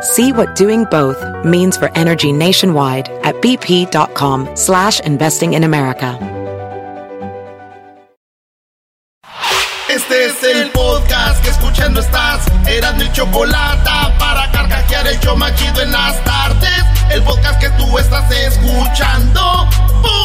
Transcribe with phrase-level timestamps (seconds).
[0.00, 6.18] See what doing both means for energy nationwide at bp.com slash investing in America.
[9.88, 12.46] Este es el podcast que escuchando estás.
[12.68, 16.84] Eran mi chocolate para carcajear el yo machido en las tardes.
[17.10, 19.66] El podcast que tú estás escuchando.
[20.02, 20.17] ¡Bum!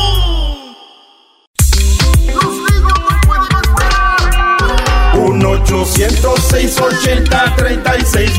[5.45, 8.31] 806 80 36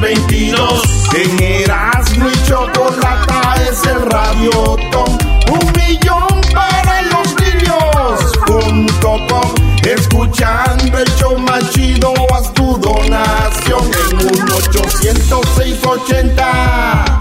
[1.14, 5.18] En Erasmo y Chocolata es el radiotón
[5.50, 8.32] Un millón para los niños.
[8.46, 9.54] Punto com.
[9.82, 13.90] Escuchando el show más chido Haz tu donación.
[14.10, 17.18] En un 806 80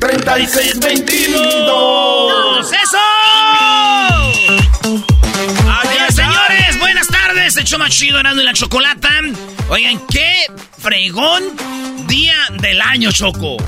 [0.00, 3.07] 36 22 ¡Eso!
[7.68, 9.10] Show más chido, Erasmo y la Chocolata.
[9.68, 10.46] Oigan, qué
[10.78, 11.42] fregón
[12.06, 13.58] día del año, Choco.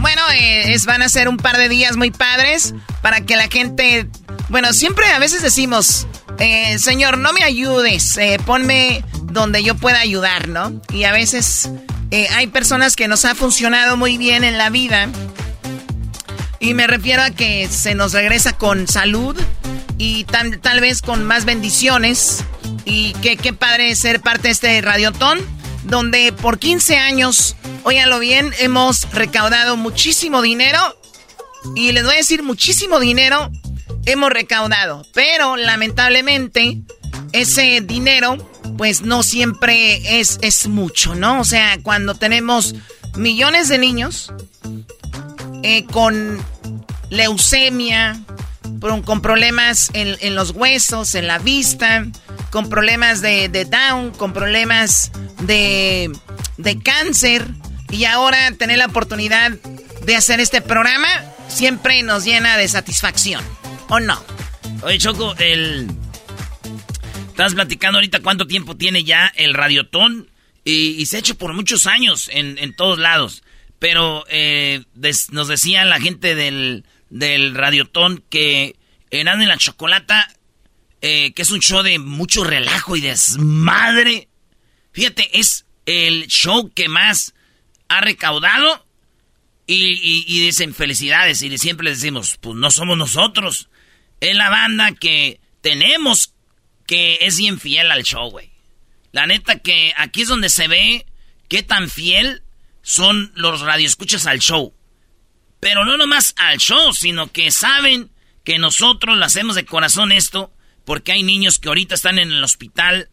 [0.00, 3.48] Bueno, eh, es, van a ser un par de días muy padres para que la
[3.48, 4.06] gente...
[4.50, 6.06] Bueno, siempre a veces decimos,
[6.38, 10.82] eh, Señor, no me ayudes, eh, ponme donde yo pueda ayudar, ¿no?
[10.92, 11.70] Y a veces
[12.34, 15.08] hay personas que nos ha funcionado muy bien en la vida.
[16.60, 19.36] Y me refiero a que se nos regresa con salud
[19.96, 22.44] y tal, tal vez con más bendiciones.
[22.84, 25.40] Y que qué padre ser parte de este radiotón,
[25.84, 30.78] donde por 15 años, óiganlo bien, hemos recaudado muchísimo dinero.
[31.76, 33.50] Y les voy a decir muchísimo dinero
[34.06, 35.06] hemos recaudado.
[35.14, 36.78] Pero lamentablemente,
[37.32, 38.36] ese dinero,
[38.76, 41.40] pues no siempre es, es mucho, ¿no?
[41.40, 42.74] O sea, cuando tenemos
[43.16, 44.32] millones de niños
[45.62, 46.38] eh, con
[47.10, 48.20] leucemia,
[48.80, 52.06] con, problemas en, en los huesos, en la vista,
[52.50, 55.10] con problemas de, de Down, con problemas
[55.40, 56.10] de,
[56.56, 57.46] de cáncer,
[57.90, 59.52] y ahora tener la oportunidad
[60.04, 61.08] de hacer este programa
[61.48, 63.42] siempre nos llena de satisfacción.
[63.88, 64.22] ¿O no?
[64.82, 65.88] Oye, Choco, el.
[67.28, 70.28] Estás platicando ahorita cuánto tiempo tiene ya el Radiotón.
[70.64, 73.42] Y, y se ha hecho por muchos años en, en todos lados.
[73.78, 74.84] Pero eh,
[75.30, 78.76] nos decía la gente del, del Radiotón que
[79.10, 80.28] Enano y la Chocolata,
[81.00, 84.28] eh, que es un show de mucho relajo y desmadre.
[84.92, 87.34] Fíjate, es el show que más
[87.88, 88.84] ha recaudado.
[89.70, 91.42] Y, y- y dicen felicidades.
[91.42, 93.68] Y siempre les decimos, pues no somos nosotros.
[94.20, 96.32] Es la banda que tenemos
[96.86, 98.50] que es bien fiel al show, güey.
[99.12, 101.04] La neta que aquí es donde se ve
[101.48, 102.42] qué tan fiel
[102.88, 104.72] son los radioescuchas al show.
[105.60, 108.08] Pero no nomás al show, sino que saben
[108.44, 110.50] que nosotros lo hacemos de corazón esto,
[110.86, 113.10] porque hay niños que ahorita están en el hospital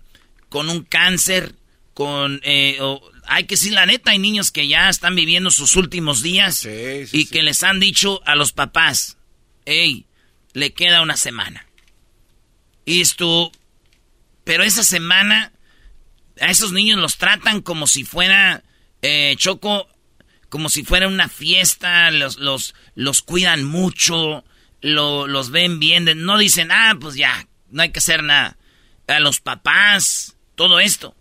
[0.47, 1.55] con un cáncer,
[1.93, 2.39] con...
[2.43, 6.21] eh, o- hay que decir la neta, hay niños que ya están viviendo sus últimos
[6.21, 6.63] días
[7.11, 9.17] y que les han dicho a los papás,
[9.65, 10.05] hey,
[10.53, 11.65] le queda una semana.
[12.85, 13.51] Y esto,
[14.45, 15.51] pero esa semana
[16.39, 18.63] a esos niños los tratan como si fuera
[19.07, 19.87] eh, Choco,
[20.49, 24.43] como si fuera una fiesta, los, los, los cuidan mucho,
[24.81, 28.57] lo- los ven bien, no dicen, ah, pues ya, no hay que hacer nada.
[29.07, 31.15] A los papás, todo esto.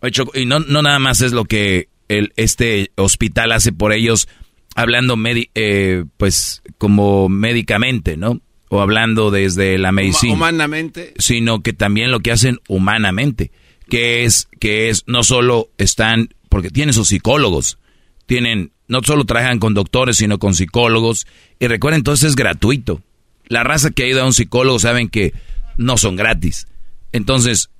[0.00, 3.92] Oye, Choco, y no, no nada más es lo que el, este hospital hace por
[3.92, 4.28] ellos,
[4.74, 8.40] hablando medi- eh, pues como médicamente, ¿no?
[8.68, 10.32] O hablando desde la medicina.
[10.34, 11.14] Humanamente.
[11.18, 13.50] Sino que también lo que hacen humanamente,
[13.88, 17.78] que es, que es, no solo están, porque tienen sus psicólogos,
[18.26, 21.26] tienen, no solo trabajan con doctores, sino con psicólogos,
[21.58, 23.00] y recuerden, entonces es gratuito.
[23.46, 25.32] La raza que ha ido a un psicólogo saben que
[25.78, 26.66] no son gratis.
[27.12, 27.70] Entonces,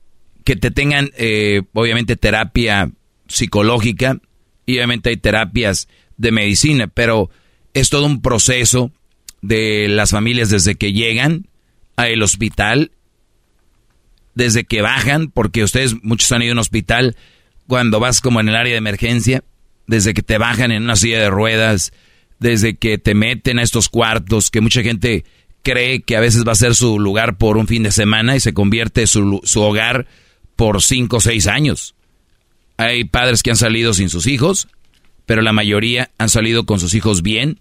[0.45, 2.91] que te tengan, eh, obviamente, terapia
[3.29, 4.19] psicológica
[4.65, 7.31] y obviamente hay terapias de medicina, pero
[7.75, 8.91] es todo un proceso
[9.43, 11.47] de las familias desde que llegan
[11.97, 12.93] al hospital
[14.35, 17.17] desde que bajan, porque ustedes muchos han ido a un hospital
[17.71, 19.45] cuando vas como en el área de emergencia,
[19.87, 21.93] desde que te bajan en una silla de ruedas,
[22.41, 25.25] desde que te meten a estos cuartos, que mucha gente
[25.63, 28.41] cree que a veces va a ser su lugar por un fin de semana y
[28.41, 30.09] se convierte su, su hogar
[30.57, 31.95] por cinco o seis años.
[32.77, 34.67] Hay padres que han salido sin sus hijos,
[35.25, 37.61] pero la mayoría han salido con sus hijos bien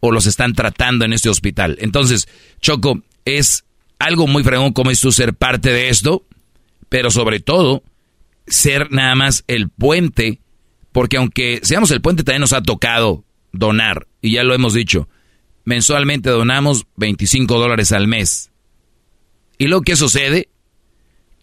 [0.00, 1.76] o los están tratando en este hospital.
[1.82, 2.28] Entonces,
[2.62, 3.64] Choco, es
[3.98, 6.24] algo muy fregón como es tú ser parte de esto,
[6.88, 7.82] pero sobre todo
[8.50, 10.40] ser nada más el puente,
[10.92, 15.08] porque aunque seamos el puente, también nos ha tocado donar, y ya lo hemos dicho,
[15.64, 18.50] mensualmente donamos 25 dólares al mes.
[19.58, 20.48] Y lo que sucede,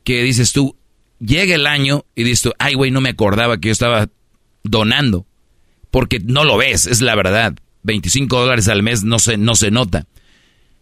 [0.04, 0.76] que dices tú,
[1.20, 4.10] llega el año y dices tú, ay güey, no me acordaba que yo estaba
[4.64, 5.26] donando,
[5.92, 7.56] porque no lo ves, es la verdad.
[7.84, 10.06] 25 dólares al mes no se, no se nota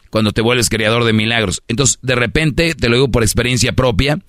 [0.09, 1.61] cuando te vuelves creador de milagros.
[1.67, 4.19] Entonces, de repente, te lo digo por experiencia propia,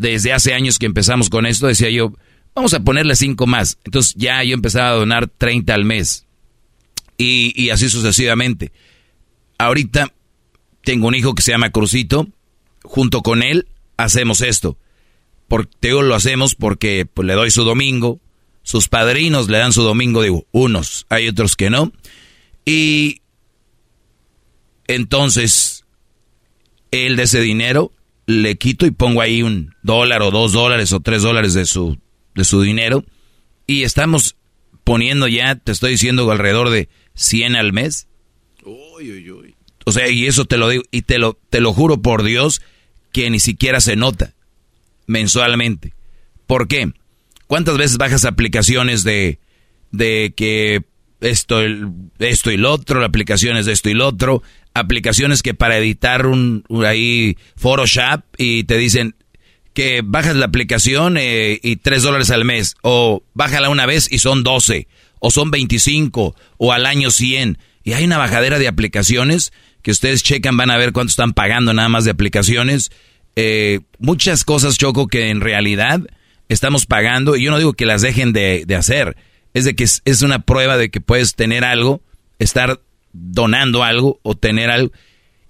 [0.00, 2.14] desde hace años que empezamos con esto, decía yo,
[2.54, 3.78] vamos a ponerle cinco más.
[3.84, 6.26] Entonces ya yo empezaba a donar 30 al mes.
[7.18, 8.72] Y, y así sucesivamente.
[9.58, 10.10] Ahorita
[10.84, 12.28] tengo un hijo que se llama Crucito.
[12.82, 13.68] Junto con él
[13.98, 14.78] hacemos esto.
[15.48, 18.20] Porque lo hacemos porque pues, le doy su domingo.
[18.62, 21.92] Sus padrinos le dan su domingo, digo, unos, hay otros que no.
[22.64, 23.20] Y
[24.86, 25.84] entonces,
[26.90, 27.92] él de ese dinero
[28.30, 31.98] le quito y pongo ahí un dólar o dos dólares o tres dólares de su,
[32.34, 33.04] de su dinero.
[33.66, 34.36] Y estamos
[34.84, 38.08] poniendo ya, te estoy diciendo, alrededor de 100 al mes.
[38.64, 39.54] Uy, uy, uy.
[39.84, 42.62] O sea, y eso te lo digo, y te lo, te lo juro por Dios,
[43.12, 44.34] que ni siquiera se nota
[45.06, 45.94] mensualmente.
[46.46, 46.92] ¿Por qué?
[47.46, 49.40] ¿Cuántas veces bajas aplicaciones de,
[49.90, 50.84] de que
[51.20, 51.60] esto,
[52.18, 54.42] esto y lo otro, aplicaciones de esto y lo otro,
[54.74, 59.16] aplicaciones que para editar un, ahí Photoshop y te dicen
[59.72, 64.18] que bajas la aplicación eh, y 3 dólares al mes, o bájala una vez y
[64.18, 64.88] son 12,
[65.20, 67.58] o son 25, o al año 100.
[67.84, 69.52] Y hay una bajadera de aplicaciones
[69.82, 72.90] que ustedes checan, van a ver cuánto están pagando nada más de aplicaciones.
[73.36, 76.00] Eh, muchas cosas, Choco, que en realidad
[76.48, 79.16] estamos pagando, y yo no digo que las dejen de, de hacer,
[79.54, 82.02] es de que es, es, una prueba de que puedes tener algo,
[82.38, 82.80] estar
[83.12, 84.92] donando algo o tener algo.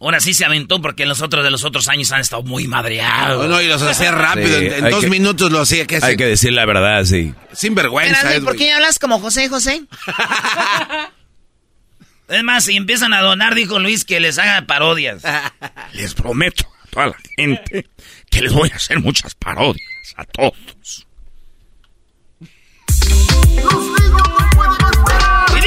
[0.00, 3.38] Ahora sí se aventó porque los otros de los otros años han estado muy madreados.
[3.38, 5.84] Bueno, y los hacía rápido, en, dos minutos lo hacía.
[5.84, 7.34] ¿qué hay que decir la verdad, sí.
[7.52, 9.82] Sin vergüenza, ¿por qué hablas como José José?
[12.28, 15.24] es más, si empiezan a donar, dijo Luis, que les haga parodias.
[15.92, 17.88] les prometo a toda la gente
[18.30, 21.04] que les voy a hacer muchas parodias a todos.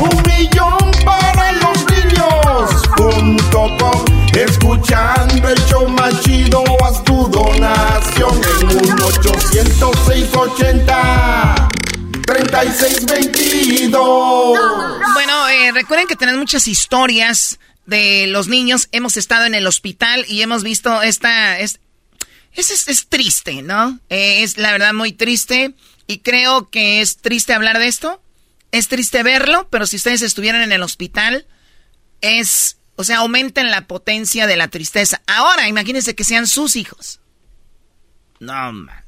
[0.00, 2.82] Un millón para los niños.
[2.96, 4.04] Punto com.
[4.32, 11.68] Escuchando el show más chido, haz tu donación en 1-800-680.
[12.26, 14.58] 3622.
[15.14, 20.24] Bueno, eh, recuerden que tenemos muchas historias de los niños, hemos estado en el hospital
[20.28, 21.58] y hemos visto esta...
[21.58, 21.80] Es,
[22.52, 24.00] es, es, triste, ¿no?
[24.08, 25.74] Eh, es la verdad muy triste
[26.06, 28.22] y creo que es triste hablar de esto.
[28.72, 31.46] Es triste verlo, pero si ustedes estuvieran en el hospital,
[32.20, 35.20] es O sea, aumenten la potencia de la tristeza.
[35.26, 37.20] Ahora, imagínense que sean sus hijos.
[38.40, 39.04] No, man.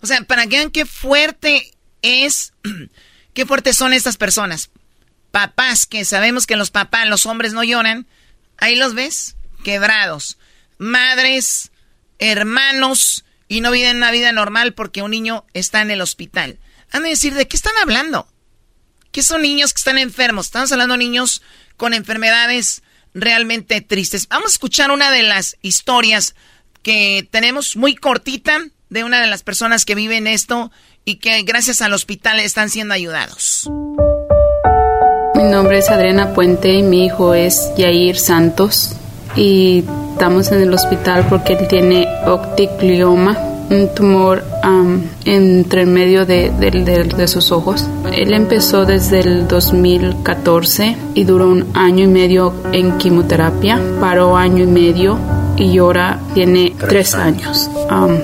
[0.00, 2.52] O sea, para que vean qué fuerte es,
[3.34, 4.70] qué fuertes son estas personas.
[5.30, 8.06] Papás, que sabemos que los papás, los hombres no lloran.
[8.56, 10.38] Ahí los ves, quebrados.
[10.78, 11.70] Madres,
[12.18, 16.58] hermanos, y no viven una vida normal porque un niño está en el hospital.
[16.90, 18.28] Han de decir, ¿de qué están hablando?
[19.12, 20.46] ¿Qué son niños que están enfermos?
[20.46, 21.42] Estamos hablando de niños
[21.76, 22.82] con enfermedades
[23.14, 24.28] realmente tristes.
[24.28, 26.34] Vamos a escuchar una de las historias
[26.82, 30.70] que tenemos muy cortita de una de las personas que viven esto
[31.04, 33.68] y que gracias al hospital están siendo ayudados.
[35.38, 38.96] Mi nombre es Adriana Puente y mi hijo es Yair Santos
[39.36, 43.38] y estamos en el hospital porque él tiene octiglioma,
[43.70, 44.42] un tumor
[45.24, 47.88] entre el medio de, de, sus ojos.
[48.12, 54.64] Él empezó desde el 2014 y duró un año y medio en quimioterapia, paró año
[54.64, 55.18] y medio
[55.56, 57.70] y ahora tiene tres años.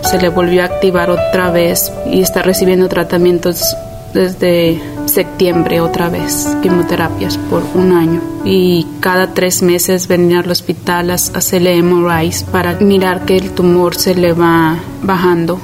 [0.03, 3.63] se le volvió a activar otra vez y está recibiendo tratamientos
[4.15, 4.81] desde
[5.15, 8.21] septiembre otra vez, quimioterapias por un año.
[8.45, 13.95] Y cada tres meses venía al hospital a hacerle MRIs para mirar que el tumor
[13.95, 15.61] se le va bajando.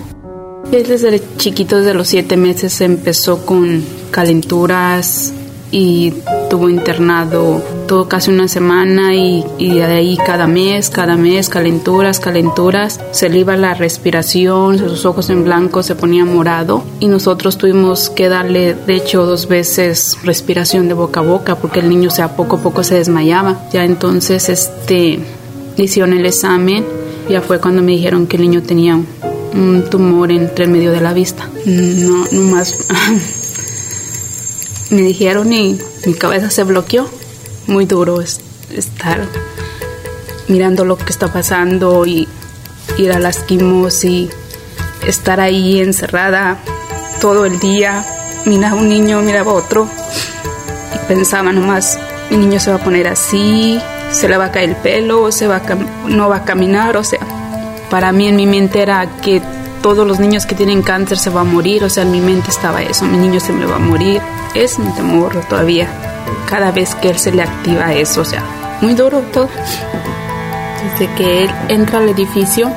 [0.70, 5.32] Desde chiquito, desde los siete meses, empezó con calenturas,
[5.70, 6.12] y
[6.48, 12.20] tuvo internado todo casi una semana y, y, de ahí cada mes, cada mes, calenturas,
[12.20, 17.58] calenturas, se le iba la respiración, sus ojos en blanco se ponía morado y nosotros
[17.58, 22.10] tuvimos que darle de hecho dos veces respiración de boca a boca porque el niño
[22.10, 23.68] sea poco a poco se desmayaba.
[23.72, 25.20] Ya entonces este
[25.76, 26.84] hicieron el examen,
[27.28, 29.00] ya fue cuando me dijeron que el niño tenía
[29.52, 31.48] un tumor entre el medio de la vista.
[31.66, 32.86] No, no más
[34.90, 37.08] me dijeron y mi cabeza se bloqueó.
[37.66, 38.40] Muy duro es
[38.74, 39.26] estar
[40.48, 42.28] mirando lo que está pasando y
[42.98, 44.28] ir a las quimos y
[45.06, 46.58] estar ahí encerrada
[47.20, 48.04] todo el día.
[48.46, 49.88] Miraba un niño, miraba otro
[50.94, 51.98] y pensaba nomás,
[52.30, 53.80] mi niño se va a poner así,
[54.10, 55.62] se le va a caer el pelo, se va
[56.06, 57.20] no va a caminar, o sea,
[57.90, 59.42] para mí en mi mente era que
[59.82, 62.50] todos los niños que tienen cáncer se van a morir, o sea, en mi mente
[62.50, 64.20] estaba eso, mi niño se me va a morir.
[64.54, 65.88] Es mi temor todavía,
[66.48, 68.42] cada vez que él se le activa eso, o sea,
[68.80, 69.48] muy duro todo.
[70.82, 72.70] Desde que él entra al edificio,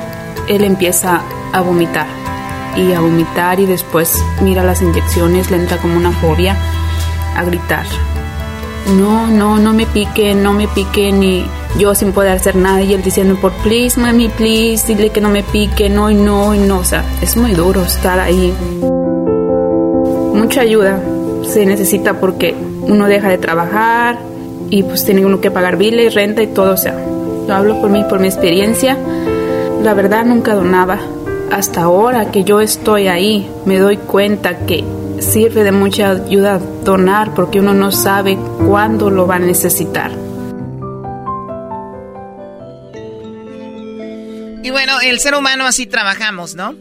[0.48, 2.06] él empieza a vomitar
[2.76, 6.56] y a vomitar y después mira las inyecciones, le entra como una fobia
[7.36, 7.86] a gritar
[8.86, 11.46] no, no, no me pique, no me pique, ni
[11.78, 15.28] yo sin poder hacer nada y él diciendo por please, mami, please, dile que no
[15.28, 18.52] me pique, no y no y no, o sea, es muy duro estar ahí.
[20.34, 21.00] Mucha ayuda
[21.42, 24.18] se necesita porque uno deja de trabajar
[24.70, 26.96] y pues tiene uno que pagar biles, renta y todo, o sea,
[27.46, 28.96] yo hablo por mí, por mi experiencia,
[29.82, 30.98] la verdad nunca donaba.
[31.52, 34.84] Hasta ahora que yo estoy ahí, me doy cuenta que
[35.18, 40.23] sirve de mucha ayuda donar porque uno no sabe cuándo lo va a necesitar.
[44.64, 46.74] Y bueno, el ser humano así trabajamos, ¿no?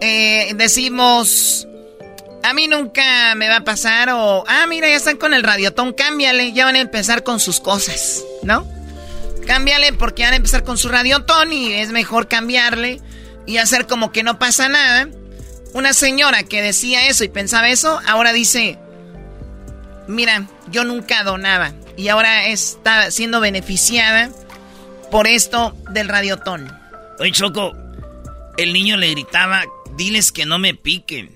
[0.00, 1.68] Eh, decimos,
[2.42, 5.92] a mí nunca me va a pasar o, ah, mira, ya están con el radiotón,
[5.92, 8.66] cámbiale, ya van a empezar con sus cosas, ¿no?
[9.46, 13.02] Cámbiale porque van a empezar con su radiotón y es mejor cambiarle
[13.44, 15.08] y hacer como que no pasa nada
[15.74, 18.78] una señora que decía eso y pensaba eso, ahora dice,
[20.06, 24.30] mira, yo nunca donaba y ahora está siendo beneficiada
[25.10, 26.77] por esto del radiotón.
[27.18, 27.76] Oye, Choco,
[28.56, 29.64] el niño le gritaba,
[29.96, 31.30] diles que no me piquen.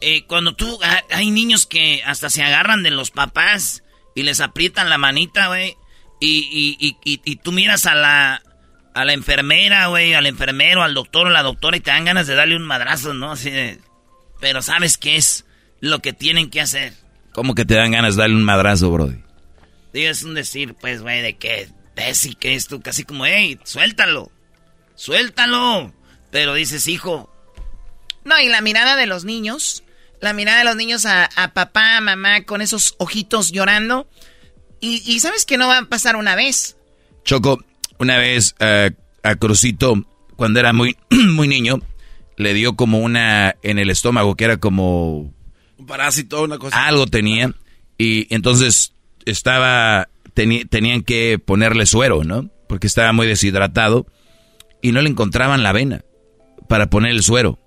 [0.00, 3.82] Eh, cuando tú, ah, hay niños que hasta se agarran de los papás
[4.14, 5.76] y les aprietan la manita, güey,
[6.20, 8.42] y, y, y, y, tú miras a la,
[8.94, 12.26] a la enfermera, güey, al enfermero, al doctor o la doctora y te dan ganas
[12.26, 13.32] de darle un madrazo, ¿no?
[13.32, 13.80] Así de...
[14.40, 15.46] Pero ¿sabes qué es
[15.80, 16.92] lo que tienen que hacer?
[17.32, 19.18] ¿Cómo que te dan ganas de darle un madrazo, brody?
[19.92, 21.68] Digo, es un decir, pues, güey, de que
[22.24, 24.30] y que esto, casi como, hey, suéltalo,
[24.96, 25.92] suéltalo.
[26.30, 27.32] Pero dices, hijo.
[28.24, 29.84] No, y la mirada de los niños,
[30.20, 34.08] la mirada de los niños a, papá, a mamá, con esos ojitos llorando.
[34.80, 36.76] Y, y sabes que no va a pasar una vez.
[37.24, 37.64] Choco,
[37.98, 38.90] una vez eh,
[39.22, 40.04] a Crucito,
[40.36, 41.80] cuando era muy, muy niño,
[42.36, 45.32] le dio como una en el estómago, que era como...
[45.78, 46.86] Un parásito, una cosa.
[46.86, 47.52] Algo tenía.
[47.98, 48.92] Y entonces
[49.24, 50.08] estaba...
[50.34, 52.50] tenían que ponerle suero, ¿no?
[52.68, 54.06] Porque estaba muy deshidratado.
[54.82, 56.02] Y no le encontraban la vena
[56.68, 57.58] para poner el suero.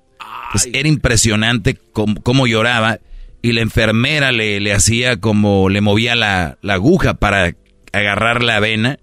[0.51, 3.00] Pues era impresionante cómo, lloraba.
[3.42, 5.70] Y la enfermera le, le hacía como...
[5.70, 7.56] Le movía la, la aguja para
[7.92, 9.00] agarrar la vena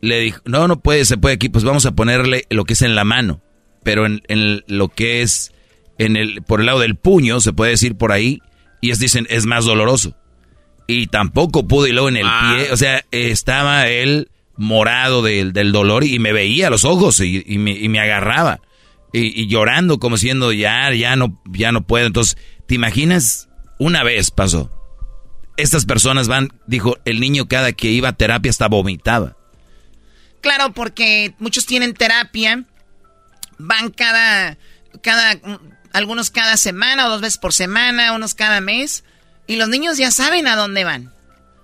[0.00, 2.82] le dijo, no, no puede, se puede aquí, pues vamos a ponerle lo que es
[2.82, 3.40] en la mano,
[3.82, 5.52] pero en, lo que es
[5.98, 8.40] en el, por el lado del puño, se puede decir por ahí,
[8.80, 10.16] y es, dicen, es más doloroso.
[10.86, 12.54] Y tampoco pudo, y luego en el ah.
[12.56, 17.42] pie, o sea, estaba él morado del, del dolor y me veía los ojos y,
[17.46, 18.60] y, me, y me, agarraba.
[19.12, 22.06] Y, y, llorando como siendo, ya, ya no, ya no puedo.
[22.06, 22.36] Entonces,
[22.66, 23.48] ¿te imaginas?
[23.78, 24.70] Una vez pasó.
[25.56, 29.36] Estas personas van, dijo, el niño cada que iba a terapia hasta vomitaba.
[30.40, 32.64] Claro, porque muchos tienen terapia,
[33.58, 34.56] van cada,
[35.02, 35.40] cada,
[35.92, 39.04] algunos cada semana o dos veces por semana, unos cada mes,
[39.46, 41.12] y los niños ya saben a dónde van.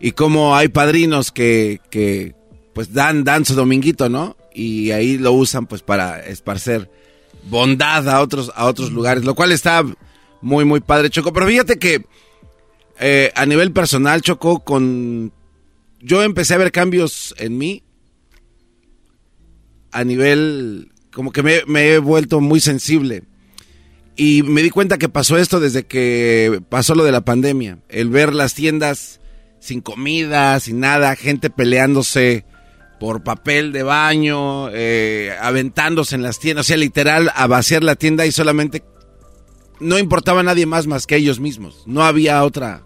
[0.00, 2.34] y cómo hay padrinos que, que
[2.74, 4.36] pues dan, dan su dominguito, ¿no?
[4.54, 6.90] Y ahí lo usan pues para esparcer
[7.44, 9.82] bondad a otros, a otros lugares, lo cual está
[10.42, 11.32] muy, muy padre, Choco.
[11.32, 12.04] Pero fíjate que
[12.98, 15.32] eh, a nivel personal, Chocó, con...
[16.02, 17.84] Yo empecé a ver cambios en mí.
[19.92, 20.92] A nivel...
[21.12, 23.22] Como que me, he vuelto muy sensible.
[24.16, 27.78] Y me di cuenta que pasó esto desde que pasó lo de la pandemia.
[27.88, 29.20] El ver las tiendas
[29.60, 32.44] sin comida, sin nada, gente peleándose
[32.98, 37.96] por papel de baño, eh, aventándose en las tiendas, o sea, literal, a vaciar la
[37.96, 38.84] tienda y solamente
[39.80, 41.82] no importaba a nadie más más que ellos mismos.
[41.86, 42.84] No había otra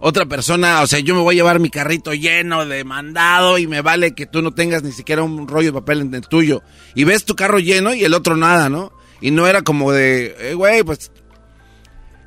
[0.00, 3.66] otra persona, o sea, yo me voy a llevar mi carrito lleno de mandado y
[3.66, 6.62] me vale que tú no tengas ni siquiera un rollo de papel en el tuyo.
[6.94, 8.92] Y ves tu carro lleno y el otro nada, ¿no?
[9.20, 11.10] Y no era como de, eh, güey, pues...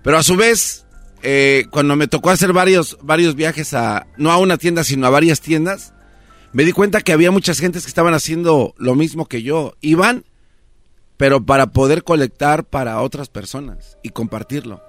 [0.03, 0.85] Pero a su vez,
[1.21, 5.11] eh, cuando me tocó hacer varios, varios viajes a, no a una tienda, sino a
[5.11, 5.93] varias tiendas,
[6.51, 9.75] me di cuenta que había muchas gentes que estaban haciendo lo mismo que yo.
[9.79, 10.25] Iban,
[11.15, 14.81] pero para poder colectar para otras personas y compartirlo.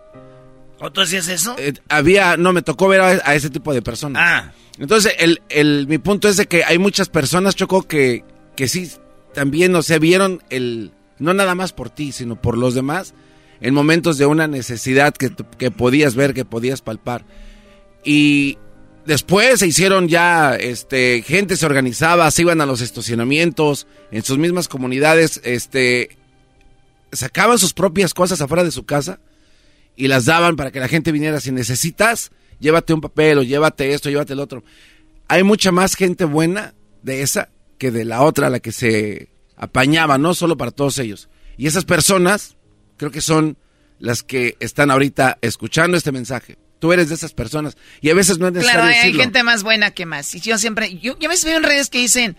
[0.83, 1.55] ¿O tú hacías eso?
[1.59, 4.23] Eh, había, no, me tocó ver a, ese tipo de personas.
[4.27, 4.53] Ah.
[4.79, 8.25] Entonces, el, el, mi punto es de que hay muchas personas, Choco, que,
[8.57, 8.91] que sí,
[9.33, 10.91] también, o sea, vieron el,
[11.21, 13.15] no nada más por ti, sino por los demás,
[13.61, 17.25] en momentos de una necesidad que, que podías ver, que podías palpar.
[18.03, 18.59] Y
[19.07, 24.37] después se hicieron ya, este, gente se organizaba, se iban a los estacionamientos, en sus
[24.37, 26.19] mismas comunidades, este,
[27.13, 29.21] sacaban sus propias cosas afuera de su casa
[29.97, 31.41] y las daban para que la gente viniera.
[31.41, 34.65] Si necesitas, llévate un papel o llévate esto, llévate el otro.
[35.29, 40.19] Hay mucha más gente buena de esa que de la otra, la que se apañaba,
[40.19, 41.29] no solo para todos ellos.
[41.57, 42.57] Y esas personas
[42.97, 43.57] creo que son
[43.99, 46.59] las que están ahorita escuchando este mensaje.
[46.79, 47.77] Tú eres de esas personas.
[48.01, 50.35] Y a veces no es necesario Claro, hay gente más buena que más.
[50.35, 52.37] Y yo siempre, yo, yo a veces veo en redes que dicen,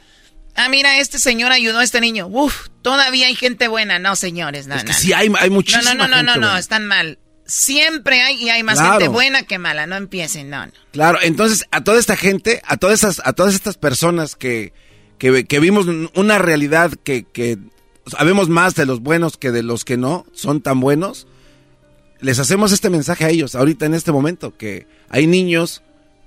[0.56, 2.28] ah, mira, este señor ayudó a este niño.
[2.28, 4.00] Uf, todavía hay gente buena.
[4.00, 6.58] No, señores, no, es que sí, hay, hay muchísima No, no, no, no, no, no,
[6.58, 11.20] están mal siempre hay y hay más gente buena que mala, no empiecen, no, Claro,
[11.22, 14.74] entonces a toda esta gente, a todas esas, a todas estas personas que,
[15.18, 17.58] que, vimos una realidad que, que
[18.08, 21.28] sabemos más de los buenos que de los que no son tan buenos,
[22.20, 25.84] les hacemos este mensaje a ellos ahorita en este momento, que hay niños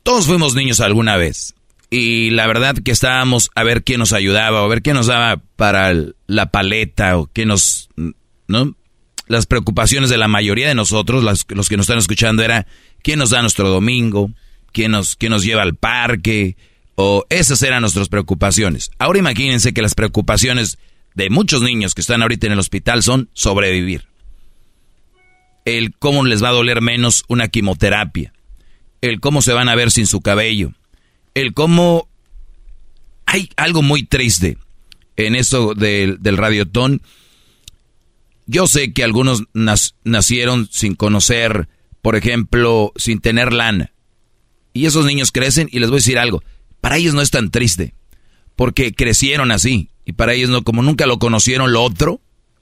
[0.03, 1.55] todos fuimos niños alguna vez.
[1.91, 5.07] Y la verdad que estábamos a ver quién nos ayudaba, o a ver quién nos
[5.07, 5.95] daba para
[6.27, 7.89] la paleta, o qué nos...
[8.47, 8.75] ¿No?
[9.27, 12.67] Las preocupaciones de la mayoría de nosotros, los que nos están escuchando, era
[13.03, 14.31] quién nos da nuestro domingo,
[14.79, 16.57] quién nos, quién nos lleva al parque,
[16.95, 18.93] o esas eran nuestras preocupaciones.
[19.01, 20.79] Ahora imagínense que las preocupaciones
[21.17, 24.07] de muchos niños que están ahorita en el hospital son sobrevivir.
[25.65, 28.33] El cómo les va a doler menos una quimioterapia.
[29.01, 30.73] El cómo se van a ver sin su cabello.
[31.35, 32.09] El cómo
[33.27, 34.59] hay algo muy triste
[35.17, 37.03] en esto del, del radiotón.
[38.47, 39.43] Yo sé que algunos
[40.05, 41.69] nacieron sin conocer,
[42.01, 43.91] por ejemplo, sin tener lana.
[44.79, 46.41] Y esos niños crecen y les voy a decir algo.
[46.81, 47.95] Para ellos no es tan triste,
[48.55, 49.91] porque crecieron así.
[50.05, 52.21] Y para ellos no, como nunca lo conocieron lo otro,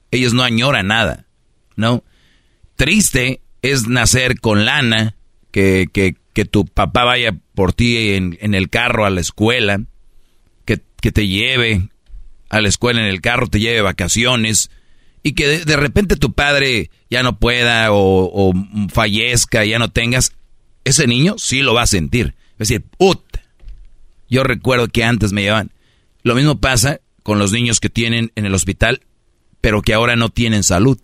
[0.09, 1.27] ellos no añoran nada,
[1.75, 2.03] ¿no?
[2.75, 5.15] Triste es nacer con lana,
[5.51, 9.79] que, que, que tu papá vaya por ti en, en el carro a la escuela,
[10.65, 11.89] que, que, te lleve
[12.49, 14.71] a la escuela en el carro, te lleve vacaciones,
[15.21, 18.53] y que de, de repente tu padre ya no pueda o, o,
[18.91, 20.33] fallezca, ya no tengas,
[20.87, 22.35] ese niño sí lo va a sentir.
[22.53, 23.21] Es decir, put.
[24.29, 25.71] Yo recuerdo que antes me llevaban.
[26.23, 29.01] Lo mismo pasa con los niños que tienen en el hospital,
[29.61, 30.97] pero que ahora no tienen salud.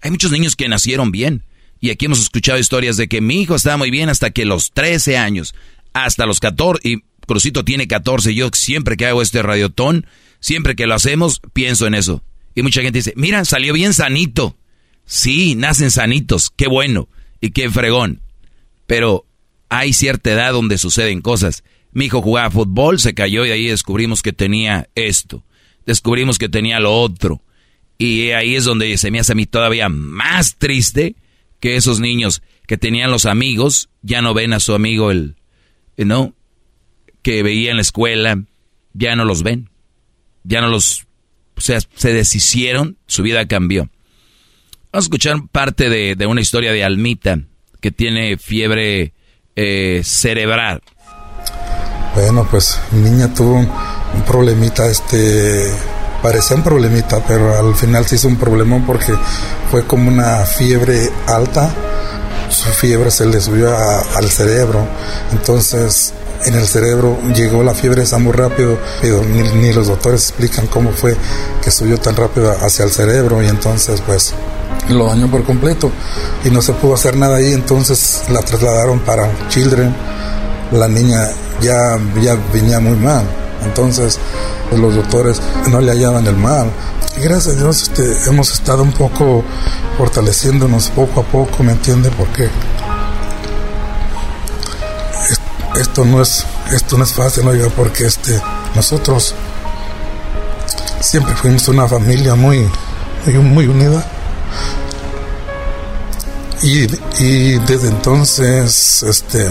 [0.00, 1.44] Hay muchos niños que nacieron bien.
[1.80, 4.72] Y aquí hemos escuchado historias de que mi hijo estaba muy bien hasta que los
[4.72, 5.54] 13 años,
[5.92, 8.34] hasta los 14, y Crucito tiene 14.
[8.34, 10.06] Yo siempre que hago este radiotón,
[10.40, 12.24] siempre que lo hacemos, pienso en eso.
[12.54, 14.56] Y mucha gente dice, mira, salió bien sanito.
[15.04, 17.08] Sí, nacen sanitos, qué bueno
[17.40, 18.20] y qué fregón.
[18.88, 19.26] Pero
[19.68, 21.62] hay cierta edad donde suceden cosas.
[21.92, 25.44] Mi hijo jugaba fútbol, se cayó y ahí descubrimos que tenía esto.
[25.84, 27.42] Descubrimos que tenía lo otro.
[27.98, 31.16] Y ahí es donde se me hace a mí todavía más triste
[31.60, 35.36] que esos niños que tenían los amigos, ya no ven a su amigo el,
[35.98, 36.34] ¿no?
[37.20, 38.42] Que veía en la escuela,
[38.94, 39.68] ya no los ven.
[40.44, 41.06] Ya no los,
[41.56, 43.90] o sea, se deshicieron, su vida cambió.
[44.92, 47.42] Vamos a escuchar parte de, de una historia de Almita,
[47.80, 49.12] que tiene fiebre
[49.56, 50.82] eh, cerebral.
[52.14, 55.72] Bueno, pues mi niña tuvo un problemita, este,
[56.22, 59.14] parecía un problemita, pero al final se hizo un problemón porque
[59.70, 61.70] fue como una fiebre alta,
[62.48, 64.86] su fiebre se le subió al cerebro,
[65.32, 66.14] entonces
[66.44, 70.90] en el cerebro llegó la fiebre esa muy rápido, pero ni, los doctores explican cómo
[70.92, 71.16] fue
[71.62, 74.34] que subió tan rápido hacia el cerebro y entonces pues
[74.88, 75.90] lo dañó por completo
[76.44, 79.94] y no se pudo hacer nada ahí, entonces la trasladaron para Children,
[80.72, 81.28] la niña
[81.60, 83.24] ya, ya venía muy mal,
[83.64, 84.18] entonces
[84.76, 86.70] los doctores no le hallaban el mal.
[87.16, 89.42] Y gracias a Dios este, hemos estado un poco
[89.96, 92.10] fortaleciéndonos poco a poco, ¿me entiende?
[92.16, 92.48] Porque
[95.80, 97.44] esto no es, esto no es fácil,
[97.76, 98.40] porque este,
[98.74, 99.34] nosotros
[101.00, 102.68] siempre fuimos una familia muy,
[103.26, 104.04] muy, unida.
[106.62, 106.86] Y,
[107.22, 109.50] y desde entonces, este,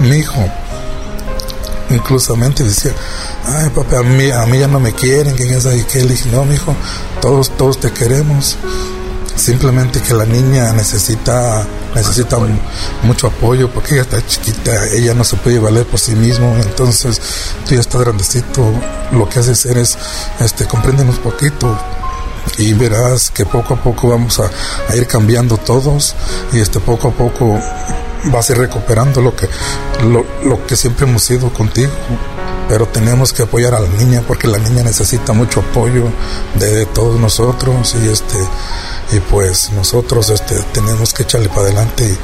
[0.00, 0.44] mi hijo
[1.90, 2.92] inclusamente decía,
[3.46, 6.02] ay papá, a mí, a mí ya no me quieren, que ya sabe qué.
[6.02, 6.74] Le dije, no, mi hijo,
[7.20, 8.56] todos, todos te queremos.
[9.38, 12.38] Simplemente que la niña necesita, necesita
[13.04, 17.20] mucho apoyo porque ella está chiquita, ella no se puede valer por sí mismo, entonces
[17.66, 18.68] tú ya estás grandecito,
[19.12, 19.96] lo que haces es,
[20.40, 21.78] este, compréndenos poquito,
[22.58, 24.50] y verás que poco a poco vamos a,
[24.88, 26.16] a, ir cambiando todos
[26.52, 27.60] y este poco a poco
[28.24, 29.48] vas a ir recuperando lo que,
[30.02, 31.92] lo, lo que siempre hemos sido contigo.
[32.68, 36.04] Pero tenemos que apoyar a la niña porque la niña necesita mucho apoyo
[36.56, 38.36] de, de todos nosotros y este
[39.12, 42.16] y pues nosotros este, tenemos que echarle para adelante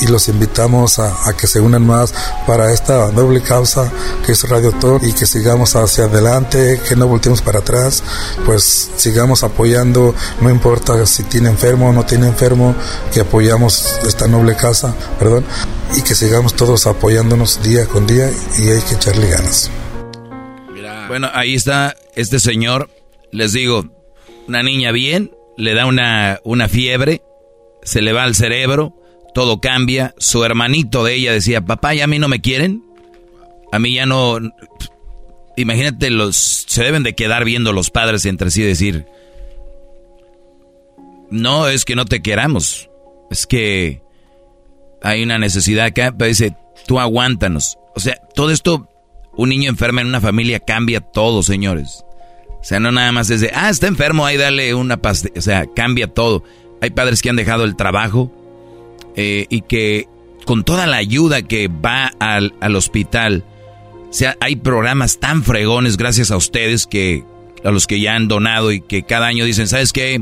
[0.00, 2.12] y, y los invitamos a, a, que se unan más
[2.46, 3.90] para esta doble causa
[4.24, 8.02] que es Radio Talk y que sigamos hacia adelante, que no volteemos para atrás,
[8.44, 12.74] pues sigamos apoyando, no importa si tiene enfermo o no tiene enfermo,
[13.12, 15.44] que apoyamos esta noble causa, perdón,
[15.96, 19.70] y que sigamos todos apoyándonos día con día y hay que echarle ganas.
[21.08, 22.90] Bueno, ahí está este señor,
[23.30, 23.84] les digo,
[24.48, 27.22] una niña bien, le da una, una fiebre,
[27.82, 28.94] se le va al cerebro,
[29.34, 30.14] todo cambia.
[30.18, 32.82] Su hermanito de ella decía, papá, ¿y a mí no me quieren?
[33.72, 34.38] A mí ya no...
[35.56, 39.06] Imagínate, los se deben de quedar viendo los padres entre sí decir,
[41.30, 42.90] no es que no te queramos,
[43.30, 44.02] es que
[45.02, 46.54] hay una necesidad acá, pero dice,
[46.86, 47.78] tú aguántanos.
[47.94, 48.88] O sea, todo esto,
[49.36, 52.04] un niño enfermo en una familia cambia todo, señores.
[52.66, 55.34] Sea, no nada más es de, ah, está enfermo, ahí dale una pastilla.
[55.36, 56.42] O sea, cambia todo.
[56.80, 58.32] Hay padres que han dejado el trabajo
[59.14, 60.08] eh, y que
[60.46, 63.44] con toda la ayuda que va al, al hospital,
[64.10, 67.22] o sea, hay programas tan fregones gracias a ustedes que
[67.62, 70.20] a los que ya han donado y que cada año dicen, ¿sabes qué?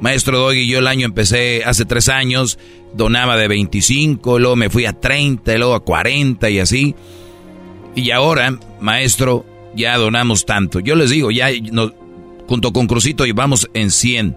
[0.00, 2.58] Maestro Doggy, yo el año empecé hace tres años,
[2.94, 6.96] donaba de 25, luego me fui a 30, luego a 40 y así.
[7.94, 10.80] Y ahora, maestro, ya donamos tanto.
[10.80, 11.48] Yo les digo, ya
[12.46, 14.36] junto con Crucito llevamos en 100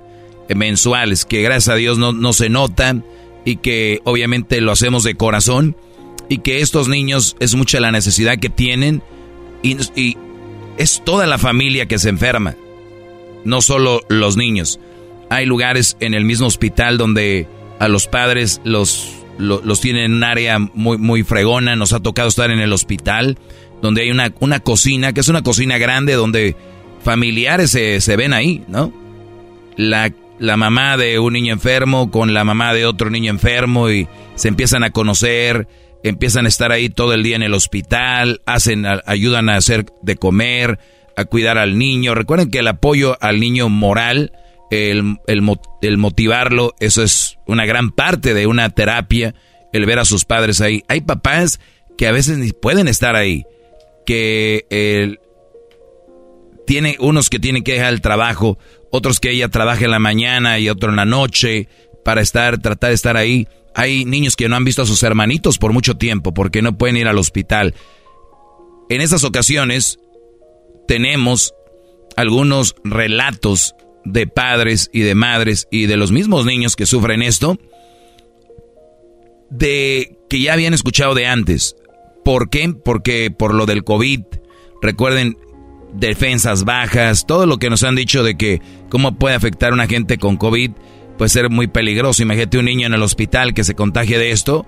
[0.56, 3.04] mensuales, que gracias a Dios no, no se notan
[3.46, 5.76] y que obviamente lo hacemos de corazón.
[6.30, 9.02] y que estos niños es mucha la necesidad que tienen
[9.64, 10.18] y, y
[10.78, 12.56] es toda la familia que se enferma,
[13.46, 14.80] no solo los niños.
[15.30, 17.48] Hay lugares en el mismo hospital donde
[17.80, 21.76] a los padres los, los, tienen en un área muy, muy fregona.
[21.76, 23.38] Nos ha tocado estar en el hospital
[23.82, 26.56] donde hay una, una cocina, que es una cocina grande donde
[27.04, 28.94] familiares se, se ven ahí, ¿no?
[29.76, 34.08] La, la mamá de un niño enfermo con la mamá de otro niño enfermo y
[34.36, 35.68] se empiezan a conocer,
[36.04, 40.16] empiezan a estar ahí todo el día en el hospital, hacen, ayudan a hacer de
[40.16, 40.80] comer,
[41.16, 42.16] a cuidar al niño.
[42.16, 44.32] Recuerden que el apoyo al niño moral
[44.70, 49.34] el, el, motivarlo, eso es una gran parte de una terapia,
[49.74, 50.84] el ver a sus padres ahí.
[50.88, 51.60] Hay papás
[51.98, 53.46] que a veces ni pueden estar ahí,
[54.08, 55.20] que el,
[56.66, 58.58] tiene unos que tienen que dejar el trabajo,
[58.90, 61.68] otros que ella trabaja en la mañana y otro en la noche
[62.06, 63.50] para estar, tratar de estar ahí.
[63.76, 66.96] Hay niños que no han visto a sus hermanitos por mucho tiempo porque no pueden
[66.96, 67.76] ir al hospital.
[68.90, 70.00] En esas ocasiones
[70.88, 71.54] tenemos
[72.16, 77.60] algunos relatos de padres y de madres y de los mismos niños que sufren esto,
[79.50, 81.76] de que ya habían escuchado de antes.
[82.28, 82.74] ¿Por qué?
[82.74, 84.20] Porque por lo del COVID,
[84.82, 85.38] recuerden,
[85.94, 89.88] defensas bajas, todo lo que nos han dicho de que cómo puede afectar a una
[89.88, 90.72] gente con COVID,
[91.18, 92.24] puede ser muy peligroso.
[92.24, 94.66] Imagínate un niño en el hospital que se contagie de esto,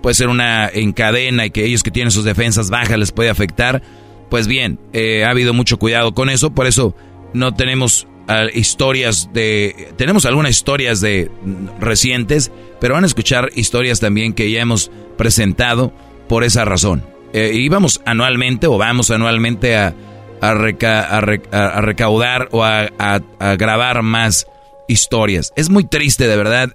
[0.00, 3.30] puede ser una en cadena y que ellos que tienen sus defensas bajas les puede
[3.30, 3.82] afectar.
[4.30, 6.94] Pues bien, eh, ha habido mucho cuidado con eso, por eso
[7.34, 8.06] no tenemos
[8.54, 9.88] historias de...
[9.96, 11.32] Tenemos algunas historias de
[11.80, 15.92] recientes, pero van a escuchar historias también que ya hemos presentado
[16.32, 17.04] por esa razón.
[17.34, 19.94] Eh, y vamos anualmente o vamos anualmente a,
[20.40, 22.88] a, recaudar o a,
[23.58, 24.46] grabar más
[24.88, 25.52] historias.
[25.56, 26.72] Es muy triste de verdad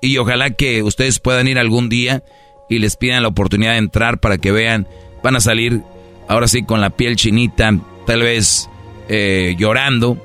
[0.00, 2.22] y ojalá que ustedes puedan ir algún día
[2.70, 4.86] y les pidan la oportunidad de entrar para que vean.
[5.24, 5.82] Van a salir
[6.28, 7.76] ahora sí con la piel chinita,
[8.06, 8.70] tal vez
[9.08, 10.24] eh, llorando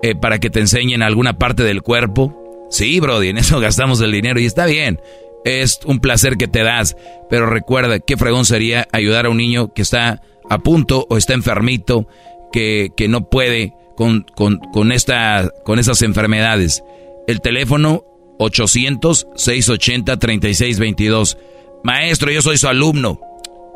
[0.03, 2.35] eh, para que te enseñen alguna parte del cuerpo.
[2.71, 5.01] Sí, Brody, en eso gastamos el dinero y está bien.
[5.45, 6.97] Es un placer que te das,
[7.29, 11.35] pero recuerda qué fregón sería ayudar a un niño que está a punto o está
[11.35, 12.07] enfermito,
[12.53, 14.91] que, que no puede con, con, con,
[15.65, 16.83] con esas enfermedades.
[17.27, 18.05] El teléfono
[18.41, 21.39] 800-680-3622.
[21.85, 23.21] Maestro, yo soy su alumno.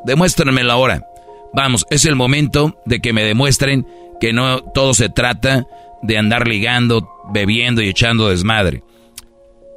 [0.05, 1.07] Demuéstrenmelo ahora.
[1.53, 3.87] Vamos, es el momento de que me demuestren
[4.21, 5.69] que no todo se trata
[6.03, 8.83] de andar ligando, bebiendo y echando desmadre.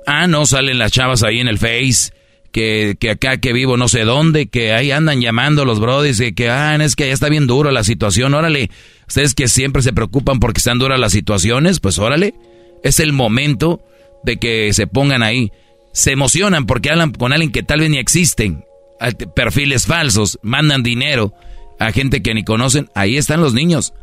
[0.10, 2.14] Ah, no, salen las chavas ahí en el Face,
[2.54, 6.32] que, que acá que vivo no sé dónde, que ahí andan llamando los brodis, y
[6.32, 8.72] que, ah, es que ya está bien duro la situación, órale.
[9.06, 12.36] Ustedes que siempre se preocupan porque están duras las situaciones, pues órale.
[12.86, 13.82] Es el momento
[14.24, 15.52] de que se pongan ahí.
[15.92, 18.64] Se emocionan porque hablan con alguien que tal vez ni existen.
[19.36, 21.34] Perfiles falsos, mandan dinero
[21.80, 22.90] a gente que ni conocen.
[22.96, 23.94] Ahí están los niños.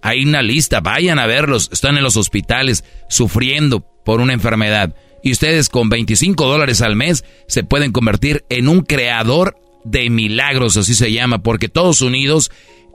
[0.00, 1.68] Hay una lista, vayan a verlos.
[1.72, 4.94] Están en los hospitales sufriendo por una enfermedad.
[5.22, 10.76] Y ustedes con 25 dólares al mes se pueden convertir en un creador de milagros,
[10.76, 12.50] así se llama, porque todos unidos,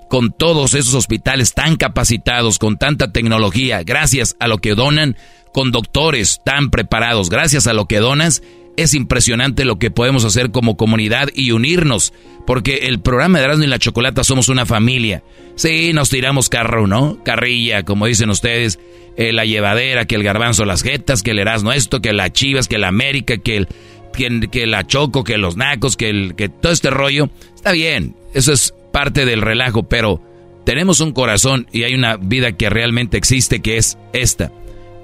[0.10, 5.18] con todos esos hospitales tan capacitados, con tanta tecnología, gracias a lo que donan,
[5.54, 8.42] con doctores tan preparados, gracias a lo que donas,
[8.78, 12.13] es impresionante lo que podemos hacer como comunidad y unirnos,
[12.46, 15.24] porque el programa de Erasmo y la Chocolata somos una familia.
[15.56, 17.22] Sí, nos tiramos carro, ¿no?
[17.24, 18.80] Carrilla, como dicen ustedes,
[19.17, 22.67] eh, la llevadera, que el garbanzo las jetas, que el Erasmo esto, que la Chivas,
[22.67, 23.67] que la América, que el
[24.13, 27.29] que, la Choco, que los nacos, que el que todo este rollo.
[27.56, 30.21] Está bien, eso es parte del relajo, pero
[30.65, 34.52] tenemos un corazón y hay una vida que realmente existe que es esta.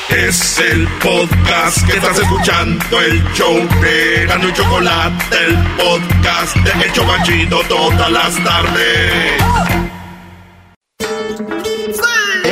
[0.08, 6.72] Es el podcast que estás escuchando, el show de Gano y Chocolate, el podcast de
[6.84, 9.85] El Chocachito todas las tardes.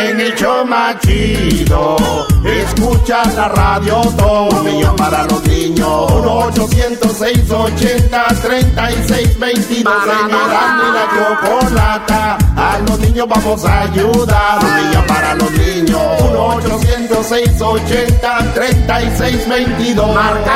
[0.05, 1.97] En el show más chido,
[2.45, 4.63] escuchas la radio todo.
[4.63, 6.13] millón para los niños.
[6.13, 12.39] 1 800 680 3622 En Erasmo y la chocolata.
[12.55, 14.63] A los niños vamos a ayudar.
[14.63, 16.01] Un millón para los niños.
[16.21, 20.53] 1 800 680 3622 Marca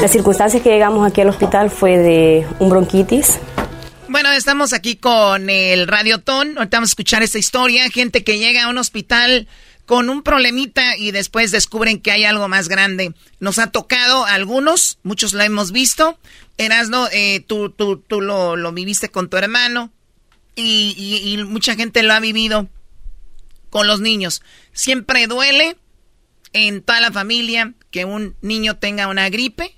[0.00, 3.38] Las circunstancias que llegamos aquí al hospital fue de un bronquitis.
[4.10, 6.58] Bueno, estamos aquí con el Radiotón.
[6.58, 7.88] Ahorita vamos a escuchar esta historia.
[7.90, 9.46] Gente que llega a un hospital
[9.86, 13.14] con un problemita y después descubren que hay algo más grande.
[13.38, 16.18] Nos ha tocado a algunos, muchos lo hemos visto.
[16.58, 19.92] Erasno, eh, tú, tú, tú lo, lo, viviste con tu hermano
[20.56, 22.68] y, mucha gente lo ha vivido
[23.70, 24.42] con los niños.
[24.72, 25.76] Siempre duele
[26.52, 29.76] en toda la familia que un niño tenga una gripe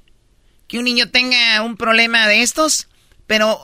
[0.68, 2.89] que un niño tenga un problema de estos,
[3.26, 3.61] pero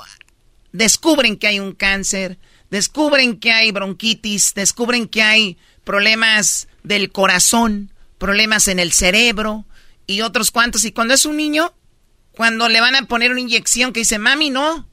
[0.72, 2.38] descubren que hay un cáncer,
[2.70, 9.64] descubren que hay bronquitis, descubren que hay problemas del corazón, problemas en el cerebro
[10.06, 10.84] y otros cuantos.
[10.84, 11.74] Y cuando es un niño,
[12.32, 14.88] cuando le van a poner una inyección que dice, mami, no,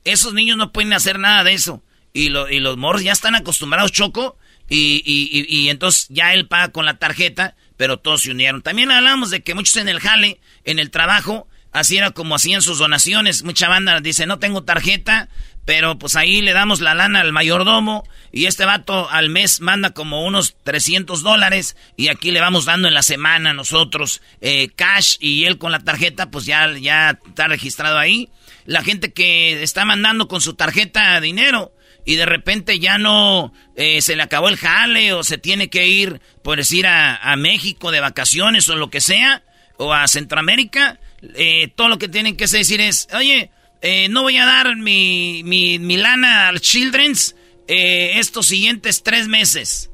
[0.05, 1.83] Esos niños no pueden hacer nada de eso
[2.17, 6.73] y, y los morros ya están acostumbrados, Choco, y, y, y, entonces ya él paga
[6.73, 8.63] con la tarjeta, pero todos se unieron.
[8.63, 12.63] También hablamos de que muchos en el jale, en el trabajo, así era como hacían
[12.63, 13.43] sus donaciones.
[13.43, 15.29] Mucha banda dice, no tengo tarjeta,
[15.67, 19.91] pero pues ahí le damos la lana al mayordomo y este vato al mes manda
[19.91, 25.17] como unos 300 dólares y aquí le vamos dando en la semana nosotros eh, cash
[25.19, 28.31] y él con la tarjeta pues ya, ya está registrado ahí.
[28.65, 31.73] La gente que está mandando con su tarjeta dinero,
[32.07, 35.89] y de repente ya no eh, se le acabó el jale o se tiene que
[35.89, 39.43] ir, por decir, a, México de vacaciones o lo que sea,
[39.77, 41.01] o a Centroamérica,
[41.35, 43.51] eh, todo lo que tienen que decir es, oye,
[43.83, 47.35] eh, no voy a dar mi, mi, lana al Children's
[47.67, 49.91] estos siguientes tres meses.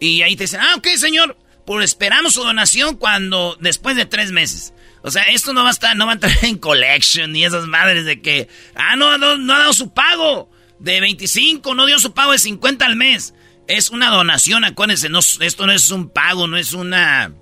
[0.00, 4.32] Y ahí te dicen, ah, ok, señor, pues esperamos su donación cuando, después de tres
[4.32, 4.74] meses.
[5.02, 7.68] O sea, esto no va a estar, no va a entrar en collection ni esas
[7.68, 10.50] madres de que, ah, no, no, no ha dado su pago
[10.84, 13.34] de 25, no dio su pago de 50 al mes.
[13.66, 17.32] Es una donación, acuérdense, no, esto no es un pago, no es una...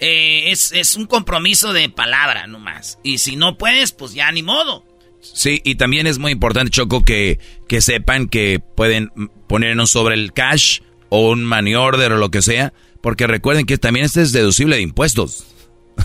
[0.00, 2.98] Eh, es, es, un compromiso de palabra nomás.
[3.02, 4.84] Y si no puedes, pues ya ni modo.
[5.20, 9.10] Sí, y también es muy importante, Choco, que, que sepan que pueden
[9.46, 13.78] ponernos sobre el cash o un money order o lo que sea, porque recuerden que
[13.78, 15.46] también este es deducible de impuestos.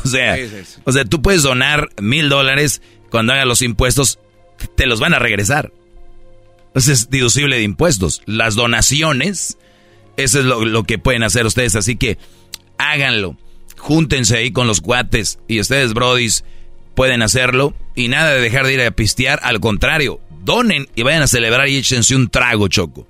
[0.05, 0.37] O sea,
[0.85, 4.19] o sea tú puedes donar mil dólares cuando hagan los impuestos,
[4.75, 5.73] te los van a regresar.
[6.69, 8.21] Entonces es deducible de impuestos.
[8.25, 9.57] Las donaciones,
[10.17, 11.75] eso es lo, que pueden hacer ustedes.
[11.75, 12.17] Así que
[12.77, 13.35] háganlo.
[13.77, 15.39] Júntense ahí con los cuates.
[15.47, 16.45] Y ustedes, brodis,
[16.95, 17.73] pueden hacerlo.
[17.95, 19.39] Y nada de dejar de ir a pistear.
[19.43, 23.07] Al contrario, donen y vayan a celebrar y échense un trago, Choco.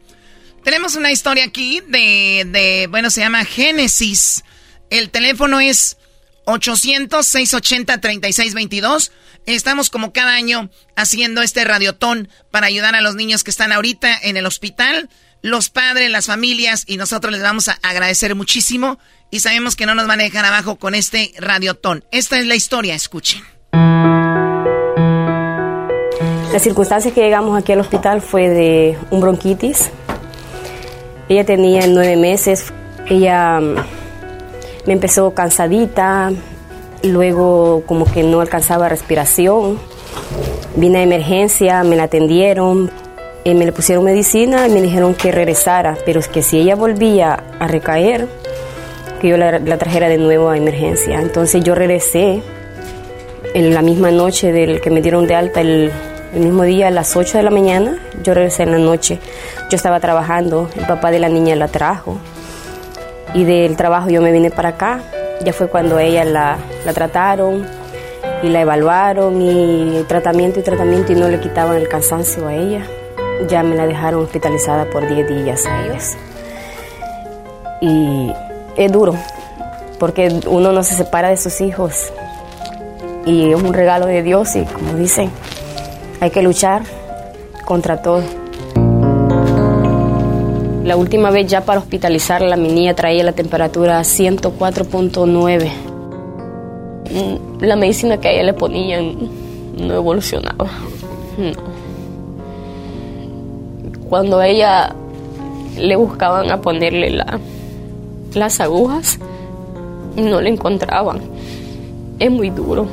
[0.64, 4.46] Tenemos una historia aquí de, de bueno, se llama Génesis.
[4.90, 5.98] El teléfono es
[6.46, 9.12] 800-680-3622.
[9.56, 14.16] Estamos como cada año haciendo este radiotón para ayudar a los niños que están ahorita
[14.22, 15.10] en el hospital,
[15.42, 19.00] los padres, las familias y nosotros les vamos a agradecer muchísimo
[19.32, 22.06] y sabemos que no nos van a dejar abajo con este radiotón.
[22.12, 23.44] Esta es la historia, escuchen.
[26.52, 29.90] La circunstancia que llegamos aquí al hospital fue de un bronquitis.
[31.28, 32.72] Ella tenía nueve meses.
[33.08, 33.76] Ella mm,
[34.86, 36.32] me empezó cansadita,
[37.04, 39.80] luego como que no alcanzaba respiración.
[40.76, 42.92] Vine a emergencia, me la atendieron,
[43.46, 46.76] eh, me le pusieron medicina y me dijeron que regresara, pero es que si ella
[46.76, 48.28] volvía a recaer,
[49.20, 51.22] que yo la, trajera de nuevo a emergencia.
[51.22, 52.42] Entonces yo regresé
[53.54, 55.92] en la misma noche del que me dieron de alta el,
[56.34, 59.20] el mismo día a las 8 de la mañana, yo regresé en la noche.
[59.70, 62.18] Yo estaba trabajando, el papá de la niña la trajo
[63.34, 65.02] y del trabajo yo me vine para acá.
[65.44, 67.66] Ya fue cuando ella la, la trataron
[68.44, 72.86] y la evaluaron y tratamiento y tratamiento y no le quitaban el cansancio a ella.
[73.48, 76.18] Ya me la dejaron hospitalizada por 10 días a ellos.
[77.82, 78.34] Y
[78.76, 79.16] es duro,
[79.98, 82.12] porque uno no se separa de sus hijos
[83.26, 85.30] y es un regalo de Dios y como dicen,
[86.20, 86.84] hay que luchar
[87.66, 88.24] contra todo.
[90.90, 95.70] La última vez ya para hospitalizarla, mi niña traía la temperatura a 104.9.
[97.12, 99.16] Mm, la medicina que a ella le ponían
[99.78, 100.68] no evolucionaba.
[104.10, 104.96] Cuando a ella
[105.78, 107.40] le buscaban a ponerle la,
[108.34, 109.20] las agujas,
[110.16, 111.20] no le encontraban.
[112.18, 112.88] Es muy duro.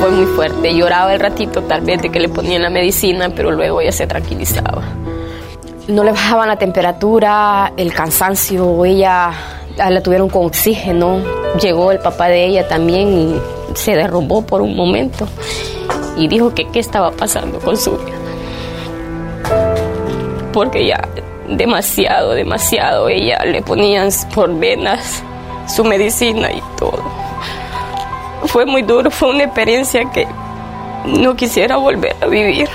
[0.00, 0.74] Fue muy fuerte.
[0.74, 4.06] Lloraba el ratito tal vez de que le ponían la medicina, pero luego ella se
[4.06, 4.82] tranquilizaba.
[5.88, 9.32] No le bajaban la temperatura, el cansancio, ella
[9.76, 11.20] la tuvieron con oxígeno.
[11.60, 13.36] Llegó el papá de ella también y
[13.74, 15.28] se derrumbó por un momento
[16.16, 18.16] y dijo que qué estaba pasando con su vida.
[20.52, 21.08] Porque ya
[21.48, 25.22] demasiado, demasiado, ella le ponían por venas
[25.66, 27.29] su medicina y todo
[28.46, 30.26] fue muy duro, fue una experiencia que
[31.04, 32.68] no quisiera volver a vivir.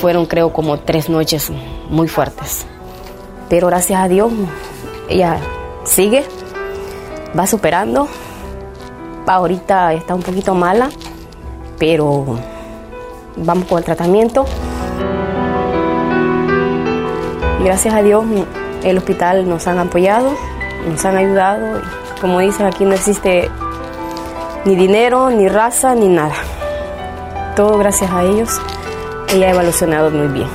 [0.00, 1.50] Fueron creo como tres noches
[1.88, 2.66] muy fuertes,
[3.48, 4.32] pero gracias a Dios
[5.08, 5.38] ella
[5.84, 6.24] sigue,
[7.38, 8.08] va superando,
[9.26, 10.90] ahorita está un poquito mala,
[11.78, 12.38] pero
[13.36, 14.44] vamos con el tratamiento.
[17.62, 18.24] Gracias a Dios
[18.84, 20.34] el hospital nos han apoyado,
[20.88, 21.80] nos han ayudado.
[22.20, 23.50] Como dicen, aquí no existe
[24.64, 26.34] ni dinero, ni raza, ni nada.
[27.56, 28.60] Todo gracias a ellos.
[29.34, 30.48] Ella ha evolucionado muy bien.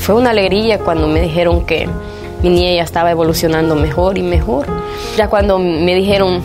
[0.00, 1.88] Fue una alegría cuando me dijeron que
[2.42, 4.66] mi niña ya estaba evolucionando mejor y mejor.
[5.16, 6.40] Ya cuando me dijeron,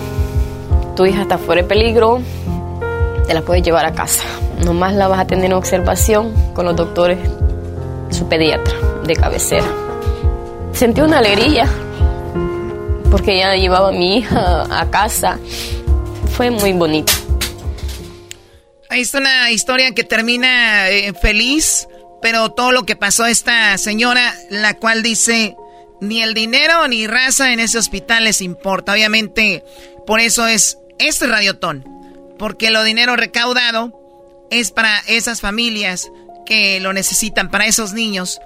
[0.96, 2.20] tu hija está fuera de peligro,
[3.26, 4.24] te la puedes llevar a casa.
[4.66, 7.20] Nomás la vas a tener en observación con los doctores
[8.14, 8.74] su pediatra
[9.06, 9.68] de cabecera.
[10.74, 11.68] Sentí una alegría
[13.12, 15.38] porque ya llevaba a mi hija a casa.
[16.36, 17.14] Fue muy bonito.
[18.90, 21.88] Ahí está una historia que termina eh, feliz,
[22.22, 25.56] pero todo lo que pasó esta señora, la cual dice,
[26.02, 28.94] ni el dinero ni raza en ese hospital les importa.
[28.94, 29.64] Obviamente,
[30.06, 31.86] por eso es este radiotón,
[32.40, 34.00] porque lo dinero recaudado
[34.50, 36.12] es para esas familias
[36.46, 38.42] que lo necesitan para esos niños.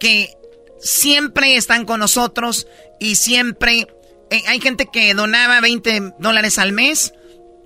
[0.00, 0.34] que
[0.80, 2.66] siempre están con nosotros
[2.98, 3.86] y siempre
[4.30, 7.12] eh, hay gente que donaba 20 dólares al mes.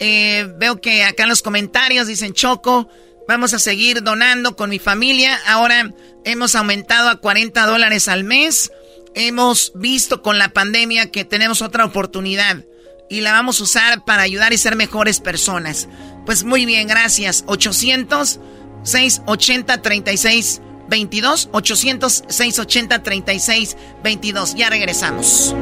[0.00, 2.90] Eh, veo que acá en los comentarios dicen Choco,
[3.28, 5.38] vamos a seguir donando con mi familia.
[5.46, 5.92] Ahora
[6.24, 8.70] hemos aumentado a 40 dólares al mes.
[9.14, 12.64] Hemos visto con la pandemia que tenemos otra oportunidad
[13.08, 15.88] y la vamos a usar para ayudar y ser mejores personas.
[16.24, 17.44] Pues muy bien, gracias.
[17.46, 18.40] 800
[18.82, 24.54] 680 36 22 800 680 36 22.
[24.54, 25.54] Ya regresamos.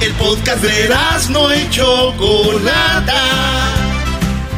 [0.00, 0.88] El podcast de
[1.30, 3.71] no y Chocolata.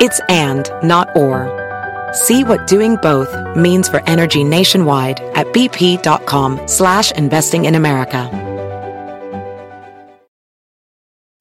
[0.00, 1.48] It's and, not or.
[2.12, 8.28] See what doing both means for energy nationwide at bp.com slash investing in America.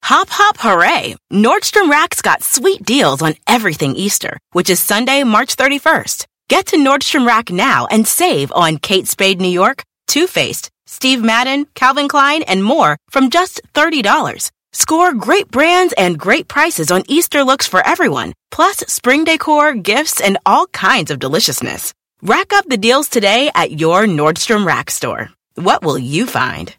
[0.04, 1.16] Hop, hop, hooray!
[1.34, 6.28] Nordstrom Rack's got sweet deals on everything Easter, which is Sunday, March 31st.
[6.48, 11.24] Get to Nordstrom Rack now and save on Kate Spade New York, Too Faced, Steve
[11.24, 14.52] Madden, Calvin Klein, and more from just $30.
[14.78, 20.20] Score great brands and great prices on Easter looks for everyone, plus spring decor, gifts,
[20.20, 21.94] and all kinds of deliciousness.
[22.22, 25.30] Rack up the deals today at your Nordstrom Rack store.
[25.56, 26.76] What will you find?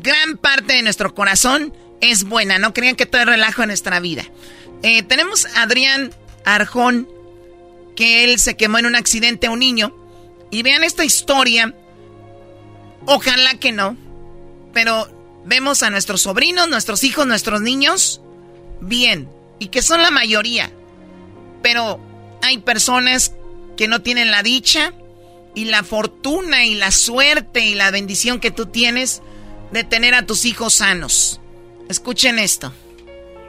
[0.00, 2.58] gran parte de nuestro corazón es buena.
[2.58, 4.24] No crean que todo es relajo en nuestra vida.
[4.82, 6.12] Eh, tenemos a Adrián
[6.44, 7.08] Arjón,
[7.96, 9.94] que él se quemó en un accidente a un niño.
[10.50, 11.74] Y vean esta historia.
[13.06, 13.96] Ojalá que no.
[14.72, 15.08] Pero
[15.44, 18.20] vemos a nuestros sobrinos, nuestros hijos, nuestros niños
[18.80, 19.28] bien.
[19.58, 20.70] Y que son la mayoría.
[21.62, 22.00] Pero
[22.42, 23.32] hay personas
[23.76, 24.92] que no tienen la dicha
[25.54, 29.22] y la fortuna y la suerte y la bendición que tú tienes
[29.72, 31.40] de tener a tus hijos sanos.
[31.88, 32.72] Escuchen esto.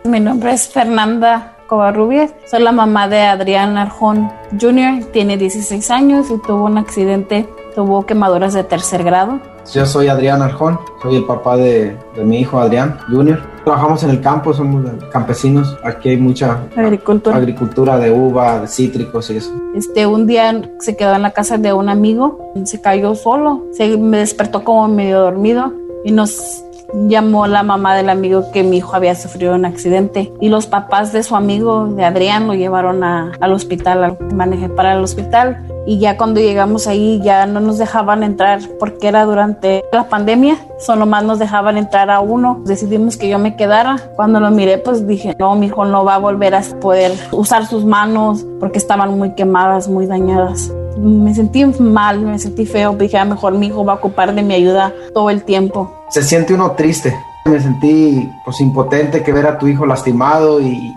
[0.04, 6.28] Mi nombre es Fernanda Covarrubias, soy la mamá de Adrián Arjón Jr., tiene 16 años
[6.32, 9.40] y tuvo un accidente, tuvo quemaduras de tercer grado.
[9.72, 13.40] Yo soy Adrián Arjón, soy el papá de, de mi hijo Adrián Jr.
[13.64, 15.78] Trabajamos en el campo, somos campesinos.
[15.84, 19.54] Aquí hay mucha agricultura, agricultura de uva, de cítricos y eso.
[19.76, 23.96] Este, un día se quedó en la casa de un amigo, se cayó solo, se
[23.96, 25.72] me despertó como medio dormido
[26.04, 26.64] y nos
[27.08, 31.14] llamó la mamá del amigo que mi hijo había sufrido un accidente y los papás
[31.14, 36.18] de su amigo, de Adrián, lo llevaron al hospital, manejé para el hospital y ya
[36.18, 41.24] cuando llegamos ahí ya no nos dejaban entrar porque era durante la pandemia, solo más
[41.24, 42.62] nos dejaban entrar a uno.
[42.66, 43.98] Decidimos que yo me quedara.
[44.16, 47.66] Cuando lo miré pues dije, no, mi hijo no va a volver a poder usar
[47.66, 53.18] sus manos porque estaban muy quemadas, muy dañadas me sentí mal, me sentí feo, dije,
[53.18, 55.92] a ah, mejor mi hijo va a ocupar de mi ayuda todo el tiempo.
[56.10, 57.16] Se siente uno triste.
[57.46, 60.94] Me sentí pues impotente que ver a tu hijo lastimado y,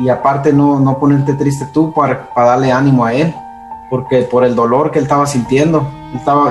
[0.00, 3.32] y, aparte no, no ponerte triste tú para, para, darle ánimo a él,
[3.90, 6.50] porque por el dolor que él estaba sintiendo, estaba,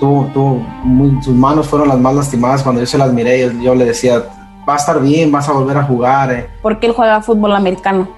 [0.00, 3.40] sus manos fueron las más lastimadas cuando yo se las miré.
[3.40, 4.24] Yo, yo le decía,
[4.68, 6.32] va a estar bien, vas a volver a jugar.
[6.32, 6.50] Eh.
[6.60, 8.08] Porque él juega fútbol americano.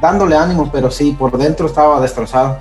[0.00, 2.58] Dándole ánimo, pero sí, por dentro estaba destrozado.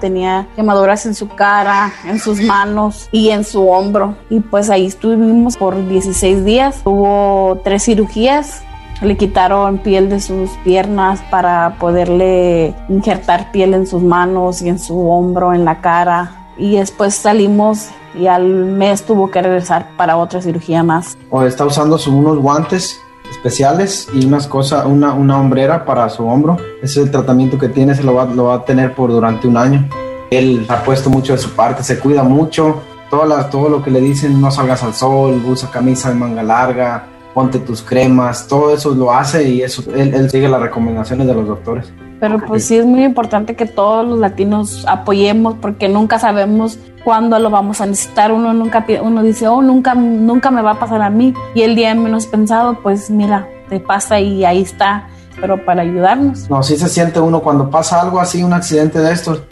[0.00, 4.16] Tenía quemaduras en su cara, en sus manos y en su hombro.
[4.30, 6.82] Y pues ahí estuvimos por 16 días.
[6.84, 8.62] Tuvo tres cirugías.
[9.02, 14.78] Le quitaron piel de sus piernas para poderle injertar piel en sus manos y en
[14.78, 16.48] su hombro, en la cara.
[16.56, 21.18] Y después salimos y al mes tuvo que regresar para otra cirugía más.
[21.30, 22.98] O está usando unos guantes
[23.30, 26.56] especiales y unas cosas, una, una hombrera para su hombro.
[26.82, 29.46] Ese es el tratamiento que tiene, se lo va, lo va a tener por durante
[29.46, 29.88] un año.
[30.30, 32.82] Él ha puesto mucho de su parte, se cuida mucho.
[33.10, 37.06] Todas todo lo que le dicen, no salgas al sol, usa camisa de manga larga,
[37.34, 41.34] ponte tus cremas, todo eso lo hace y eso, él, él sigue las recomendaciones de
[41.34, 41.92] los doctores.
[42.20, 47.38] Pero pues sí es muy importante que todos los latinos apoyemos porque nunca sabemos cuándo
[47.38, 48.32] lo vamos a necesitar.
[48.32, 51.76] Uno nunca uno dice, "Oh, nunca nunca me va a pasar a mí." Y el
[51.76, 55.08] día menos pensado, pues mira, te pasa y ahí está,
[55.40, 56.48] pero para ayudarnos.
[56.48, 59.42] No, sí se siente uno cuando pasa algo así, un accidente de estos.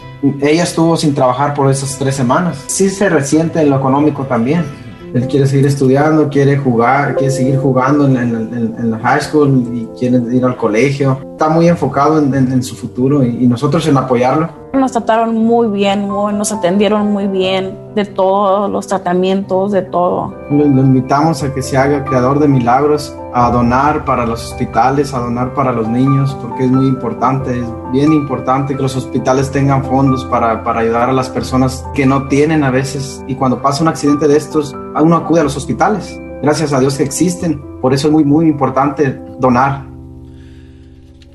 [0.41, 2.65] Ella estuvo sin trabajar por esas tres semanas.
[2.67, 4.84] Sí se resiente en lo económico también
[5.15, 10.21] él quiere seguir estudiando, quiere jugar, quiere seguir jugando en, la high school y quiere
[10.35, 11.21] ir al colegio.
[11.33, 14.64] Está muy enfocado en, su futuro y, nosotros en apoyarlo.
[14.75, 20.35] Nos trataron muy bien, nos atendieron muy bien de todos los tratamientos, de todo.
[20.51, 25.15] Lo, lo invitamos a que se haga creador de milagros, a donar para los hospitales,
[25.15, 29.51] a donar para los niños, porque es muy importante, es bien importante que los hospitales
[29.51, 33.25] tengan fondos para, para ayudar a las personas que no tienen a veces.
[33.29, 36.21] Y cuando pasa un accidente de estos, uno acude a los hospitales.
[36.43, 37.63] Gracias a Dios que existen.
[37.81, 39.94] Por eso es muy, muy importante donar.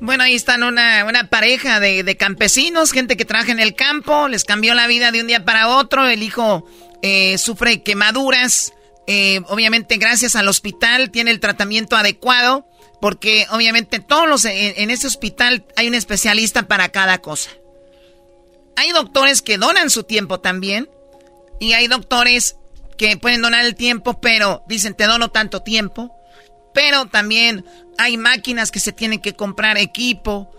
[0.00, 4.28] Bueno, ahí están una, una pareja de, de, campesinos, gente que trabaja en el campo,
[4.28, 6.66] les cambió la vida de un día para otro, el hijo
[7.02, 8.72] eh, sufre quemaduras,
[9.06, 12.66] eh, obviamente gracias al hospital tiene el tratamiento adecuado,
[13.00, 17.50] porque obviamente todos los, en, en ese hospital hay un especialista para cada cosa.
[18.76, 20.88] Hay doctores que donan su tiempo también,
[21.58, 22.56] y hay doctores
[22.96, 26.10] que pueden donar el tiempo, pero dicen te dono tanto tiempo,
[26.72, 27.64] pero también
[27.98, 30.50] hay máquinas que se tienen que comprar equipo,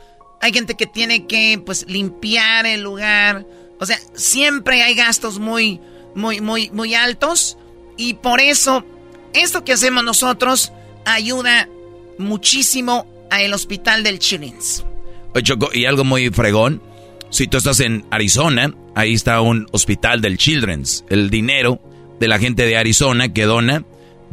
[0.41, 3.45] hay gente que tiene que pues limpiar el lugar,
[3.79, 5.79] o sea, siempre hay gastos muy
[6.13, 7.57] muy muy muy altos
[7.97, 8.85] y por eso
[9.33, 10.71] esto que hacemos nosotros
[11.05, 11.69] ayuda
[12.17, 14.85] muchísimo a el hospital del Children's.
[15.33, 16.81] Oye, Choco, y algo muy fregón,
[17.29, 21.05] si tú estás en Arizona, ahí está un hospital del Children's.
[21.09, 21.81] El dinero
[22.19, 23.85] de la gente de Arizona que dona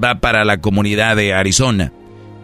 [0.02, 1.92] va para la comunidad de Arizona.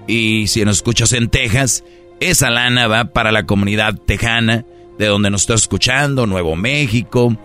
[0.07, 1.85] Y si nos escuchas en Texas,
[2.21, 4.65] esa lana va para la comunidad tejana,
[4.99, 7.37] de donde nos está escuchando, Nuevo México,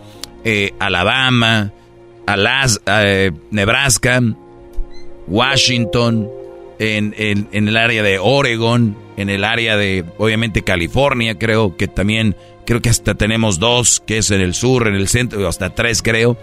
[0.44, 1.74] eh, Alabama,
[2.86, 4.22] eh, Nebraska,
[5.28, 6.30] Washington,
[6.80, 12.36] en, en, el área de Oregon, en el área de, obviamente, California, creo que también,
[12.66, 16.02] creo que hasta tenemos dos, que es en el sur, en el centro, hasta tres
[16.02, 16.38] creo,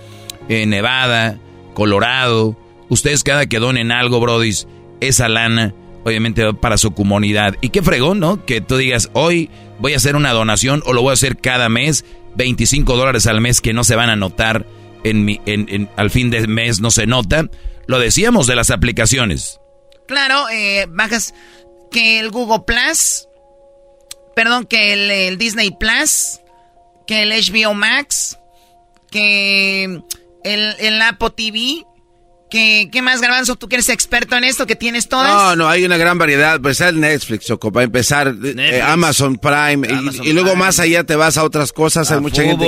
[0.49, 1.39] en Nevada,
[1.75, 2.57] Colorado.
[2.89, 4.67] Ustedes cada que donen algo, brodis,
[5.01, 5.75] esa lana
[6.07, 7.57] obviamente para su comunidad.
[7.61, 8.47] Y qué fregón, ¿no?
[8.47, 11.69] Que tú digas, hoy voy a hacer una donación o lo voy a hacer cada
[11.69, 12.05] mes,
[12.37, 14.67] 25 dólares al mes que no se van a notar
[15.03, 17.51] en mi, en, al fin de mes, no se nota.
[17.89, 19.59] Lo decíamos de las aplicaciones.
[20.07, 21.35] Claro, eh, bajas
[21.91, 23.27] que el Google Plus,
[24.37, 26.39] perdón, que el, el Disney Plus,
[27.09, 28.39] que el HBO Max,
[29.11, 29.83] que
[30.45, 31.85] el, el Apple TV,
[32.51, 33.57] ¿Qué, ¿Qué, más, Garbanzo?
[33.57, 35.29] ¿Tú que eres experto en esto, que tienes todas?
[35.29, 36.61] No, no, hay una gran variedad.
[36.61, 39.87] Pues el Netflix, Choco, para empezar, eh, Amazon Prime,
[40.23, 42.11] y, luego más allá te vas a otras cosas.
[42.13, 42.67] hay mucha gente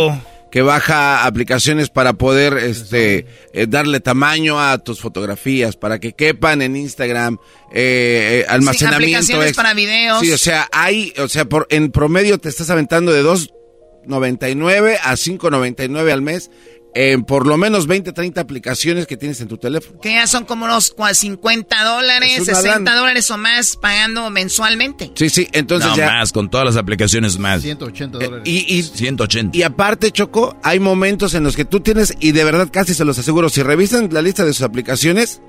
[0.51, 6.63] que baja aplicaciones para poder este eh, darle tamaño a tus fotografías, para que quepan
[6.63, 7.39] en Instagram,
[7.73, 9.23] eh, almacenamiento.
[9.23, 10.21] Sí, aplicaciones para videos.
[10.21, 15.13] Sí, o sea, hay, o sea, por, en promedio te estás aventando de 2.99 a
[15.13, 16.51] 5.99 al mes
[16.95, 20.01] en por lo menos 20, 30 aplicaciones que tienes en tu teléfono.
[20.01, 25.13] Que ya son como unos 50 dólares, 60 dólares o más pagando mensualmente.
[25.15, 27.63] Sí, sí, entonces no, más, con todas las aplicaciones más.
[27.63, 28.43] 180 dólares.
[28.45, 29.57] y, y, 180.
[29.57, 33.05] Y aparte, Choco, hay momentos en los que tú tienes, y de verdad casi se
[33.05, 35.41] los aseguro, si revisan la lista de sus aplicaciones,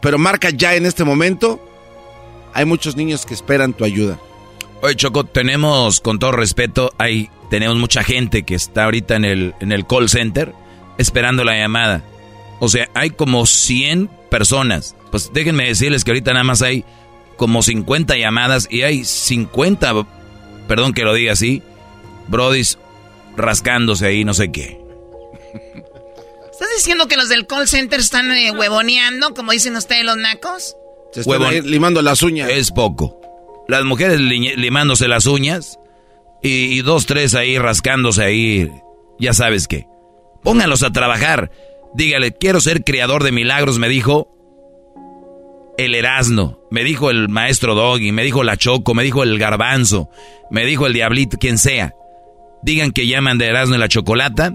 [0.00, 1.60] Pero marca ya en este momento.
[2.54, 4.18] Hay muchos niños que esperan tu ayuda.
[4.80, 9.54] Oye, Choco, tenemos, con todo respeto, hay, tenemos mucha gente que está ahorita en el,
[9.60, 10.52] en el call center
[10.98, 12.02] esperando la llamada.
[12.60, 14.96] O sea, hay como 100 personas.
[15.10, 16.84] Pues déjenme decirles que ahorita nada más hay
[17.36, 20.06] como 50 llamadas y hay 50,
[20.66, 21.62] perdón que lo diga así,
[22.26, 22.78] brodis
[23.36, 24.80] rascándose ahí, no sé qué.
[26.60, 30.74] ¿Estás diciendo que los del call center están eh, huevoneando, como dicen ustedes los nacos?
[31.12, 32.50] Se están limando las uñas.
[32.50, 33.20] Es poco.
[33.68, 35.78] Las mujeres limándose las uñas
[36.42, 38.72] y, y dos, tres ahí rascándose ahí,
[39.20, 39.86] ya sabes qué.
[40.42, 41.52] Pónganlos a trabajar.
[41.94, 44.34] Dígale, quiero ser creador de milagros, me dijo
[45.78, 50.10] el Erasno, me dijo el maestro Doggy, me dijo la Choco, me dijo el Garbanzo,
[50.50, 51.94] me dijo el Diablito, quien sea.
[52.64, 54.54] Digan que llaman de Erasno y la Chocolata,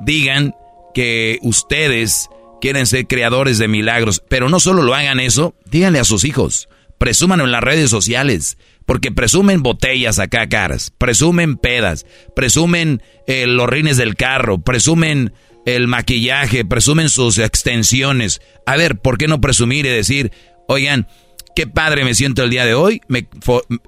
[0.00, 0.54] digan
[0.94, 2.28] que ustedes
[2.60, 6.68] quieren ser creadores de milagros, pero no solo lo hagan eso, díganle a sus hijos,
[6.98, 13.68] presúmanlo en las redes sociales, porque presumen botellas acá caras, presumen pedas, presumen eh, los
[13.68, 15.32] rines del carro, presumen
[15.66, 18.40] el maquillaje, presumen sus extensiones.
[18.66, 20.32] A ver, ¿por qué no presumir y decir,
[20.68, 21.06] oigan,
[21.54, 23.28] qué padre me siento el día de hoy, me,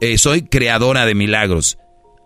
[0.00, 1.78] eh, soy creadora de milagros?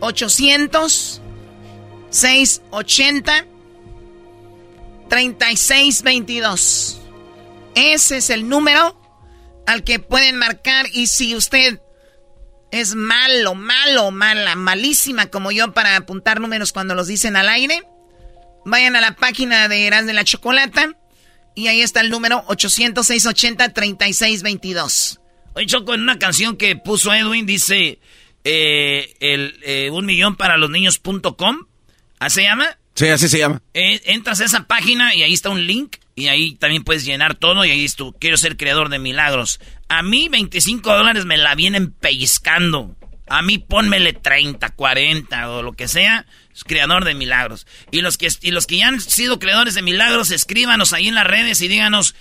[0.00, 1.20] 800
[2.10, 3.46] 680
[5.08, 7.00] 3622.
[7.74, 8.96] Ese es el número
[9.66, 11.80] al que pueden marcar y si usted
[12.74, 17.82] es malo, malo, mala, malísima como yo para apuntar números cuando los dicen al aire,
[18.64, 20.96] vayan a la página de Eras de la Chocolata
[21.54, 25.20] y ahí está el número 800 680 3622.
[25.54, 28.00] Oye, Choco, en una canción que puso Edwin dice
[28.42, 31.68] eh, el, eh, un millón para los niños.com
[32.18, 32.76] ¿Así se llama?
[32.94, 33.62] Sí, así se llama.
[33.72, 37.34] Eh, entras a esa página y ahí está un link y ahí también puedes llenar
[37.34, 39.60] todo y ahí es tu, quiero ser creador de milagros.
[39.88, 42.96] A mí 25 dólares me la vienen pellizcando.
[43.26, 46.26] A mí pónmele 30, 40 o lo que sea,
[46.66, 47.66] creador de milagros.
[47.90, 51.14] Y los que, y los que ya han sido creadores de milagros, escríbanos ahí en
[51.14, 52.14] las redes y díganos,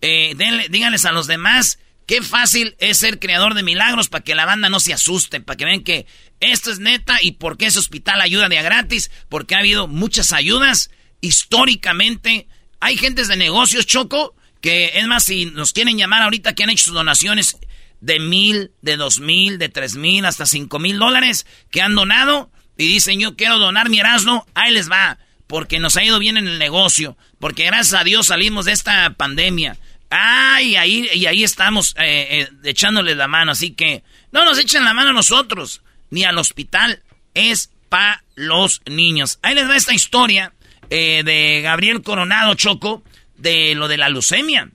[0.00, 0.34] eh,
[0.70, 4.68] díganles a los demás qué fácil es ser creador de milagros para que la banda
[4.68, 6.06] no se asuste, para que vean que
[6.40, 9.88] esto es neta y por qué ese hospital ayuda de a gratis, porque ha habido
[9.88, 10.90] muchas ayudas
[11.20, 12.48] históricamente.
[12.80, 16.70] Hay gentes de negocios, Choco, que es más, si nos quieren llamar ahorita que han
[16.70, 17.56] hecho sus donaciones
[18.00, 22.50] de mil, de dos mil, de tres mil, hasta cinco mil dólares que han donado
[22.76, 26.36] y dicen yo quiero donar mi Erasmo, ahí les va, porque nos ha ido bien
[26.36, 29.78] en el negocio, porque gracias a Dios salimos de esta pandemia.
[30.10, 34.02] ay y ahí, y ahí estamos eh, eh, echándole la mano, así que
[34.32, 37.02] no nos echen la mano a nosotros ni al hospital,
[37.34, 39.38] es para los niños.
[39.42, 40.52] Ahí les va esta historia
[40.90, 43.02] eh, de Gabriel Coronado Choco
[43.36, 44.70] de lo de la leucemia.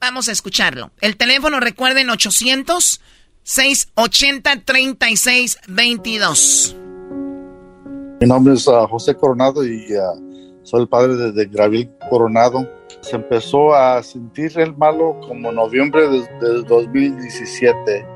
[0.00, 0.90] Vamos a escucharlo.
[1.00, 3.00] El teléfono, recuerden, 800
[3.42, 6.76] 680 3622.
[8.20, 12.70] Mi nombre es uh, José Coronado y uh, soy el padre de, Gabriel Coronado.
[13.02, 18.06] Se empezó a sentir el malo como noviembre de, de 2017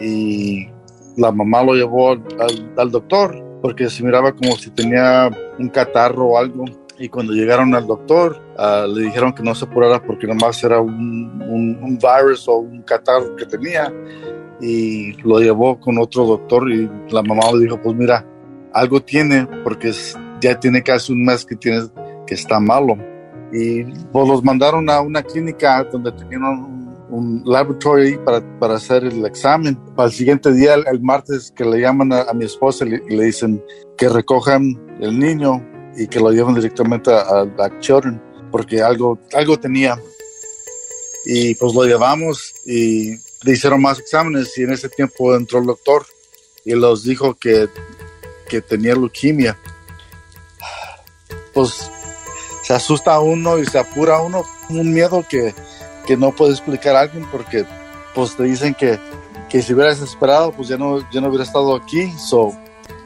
[0.00, 0.68] y
[1.16, 6.38] la mamá lo llevó al, doctor porque se miraba como si tenía un catarro o
[6.38, 6.66] algo.
[7.00, 10.80] Y cuando llegaron al doctor ah, le dijeron que no se apurara porque nomás era
[10.80, 13.92] un, un, un virus o un catarro que tenía.
[14.60, 18.24] Y lo llevó con otro doctor y la mamá le dijo pues mira
[18.72, 19.90] algo tiene porque
[20.40, 21.88] ya tiene casi un mes que tiene
[22.24, 22.96] que está malo
[23.52, 28.74] y pues los mandaron a una clínica donde tenían un, un laboratorio ahí para, para
[28.74, 29.78] hacer el examen.
[29.96, 33.02] El siguiente día, el, el martes, que le llaman a, a mi esposa y le,
[33.08, 33.62] le dicen
[33.96, 35.64] que recojan el niño
[35.96, 40.00] y que lo lleven directamente a, a, a Children porque algo, algo tenía.
[41.24, 45.66] Y pues lo llevamos y le hicieron más exámenes y en ese tiempo entró el
[45.66, 46.06] doctor
[46.64, 47.68] y los dijo que,
[48.48, 49.58] que tenía leucemia.
[51.52, 51.90] Pues
[52.62, 55.54] se asusta uno y se apura uno, un miedo que,
[56.06, 57.64] que no puede explicar a alguien porque
[58.14, 58.98] pues te dicen que,
[59.48, 62.52] que si hubieras esperado pues ya no, ya no hubiera estado aquí, so,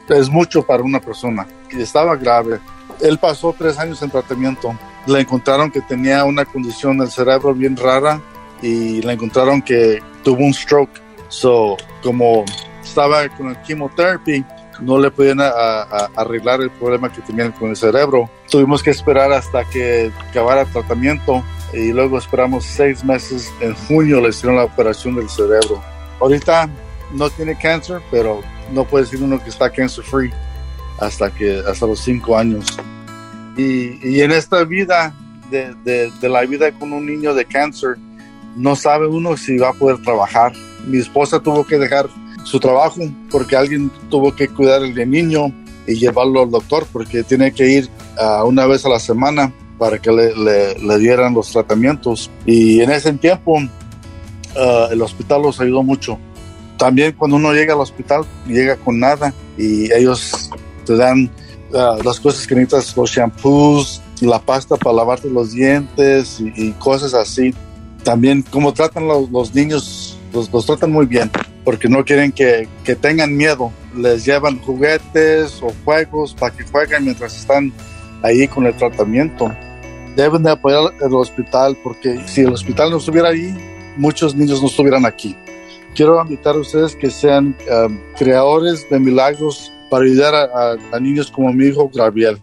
[0.09, 1.47] es mucho para una persona.
[1.71, 2.59] Y estaba grave.
[2.99, 4.75] Él pasó tres años en tratamiento,
[5.07, 8.21] le encontraron que tenía una condición del cerebro bien rara
[8.61, 12.45] y le encontraron que tuvo un stroke, so, como
[12.83, 14.45] estaba con el chemotherapy,
[14.81, 18.29] no le podían a- a- arreglar el problema que tenían con el cerebro.
[18.49, 21.43] Tuvimos que esperar hasta que acabara el tratamiento
[21.73, 23.51] y luego esperamos seis meses.
[23.61, 25.81] En junio le hicieron la operación del cerebro.
[26.19, 26.69] Ahorita
[27.13, 28.41] no tiene cáncer, pero
[28.71, 30.31] no puede decir uno que está cancer free
[30.99, 32.65] hasta que hasta los cinco años.
[33.57, 35.13] Y, y en esta vida
[35.49, 37.97] de, de- de la vida con un niño de cáncer,
[38.55, 40.53] no sabe uno si va a poder trabajar.
[40.85, 42.07] Mi esposa tuvo que dejar
[42.43, 45.53] su trabajo porque alguien tuvo que cuidar el niño
[45.87, 49.51] y llevarlo al doctor porque tiene que ir ah, una vez a la semana
[49.81, 52.29] para que le, dieran los tratamientos.
[52.45, 53.57] Y en ese tiempo
[54.55, 56.19] ah, el hospital los ayudó mucho.
[56.77, 60.51] También cuando uno llega al hospital, llega con nada y ellos
[60.85, 61.31] te dan
[61.73, 67.15] ah, las cosas que necesitas, los shampoos, la pasta para lavarte los dientes y, cosas
[67.15, 67.51] así.
[68.03, 71.31] También como tratan los, niños, los, los tratan muy bien
[71.63, 73.71] porque no quieren que, que tengan miedo.
[73.97, 77.73] Les llevan juguetes o juegos para que jueguen mientras están
[78.21, 79.51] ahí con el tratamiento.
[80.15, 83.55] Deben de apoyar el hospital porque si el hospital no estuviera ahí,
[83.97, 85.35] muchos niños no estuvieran aquí.
[85.95, 90.99] Quiero invitar a ustedes que sean um, creadores de milagros para ayudar a, a- a
[90.99, 92.41] niños como mi hijo Gabriel.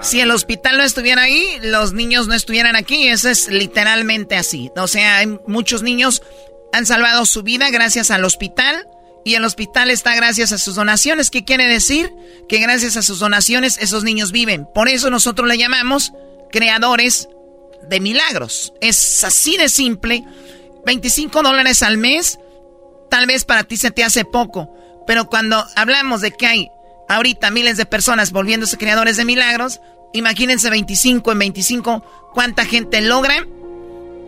[0.00, 3.06] Si el hospital no estuviera ahí, los niños no estuvieran aquí.
[3.08, 4.70] Eso es literalmente así.
[4.76, 6.22] O sea, hay muchos niños
[6.72, 8.86] han salvado su vida gracias al hospital
[9.24, 11.30] y el hospital está gracias a sus donaciones.
[11.30, 12.12] ¿Qué quiere decir?
[12.48, 14.66] Que gracias a sus donaciones esos niños viven.
[14.74, 16.12] Por eso nosotros le llamamos
[16.52, 17.28] creadores
[17.88, 18.72] de milagros.
[18.80, 20.24] Es así de simple.
[20.86, 22.38] 25 dólares al mes,
[23.10, 24.72] tal vez para ti se te hace poco.
[25.06, 26.68] Pero cuando hablamos de que hay
[27.08, 29.80] ahorita miles de personas volviéndose creadores de milagros,
[30.12, 33.46] imagínense 25 en 25, cuánta gente logra,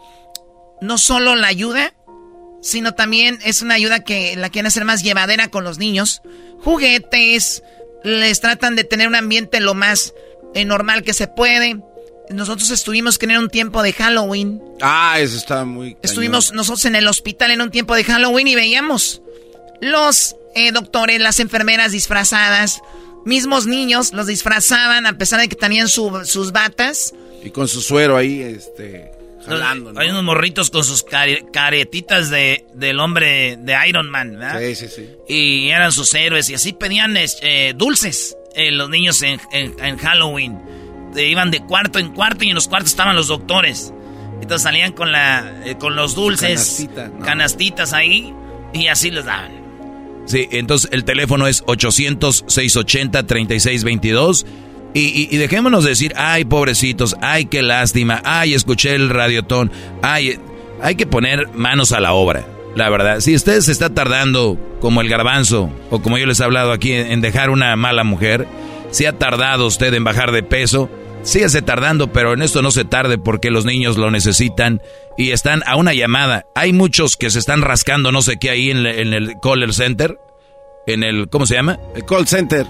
[0.82, 1.94] no solo la ayuda,
[2.60, 6.20] sino también es una ayuda que la quieren hacer más llevadera con los niños.
[6.62, 7.62] Juguetes,
[8.04, 10.14] les tratan de tener un ambiente lo más
[10.54, 11.78] eh, normal que se puede.
[12.30, 14.62] Nosotros estuvimos que en un tiempo de Halloween.
[14.80, 15.96] Ah, eso está muy.
[16.02, 19.20] Estuvimos nosotros en el hospital en un tiempo de Halloween y veíamos
[19.80, 22.80] los eh, doctores, las enfermeras disfrazadas,
[23.24, 27.12] mismos niños los disfrazaban a pesar de que tenían su- sus batas.
[27.44, 29.10] Y con su suero ahí, este.
[29.46, 30.00] Jalando, ¿no?
[30.00, 34.60] Hay unos morritos con sus care- caretitas de, del hombre de Iron Man, ¿verdad?
[34.60, 35.08] Sí, sí, sí.
[35.28, 38.36] Y eran sus héroes y así pedían eh, dulces.
[38.54, 39.38] eh, los niños en,
[39.98, 40.58] Halloween.
[41.16, 43.92] iban de cuarto en cuarto y en los cuartos estaban los doctores.
[44.40, 46.86] Entonces salían con, la, eh, con los dulces,
[47.24, 48.32] canastitas ahí
[48.72, 49.62] y así les daban.
[50.26, 54.44] Sí, entonces el teléfono es 800-680-3622.
[54.94, 59.72] Y, y, dejémonos decir, ay, pobrecitos, ay, qué lástima, ay, escuché el radiotón,
[60.02, 60.38] ay,
[60.82, 62.44] hay que poner manos a la obra,
[62.76, 63.20] la verdad.
[63.20, 66.92] Si usted se está tardando, como el garbanzo, o como yo les he hablado aquí,
[66.92, 68.46] en dejar una mala mujer,
[68.90, 70.90] si ha tardado usted en bajar de peso,
[71.22, 74.82] síguese tardando, pero en esto no se tarde porque los niños lo necesitan
[75.16, 76.46] y están a una llamada.
[76.54, 80.18] Hay muchos que se están rascando no sé qué ahí en, el call center,
[80.86, 81.78] en el, ¿cómo se llama?
[81.94, 82.66] El call center.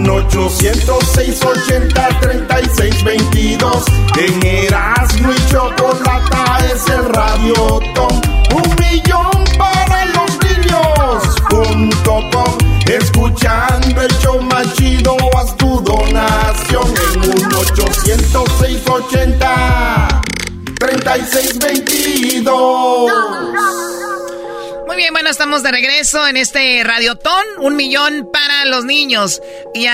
[0.08, 3.84] 806 80 36 22
[4.18, 8.20] En Erasmo y Chocolata es el Radio Tom
[8.54, 11.36] Un millón para los niños.
[11.50, 16.94] Punto com Escuchando el show más chido Haz tu donación.
[17.14, 19.86] En un 806 80
[24.96, 29.42] muy bien, bueno, estamos de regreso en este Radiotón, un millón para los niños.
[29.74, 29.84] Y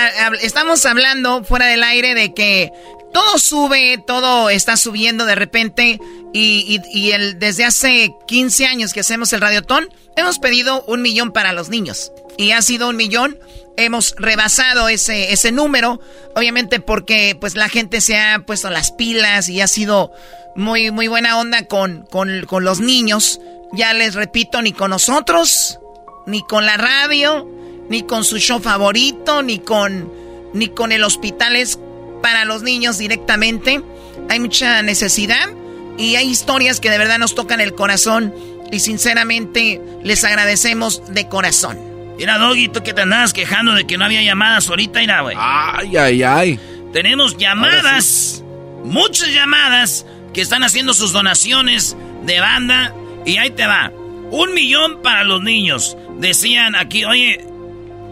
[0.41, 2.71] estamos hablando fuera del aire de que
[3.11, 5.99] todo sube, todo está subiendo de repente.
[6.31, 11.33] Y, y, el, desde hace 15 años que hacemos el Radiotón, hemos pedido un millón
[11.33, 12.13] para los niños.
[12.37, 13.37] Y ha sido un millón.
[13.75, 15.99] Hemos rebasado ese, ese número.
[16.33, 20.13] Obviamente porque pues la gente se ha puesto las pilas y ha sido
[20.55, 23.41] muy, muy buena onda con, con, con los niños.
[23.73, 25.79] Ya les repito, ni con nosotros,
[26.27, 27.47] ni con la radio,
[27.89, 30.11] ni con su show favorito, ni con,
[30.53, 31.55] ni con el hospital.
[31.55, 31.79] Es
[32.21, 33.81] para los niños directamente.
[34.29, 35.49] Hay mucha necesidad
[35.97, 38.33] y hay historias que de verdad nos tocan el corazón
[38.71, 41.79] y sinceramente les agradecemos de corazón.
[42.17, 45.35] Mira, Doggy, tú que te andabas quejando de que no había llamadas ahorita, mira, güey.
[45.39, 46.59] Ay, ay, ay.
[46.93, 48.43] Tenemos llamadas,
[48.83, 52.93] muchas llamadas que están haciendo sus donaciones de banda
[53.25, 53.91] y ahí te va.
[54.31, 55.97] Un millón para los niños.
[56.17, 57.45] Decían aquí, oye,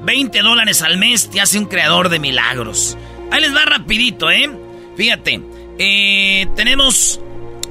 [0.03, 2.97] 20 dólares al mes te hace un creador de milagros.
[3.31, 4.49] Ahí les va rapidito, ¿eh?
[4.95, 5.41] Fíjate,
[5.79, 7.19] eh, tenemos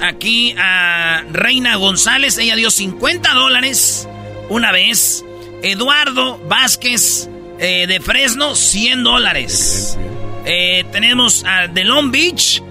[0.00, 2.38] aquí a Reina González.
[2.38, 4.08] Ella dio 50 dólares
[4.48, 5.24] una vez.
[5.62, 9.98] Eduardo Vázquez eh, de Fresno, 100 dólares.
[10.46, 12.62] Eh, tenemos a de Long Beach,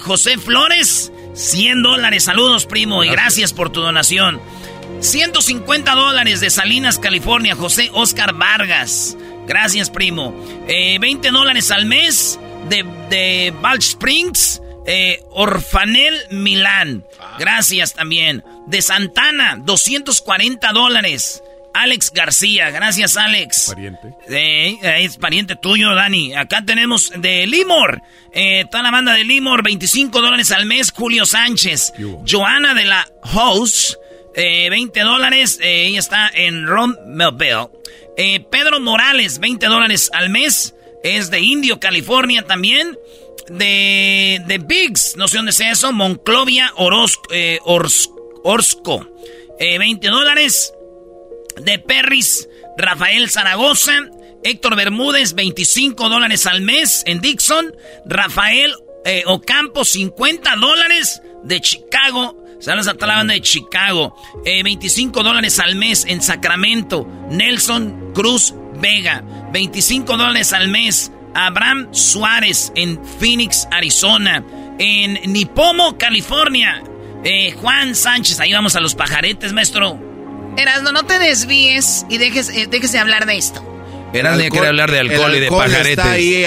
[0.00, 2.24] José Flores, 100 dólares.
[2.24, 4.40] Saludos, primo, y gracias por tu donación.
[5.00, 9.16] 150 dólares de Salinas, California, José Oscar Vargas.
[9.46, 10.34] Gracias, primo.
[10.66, 17.04] 20 dólares al mes de, de Springs, eh, Orfanel Milán.
[17.38, 18.42] Gracias también.
[18.66, 21.42] De Santana, 240 dólares.
[21.82, 23.66] Alex García, gracias Alex.
[23.68, 24.14] Pariente.
[24.28, 26.34] Eh, es pariente tuyo, Dani.
[26.34, 30.92] Acá tenemos de Limor, eh, toda la banda de Limor, 25 dólares al mes.
[30.92, 31.92] Julio Sánchez.
[32.28, 33.98] Joana de la House,
[34.34, 35.58] 20 dólares.
[35.62, 37.68] ella está en Ron Melville.
[38.50, 40.74] Pedro Morales, 20 dólares al mes.
[41.02, 42.96] Es de Indio, California también
[43.48, 49.08] de, de Biggs, no sé dónde sea eso, Monclovia Orozco, eh, Orsco,
[49.58, 50.72] 20 eh, dólares.
[51.56, 53.94] De Perris, Rafael Zaragoza,
[54.42, 57.74] Héctor Bermúdez, 25 dólares al mes en Dixon.
[58.04, 58.74] Rafael
[59.04, 62.44] eh, Ocampo, 50 dólares de Chicago.
[62.58, 64.14] Saludos a toda la de Chicago.
[64.44, 67.06] 25 dólares al mes en Sacramento.
[67.30, 69.24] Nelson Cruz Vega.
[69.52, 74.44] 25 dólares al mes Abraham Suárez en Phoenix, Arizona.
[74.78, 76.82] En Nipomo, California.
[77.24, 80.05] Eh, Juan Sánchez, ahí vamos a los pajaretes, maestro.
[80.56, 83.62] Erasno, no te desvíes y dejes, eh, de hablar de esto.
[84.12, 85.86] Erasno quiere hablar de alcohol, y de pajaretes.
[85.88, 86.44] Está ahí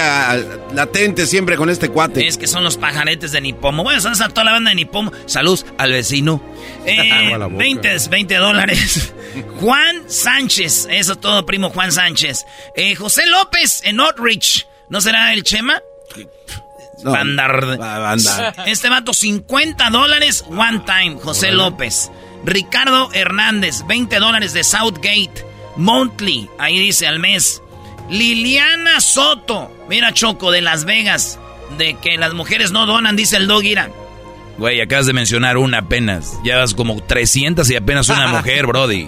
[0.73, 2.25] latente siempre con este cuate.
[2.27, 3.83] Es que son los pajaretes de Nipomo.
[3.83, 5.11] Bueno, son a toda la banda de Nipomo.
[5.25, 6.41] Salud al vecino.
[6.85, 9.13] Eh, 20, 20 dólares.
[9.59, 12.45] Juan Sánchez, eso todo, primo Juan Sánchez.
[12.75, 14.65] Eh, José López en Outreach.
[14.89, 15.83] ¿No será el Chema?
[17.03, 17.15] No,
[18.65, 22.11] Este vato, 50 dólares one time, José López.
[22.43, 25.45] Ricardo Hernández, 20 dólares de Southgate.
[25.75, 27.61] Monthly, ahí dice al mes.
[28.09, 31.39] Liliana Soto, mira Choco, de Las Vegas.
[31.77, 33.91] De que las mujeres no donan, dice el dog, Ira.
[34.57, 36.33] Güey, acabas de mencionar una apenas.
[36.43, 39.07] Llevas como 300 y apenas una mujer, Brody.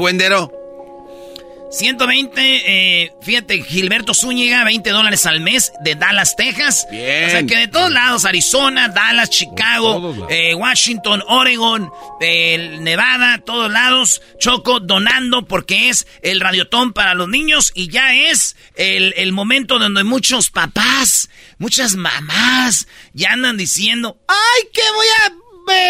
[1.70, 6.86] 120, eh, fíjate, Gilberto Zúñiga, 20 dólares al mes de Dallas, Texas.
[6.90, 7.26] Bien.
[7.26, 11.90] O sea que de todos lados, Arizona, Dallas, Chicago, eh, Washington, Oregon,
[12.20, 18.56] Nevada, todos lados, Choco donando porque es el radiotón para los niños y ya es
[18.76, 21.28] el, el momento donde muchos papás,
[21.58, 25.32] muchas mamás ya andan diciendo, ¡ay, qué voy a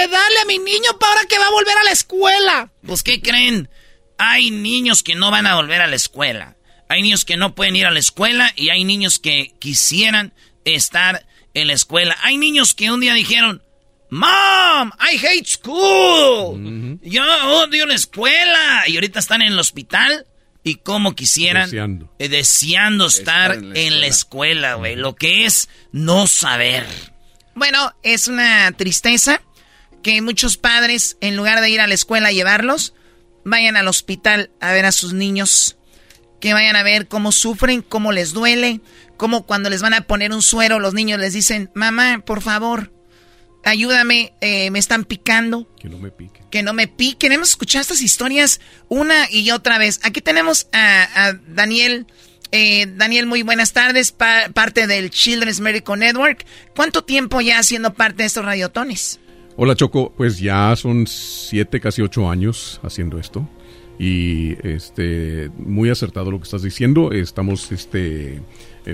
[0.08, 2.70] darle a mi niño para ahora que va a volver a la escuela.
[2.86, 3.68] Pues, ¿qué creen?
[4.18, 6.56] Hay niños que no van a volver a la escuela.
[6.88, 10.32] Hay niños que no pueden ir a la escuela y hay niños que quisieran
[10.64, 12.16] estar en la escuela.
[12.22, 13.62] Hay niños que un día dijeron,
[14.10, 16.98] Mom, I hate school.
[17.02, 17.24] Yo
[17.62, 18.84] odio la escuela.
[18.86, 20.26] Y ahorita están en el hospital
[20.64, 24.96] y como quisieran, deseando, eh, deseando estar, en la escuela, güey.
[24.96, 26.86] Lo que es no saber.
[27.54, 29.42] Bueno, es una tristeza
[30.02, 32.94] que muchos padres, en lugar de ir a la escuela a llevarlos,
[33.48, 35.76] vayan al hospital a ver a sus niños,
[36.40, 38.80] que vayan a ver cómo sufren, cómo les duele,
[39.16, 42.92] cómo cuando les van a poner un suero los niños les dicen, mamá, por favor,
[43.64, 45.68] ayúdame, eh, me están picando.
[45.78, 46.44] Que no me piquen.
[46.50, 47.32] Que no me piquen.
[47.32, 50.00] Hemos escuchado estas historias una y otra vez.
[50.02, 52.06] Aquí tenemos a, Daniel.
[52.50, 56.46] Eh, Daniel, muy buenas tardes, parte del Children's Medical Network.
[56.74, 59.20] ¿Cuánto tiempo ya haciendo parte de estos radiotones?
[59.60, 63.48] Hola Choco, pues ya son siete, casi ocho años haciendo esto
[63.98, 67.10] y este muy acertado lo que estás diciendo.
[67.10, 68.40] Estamos este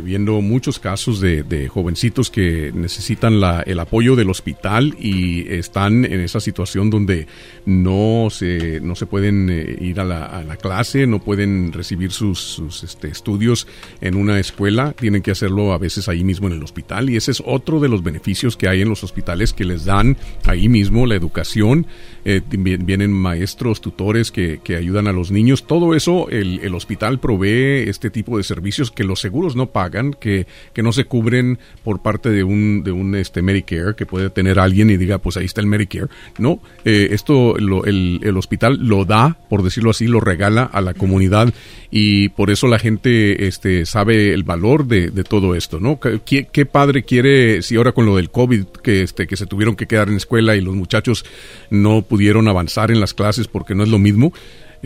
[0.01, 6.41] viendo muchos casos de, jovencitos que necesitan el apoyo del hospital y están en esa
[6.41, 7.27] situación donde
[7.67, 12.85] no se, no se pueden eh, ir a la, clase, no pueden recibir sus, sus
[12.85, 13.67] este, estudios
[14.01, 17.11] en una escuela, tienen que hacerlo a veces ahí mismo en el hospital.
[17.11, 20.17] Y ese es otro de los beneficios que hay en los hospitales que les dan
[20.45, 21.87] ahí mismo la educación,
[22.25, 27.21] eh, vienen maestros, tutores que, que, ayudan a los niños, todo eso el, el hospital
[27.21, 31.59] provee este tipo de servicios que los seguros no pagan que, que no se cubren
[31.83, 35.37] por parte de un, de un este Medicare que puede tener alguien y diga, pues
[35.37, 36.09] ahí está el Medicare.
[36.39, 40.95] No, eh, esto el, el, hospital lo da, por decirlo así, lo regala a la
[40.95, 41.53] comunidad
[41.91, 46.01] y por eso la gente este, sabe el valor de, de todo esto, ¿no?
[46.01, 49.77] ¿Qué, ¿Qué, padre quiere, si ahora con lo del COVID, que, este, que se tuvieron
[49.77, 51.25] que quedar en escuela y los muchachos
[51.71, 54.33] no pudieron avanzar en las clases porque no es lo mismo?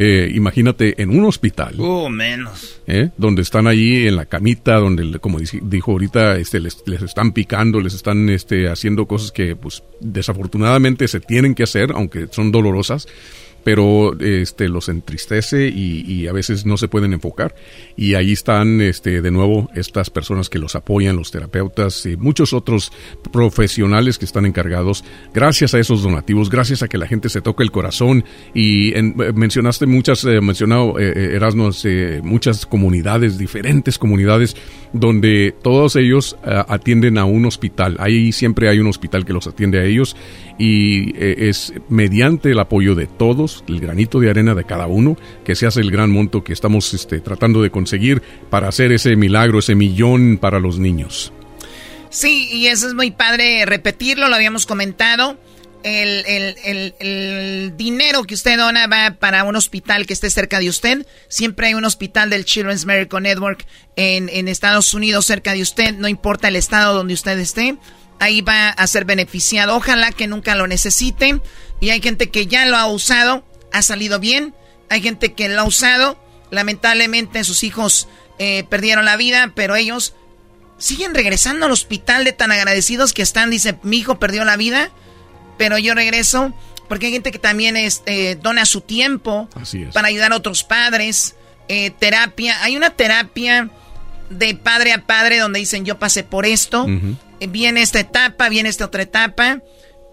[0.00, 1.74] Eh, imagínate en un hospital.
[1.80, 2.80] Uh, menos.
[2.86, 3.10] ¿eh?
[3.16, 7.80] Donde están ahí en la camita, donde, como dijo ahorita, este, les, les, están picando,
[7.80, 13.08] les están este, haciendo cosas que, pues, desafortunadamente se tienen que hacer, aunque son dolorosas
[13.68, 17.54] pero este los entristece y, a veces no se pueden enfocar.
[17.98, 22.54] Y ahí están este de nuevo estas personas que los apoyan los terapeutas y muchos
[22.54, 22.90] otros
[23.30, 25.04] profesionales que están encargados.
[25.34, 28.24] Gracias a esos donativos gracias a que la gente se toque el corazón.
[28.54, 28.94] Y
[29.34, 31.68] mencionaste muchas eh, mencionado eh, eh Erasmo
[32.22, 34.56] muchas comunidades diferentes comunidades
[34.94, 37.96] donde todos ellos eh, atienden a un hospital.
[38.00, 40.16] Ahí siempre hay un hospital que los atiende a ellos
[40.58, 45.54] y es mediante el apoyo de todos el granito de arena de cada uno, que
[45.54, 49.58] se hace el gran monto que estamos este, tratando de conseguir para hacer ese milagro,
[49.58, 51.32] ese millón para los niños.
[52.10, 55.38] Sí, y eso es muy padre repetirlo, lo habíamos comentado.
[55.84, 61.06] El, el, dinero que usted dona va para un hospital que esté cerca de usted.
[61.28, 63.64] Siempre hay un hospital del Children's Medical Network
[63.94, 67.78] en, en Estados Unidos cerca de usted, no importa el estado donde usted esté
[68.20, 69.76] ahí va a ser beneficiado.
[69.76, 71.40] Ojalá que nunca lo necesite.
[71.80, 74.54] Y hay gente que ya lo ha usado, ha salido bien.
[74.90, 76.18] Hay gente que lo ha usado.
[76.50, 78.08] Lamentablemente sus hijos
[78.38, 80.14] eh, perdieron la vida, pero ellos
[80.78, 83.50] siguen regresando al hospital de tan agradecidos que están.
[83.50, 84.90] Dice, mi hijo perdió la vida,
[85.56, 86.54] pero yo regreso.
[86.88, 89.48] Porque hay gente que también este, dona su tiempo
[89.92, 91.34] para ayudar a otros padres.
[91.68, 92.62] Eh, terapia.
[92.62, 93.68] Hay una terapia
[94.30, 96.86] de padre a padre donde dicen yo pasé por esto
[97.46, 99.62] viene esta etapa, viene esta otra etapa,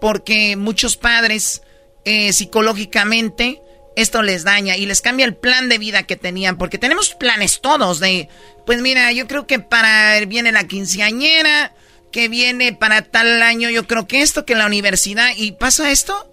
[0.00, 1.62] porque muchos padres
[2.04, 3.62] eh, psicológicamente
[3.96, 7.60] esto les daña y les cambia el plan de vida que tenían, porque tenemos planes
[7.62, 8.28] todos de,
[8.66, 11.72] pues mira, yo creo que para viene la quinceañera,
[12.12, 16.30] que viene para tal año, yo creo que esto, que la universidad, y pasa esto,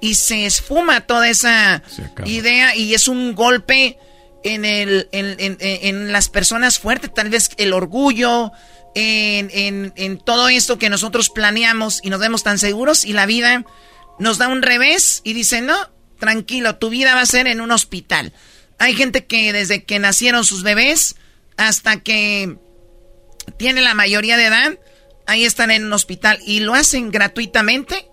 [0.00, 1.82] y se esfuma toda esa
[2.24, 3.98] idea y es un golpe
[4.42, 8.50] en, el, en, en, en las personas fuertes, tal vez el orgullo,
[8.94, 13.64] en, en, todo esto que nosotros planeamos y nos vemos tan seguros y la vida
[14.18, 15.74] nos da un revés y dice, no,
[16.18, 18.32] tranquilo, tu vida va a ser en un hospital.
[18.78, 21.16] Hay gente que desde que nacieron sus bebés
[21.56, 22.56] hasta que
[23.56, 24.78] tiene la mayoría de edad,
[25.26, 28.08] ahí están en un hospital y lo hacen gratuitamente,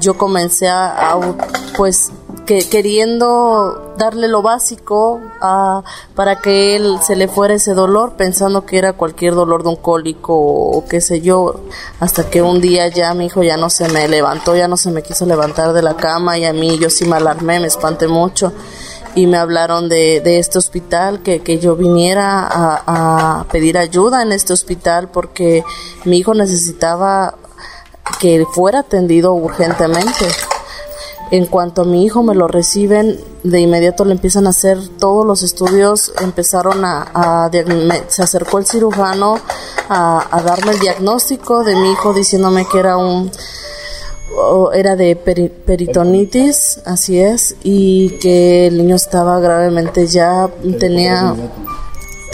[0.00, 1.36] yo comencé a, a,
[1.76, 2.12] pues
[2.46, 5.82] que queriendo darle lo básico a,
[6.14, 9.76] para que él se le fuera ese dolor pensando que era cualquier dolor de un
[9.76, 11.60] cólico o qué sé yo
[12.00, 14.90] hasta que un día ya mi hijo ya no se me levantó ya no se
[14.90, 18.08] me quiso levantar de la cama y a mí yo sí me alarmé me espanté
[18.08, 18.52] mucho
[19.14, 24.22] y me hablaron de, de este hospital, que, que yo viniera a, a pedir ayuda
[24.22, 25.62] en este hospital porque
[26.04, 27.36] mi hijo necesitaba
[28.18, 30.26] que fuera atendido urgentemente.
[31.30, 35.26] En cuanto a mi hijo me lo reciben, de inmediato le empiezan a hacer todos
[35.26, 37.50] los estudios, empezaron a, a
[38.08, 39.38] se acercó el cirujano
[39.88, 43.30] a, a darme el diagnóstico de mi hijo diciéndome que era un
[44.72, 50.48] era de peri- peritonitis, así es, y que el niño estaba gravemente ya
[50.80, 51.34] tenía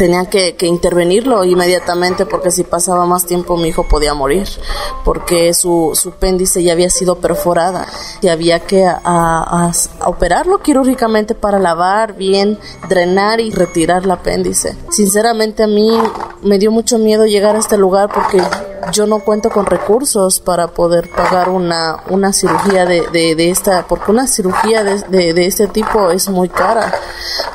[0.00, 4.48] tenía que, intervenirlo inmediatamente porque si pasaba más tiempo mi hijo podía morir
[5.04, 7.86] porque su, su apéndice ya había sido perforada
[8.22, 8.90] y había que
[10.06, 12.58] operarlo quirúrgicamente para lavar bien,
[12.88, 14.74] drenar y retirar el apéndice.
[14.88, 15.90] Sinceramente a mí
[16.40, 18.40] me dio mucho miedo llegar a este lugar porque
[18.92, 24.10] yo no cuento con recursos para poder pagar una, una cirugía de, de, esta, porque
[24.10, 26.92] una cirugía de, de, de este tipo es muy cara.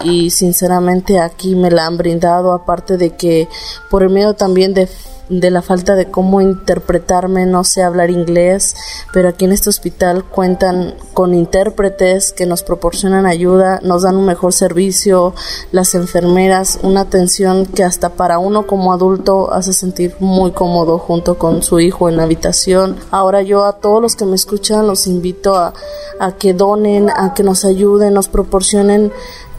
[0.02, 3.48] Y sinceramente aquí me la han brindado aparte de que
[3.90, 4.90] por el miedo también de
[5.30, 8.76] de la falta de cómo interpretarme, no sé hablar inglés,
[9.14, 14.26] pero aquí en este hospital cuentan con intérpretes que nos proporcionan ayuda, nos dan un
[14.26, 15.34] mejor servicio,
[15.72, 21.38] las enfermeras, una atención que hasta para uno como adulto hace sentir muy cómodo junto
[21.38, 22.98] con su hijo en la habitación.
[23.12, 25.74] Ahora yo a todos los que me escuchan los invito a,
[26.20, 29.12] a que donen, a que nos ayuden, nos proporcionen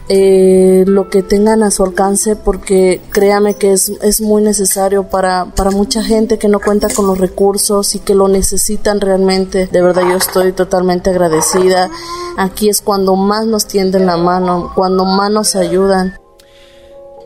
[0.09, 5.45] eh, lo que tengan a su alcance porque créame que es, es muy necesario para,
[5.53, 9.67] para mucha gente que no cuenta con los recursos y que lo necesitan realmente.
[9.67, 11.89] De verdad yo estoy totalmente agradecida.
[12.37, 16.17] Aquí es cuando más nos tienden la mano, cuando más nos ayudan.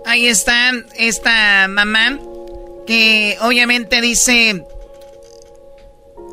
[0.05, 2.19] Ahí está esta mamá
[2.87, 4.65] que obviamente dice,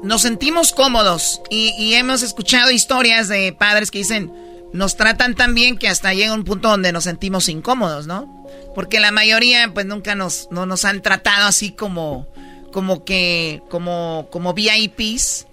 [0.03, 5.55] nos sentimos cómodos y, y hemos escuchado historias de padres que dicen, nos tratan tan
[5.55, 8.47] bien que hasta llega un punto donde nos sentimos incómodos, ¿no?
[8.75, 12.27] Porque la mayoría pues nunca nos, no nos han tratado así como,
[12.73, 15.47] como que, como, como VIPs.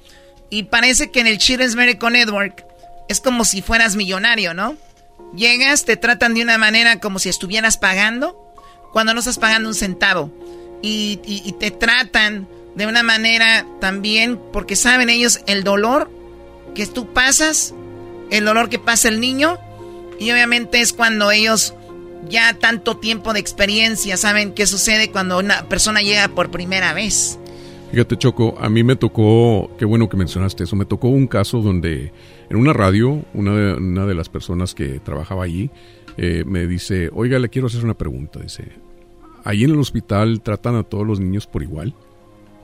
[0.49, 2.65] Y parece que en el Children's Medical Network
[3.09, 4.75] es como si fueras millonario, ¿no?
[5.35, 8.53] Llegas, te tratan de una manera como si estuvieras pagando,
[8.93, 10.31] cuando no estás pagando un centavo.
[10.81, 16.11] Y, y- y te tratan de una manera también, porque saben ellos el dolor
[16.75, 17.73] que tú pasas,
[18.31, 19.57] el dolor que pasa el niño.
[20.19, 21.73] Y obviamente es cuando ellos
[22.29, 27.39] ya tanto tiempo de experiencia saben qué sucede cuando una persona llega por primera vez.
[27.91, 31.61] Fíjate, Choco, a mí me tocó, qué bueno que mencionaste eso, me tocó un caso
[31.61, 32.11] donde
[32.49, 35.69] en una radio, una de, una de las personas que trabajaba allí
[36.17, 38.39] eh, me dice, oiga, le quiero hacer una pregunta.
[38.39, 38.69] Dice,
[39.43, 41.93] ¿allí en el hospital tratan a todos los niños por igual,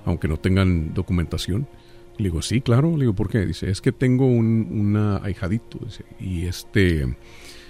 [0.05, 1.67] aunque no tengan documentación?
[2.17, 2.91] Le digo, sí, claro.
[2.91, 3.45] Le digo, ¿por qué?
[3.45, 7.15] Dice, es que tengo un una ahijadito, dice, y este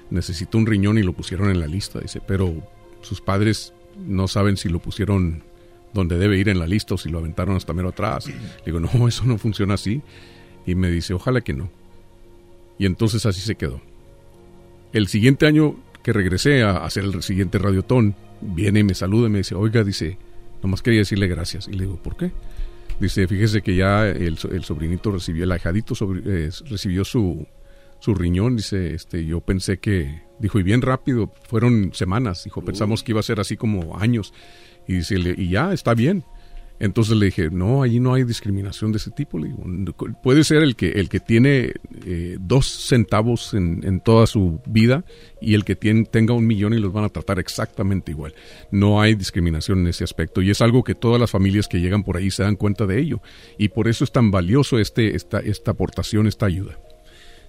[0.09, 2.53] necesita un riñón y lo pusieron en la lista, dice, pero
[3.01, 5.43] sus padres no saben si lo pusieron
[5.93, 8.27] donde debe ir en la lista o si lo aventaron hasta mero atrás.
[8.27, 8.35] Le
[8.65, 10.01] digo, no, eso no funciona así.
[10.65, 11.69] Y me dice, ojalá que no.
[12.77, 13.81] Y entonces así se quedó.
[14.93, 19.31] El siguiente año que regresé a hacer el siguiente radiotón, viene y me saluda y
[19.31, 20.17] me dice, oiga, dice,
[20.63, 21.67] nomás quería decirle gracias.
[21.67, 22.31] Y le digo, ¿por qué?
[23.01, 27.47] Dice, fíjese que ya el, el sobrinito recibió, el ahijadito sobre- eh, recibió su,
[27.99, 28.55] su riñón.
[28.55, 32.43] Dice, este, yo pensé que, dijo, y bien rápido, fueron semanas.
[32.43, 34.33] Dijo, pensamos que iba a ser así como años.
[34.87, 36.23] Y dice, y ya, está bien.
[36.81, 39.37] Entonces le dije, no, allí no hay discriminación de ese tipo.
[39.37, 39.93] Le digo, "No,
[40.23, 41.73] puede ser el que, el que tiene
[42.07, 45.05] eh, dos centavos en, en toda su vida
[45.39, 48.33] y el que tenga un millón y los van a tratar exactamente igual.
[48.71, 52.03] No hay discriminación en ese aspecto y es algo que todas las familias que llegan
[52.03, 53.21] por ahí se dan cuenta de ello.
[53.59, 56.79] Y por eso es tan valioso este, esta, esta aportación, esta ayuda.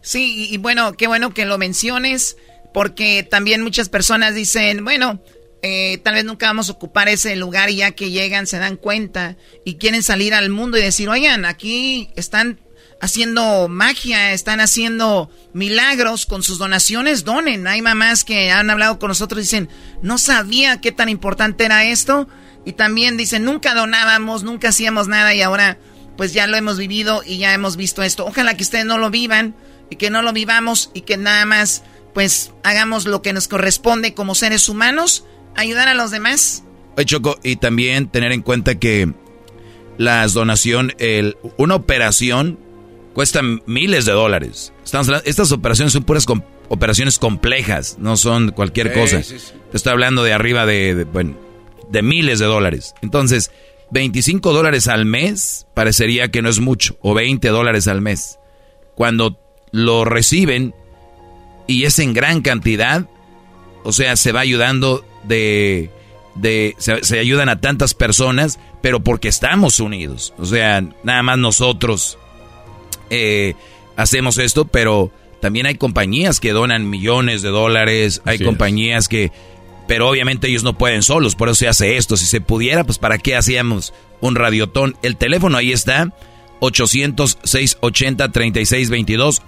[0.02, 2.36] Sí, y bueno, qué bueno que lo menciones,
[2.74, 5.20] porque también muchas personas dicen, bueno,
[5.62, 8.76] eh, tal vez nunca vamos a ocupar ese lugar y ya que llegan se dan
[8.76, 12.60] cuenta y quieren salir al mundo y decir, oigan, aquí están
[13.00, 17.66] haciendo magia, están haciendo milagros con sus donaciones, donen.
[17.66, 19.68] Hay mamás que han hablado con nosotros y dicen,
[20.02, 22.28] no sabía qué tan importante era esto.
[22.64, 25.78] Y también dicen, nunca donábamos, nunca hacíamos nada y ahora
[26.16, 28.26] pues ya lo hemos vivido y ya hemos visto esto.
[28.26, 29.56] Ojalá que ustedes no lo vivan
[29.90, 31.82] y que no lo vivamos y que nada más
[32.14, 35.24] pues hagamos lo que nos corresponde como seres humanos,
[35.56, 36.64] ayudar a los demás.
[36.96, 39.12] Oye, Choco, y también tener en cuenta que
[39.98, 42.58] las donación, el, una operación
[43.14, 44.72] cuesta miles de dólares.
[45.24, 46.26] estas operaciones son puras
[46.68, 49.20] operaciones complejas, no son cualquier cosa.
[49.20, 51.36] Te estoy hablando de arriba de, bueno,
[51.90, 52.94] de miles de dólares.
[53.02, 53.50] Entonces,
[53.90, 58.38] 25 dólares al mes parecería que no es mucho, o 20 dólares al mes.
[58.94, 59.38] Cuando
[59.70, 60.74] lo reciben
[61.66, 63.06] y es en gran cantidad,
[63.84, 65.90] o sea, se va ayudando de...
[66.34, 70.34] de se, ayudan a tantas personas, pero porque estamos unidos.
[70.38, 72.18] O sea, nada más nosotros
[73.10, 73.54] eh,
[73.96, 75.10] hacemos esto, pero
[75.40, 79.32] también hay compañías que donan millones de dólares, hay compañías que
[79.86, 82.16] pero obviamente ellos no pueden solos, por eso se hace esto.
[82.16, 84.96] Si se pudiera, pues ¿para qué hacíamos un radiotón?
[85.02, 86.14] El teléfono ahí está,
[86.60, 89.42] 800-680-3622,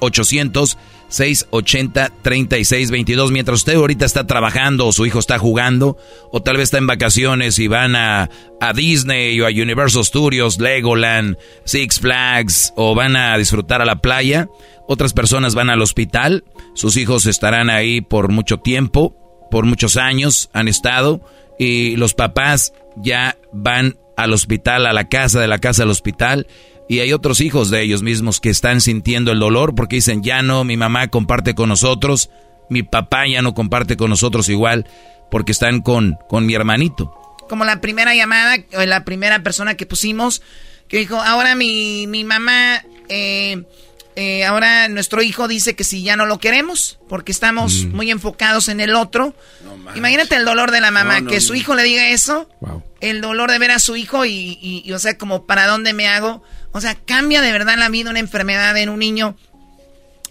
[1.10, 3.30] 800-680-3622.
[3.30, 5.96] Mientras usted ahorita está trabajando o su hijo está jugando,
[6.30, 8.28] o tal vez está en vacaciones y van a,
[8.60, 13.96] a Disney o a Universal Studios, Legoland, Six Flags, o van a disfrutar a la
[13.96, 14.48] playa,
[14.86, 16.44] otras personas van al hospital,
[16.74, 19.16] sus hijos estarán ahí por mucho tiempo
[19.54, 21.20] por muchos años han estado
[21.60, 26.48] y los papás ya van al hospital, a la casa, de la casa al hospital
[26.88, 30.42] y hay otros hijos de ellos mismos que están sintiendo el dolor porque dicen, ya
[30.42, 32.30] no, mi mamá comparte con nosotros,
[32.68, 34.86] mi papá ya no comparte con nosotros igual
[35.30, 37.14] porque están con, con mi hermanito.
[37.48, 40.42] Como la primera llamada, o la primera persona que pusimos,
[40.88, 42.82] que dijo, ahora mi, mi mamá...
[43.08, 43.64] Eh,
[44.16, 47.96] eh, ahora nuestro hijo dice que si ya no lo queremos, porque estamos mm.
[47.96, 49.34] muy enfocados en el otro.
[49.96, 52.48] Imagínate el dolor de la mamá, que su hijo le diga eso.
[53.00, 56.44] El dolor de ver a su hijo y, o sea, como, ¿para dónde me hago?
[56.74, 59.36] O sea, cambia de verdad la vida una enfermedad en un niño.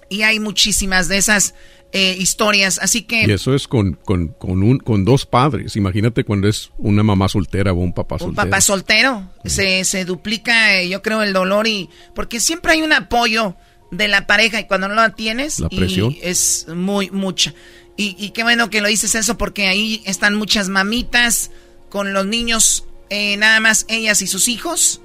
[0.09, 1.55] Y hay muchísimas de esas
[1.91, 3.23] eh, historias, así que...
[3.23, 5.75] Y eso es con, con, con, un, con dos padres.
[5.75, 8.29] Imagínate cuando es una mamá soltera o un papá soltero.
[8.29, 9.31] Un papá soltero.
[9.45, 11.89] Se, se duplica, eh, yo creo, el dolor y...
[12.13, 13.55] Porque siempre hay un apoyo
[13.89, 16.15] de la pareja y cuando no la tienes la presión.
[16.21, 17.53] es muy mucha.
[17.95, 21.51] Y, qué bueno que lo dices eso porque ahí están muchas mamitas
[21.89, 25.01] con los niños, eh, nada más ellas y sus hijos.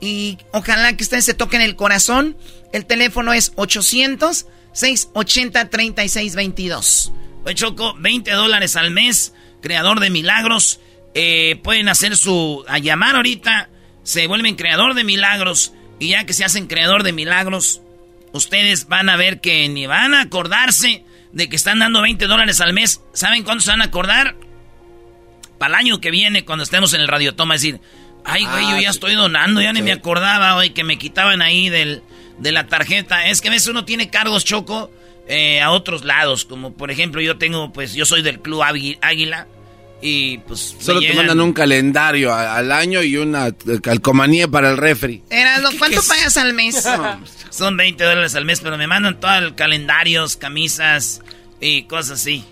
[0.00, 2.36] Y ojalá que ustedes se toquen el corazón.
[2.72, 7.12] El teléfono es 800 680 3622.
[7.42, 10.80] Pues Choco, 20 dólares al mes, creador de milagros.
[11.14, 12.64] Eh, pueden hacer su.
[12.68, 13.70] a llamar ahorita,
[14.02, 15.72] se vuelven creador de milagros.
[15.98, 17.82] Y ya que se hacen creador de milagros,
[18.32, 22.60] ustedes van a ver que ni van a acordarse de que están dando 20 dólares
[22.60, 23.00] al mes.
[23.12, 24.36] ¿Saben cuándo se van a acordar?
[25.58, 27.80] Para el año que viene, cuando estemos en el radiotoma, decir,
[28.24, 31.42] ay, güey, yo ya ah, estoy donando, ya ni me acordaba, güey, que me quitaban
[31.42, 32.02] ahí del,
[32.38, 33.26] de la tarjeta.
[33.26, 34.90] Es que a veces uno tiene cargos choco
[35.26, 39.46] eh, a otros lados, como por ejemplo, yo tengo, pues, yo soy del Club Águila.
[40.00, 40.76] Y pues.
[40.78, 43.50] Solo te mandan un calendario al año y una
[43.82, 45.22] calcomanía para el refri.
[45.76, 46.86] ¿cuánto pagas al mes?
[47.50, 51.20] Son 20 dólares al mes, pero me mandan todo el calendarios, camisas
[51.60, 52.44] y cosas así.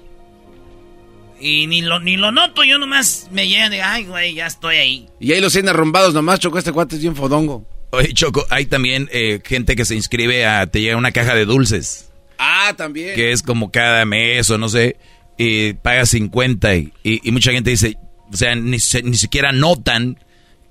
[1.40, 4.76] Y ni lo, ni lo noto, yo nomás me llegan de, ay, güey, ya estoy
[4.76, 5.08] ahí.
[5.20, 7.66] Y ahí los tienen arrumbados nomás, Choco, este cuate es bien fodongo.
[7.90, 11.44] Oye, Choco, hay también eh, gente que se inscribe a, te llega una caja de
[11.44, 12.10] dulces.
[12.38, 13.14] Ah, también.
[13.14, 14.96] Que es como cada mes o no sé
[15.36, 17.98] y paga 50 y, y, mucha gente dice,
[18.32, 20.18] o sea, ni, ni siquiera notan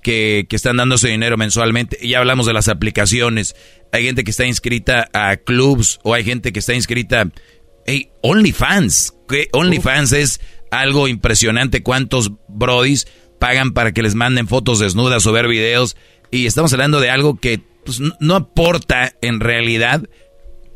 [0.02, 1.98] que, que, están dando ese dinero mensualmente.
[2.00, 3.54] Y ya hablamos de las aplicaciones.
[3.92, 7.28] Hay gente que está inscrita a clubs o hay gente que está inscrita...
[7.88, 9.14] Hey, OnlyFans.
[9.28, 10.40] que OnlyFans es
[10.80, 11.82] algo impresionante.
[11.82, 13.06] ¿Cuántos brodis
[13.38, 15.96] pagan para que les manden fotos desnudas o ver videos?
[16.30, 20.02] Y estamos hablando de algo que pues, no aporta en realidad,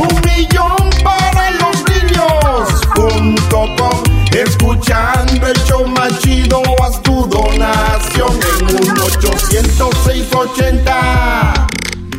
[0.00, 2.70] Un millón para los niños.
[2.94, 4.00] Punto com.
[4.30, 8.38] Escuchando el show más chido Haz tu donación.
[8.60, 11.66] En un 800-680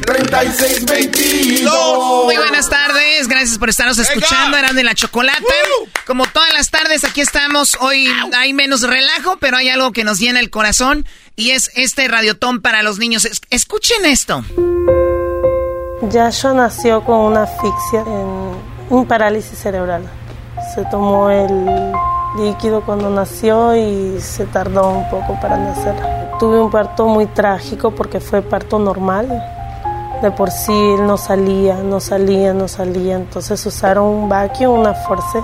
[0.06, 2.26] 3622.
[2.26, 4.58] Muy buenas tardes, gracias por estarnos escuchando.
[4.58, 5.44] Eran de la chocolate.
[6.06, 7.76] Como todas las tardes, aquí estamos.
[7.80, 8.08] Hoy
[8.38, 11.06] hay menos relajo, pero hay algo que nos llena el corazón
[11.36, 13.28] y es este radiotón para los niños.
[13.50, 14.44] escuchen esto.
[16.12, 18.56] Yasha nació con una asfixia en
[18.90, 20.04] un parálisis cerebral.
[20.76, 21.94] Se tomó el
[22.38, 25.96] líquido cuando nació y se tardó un poco para nacer.
[26.40, 29.55] Tuve un parto muy trágico porque fue parto normal
[30.26, 33.16] de por sí no salía, no salía, no salía.
[33.16, 35.40] Entonces usaron un vacuum, una force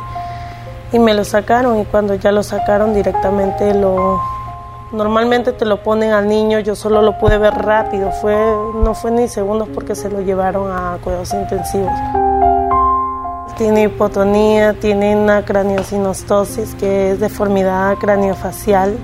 [0.91, 4.19] y me lo sacaron y cuando ya lo sacaron directamente lo
[4.91, 8.35] normalmente te lo ponen al niño, yo solo lo pude ver rápido, fue
[8.83, 11.93] no fue ni segundos porque se lo llevaron a cuidados intensivos.
[13.57, 18.97] Tiene hipotonía, tiene una craniosinostosis que es deformidad craniofacial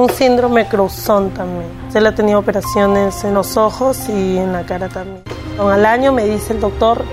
[0.00, 1.68] un síndrome Crouzon también.
[1.92, 5.22] Le ha tenido operaciones en los ojos y en la cara también.
[5.58, 7.04] Al año me dice el doctor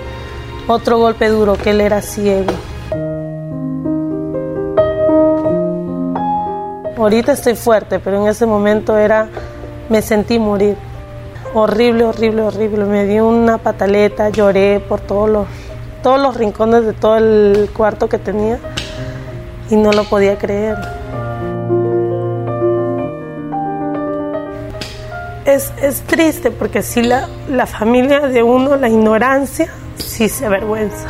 [0.66, 2.52] otro golpe duro, que él era ciego.
[6.96, 9.28] Ahorita estoy fuerte, pero en ese momento era,
[9.88, 10.76] me sentí morir.
[11.54, 12.84] Horrible, horrible, horrible.
[12.84, 15.46] Me dio una pataleta, lloré por todos los,
[16.02, 18.58] todos los rincones de todo el cuarto que tenía
[19.70, 20.76] y no lo podía creer.
[25.48, 31.06] Es, es triste porque si la, la familia de uno, la ignorancia, sí se avergüenza.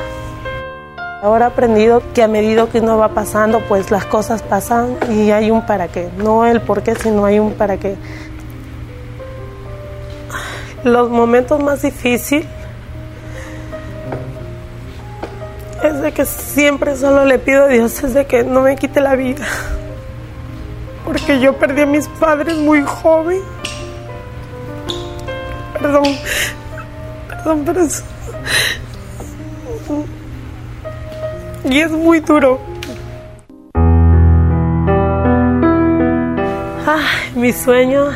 [1.23, 5.33] Ahora he aprendido que a medida que uno va pasando, pues las cosas pasan y
[5.33, 6.09] hay un para qué.
[6.17, 7.97] No el por qué, sino hay un para qué.
[10.85, 12.47] Los momentos más difíciles
[15.83, 19.01] es de que siempre solo le pido a Dios es de que no me quite
[19.01, 19.45] la vida.
[21.05, 23.41] Porque yo perdí a mis padres muy joven.
[25.81, 26.05] Perdón.
[27.29, 28.05] Perdón, pero es...
[31.65, 32.61] Y es muy duro.
[36.87, 38.07] Ay, mi sueño,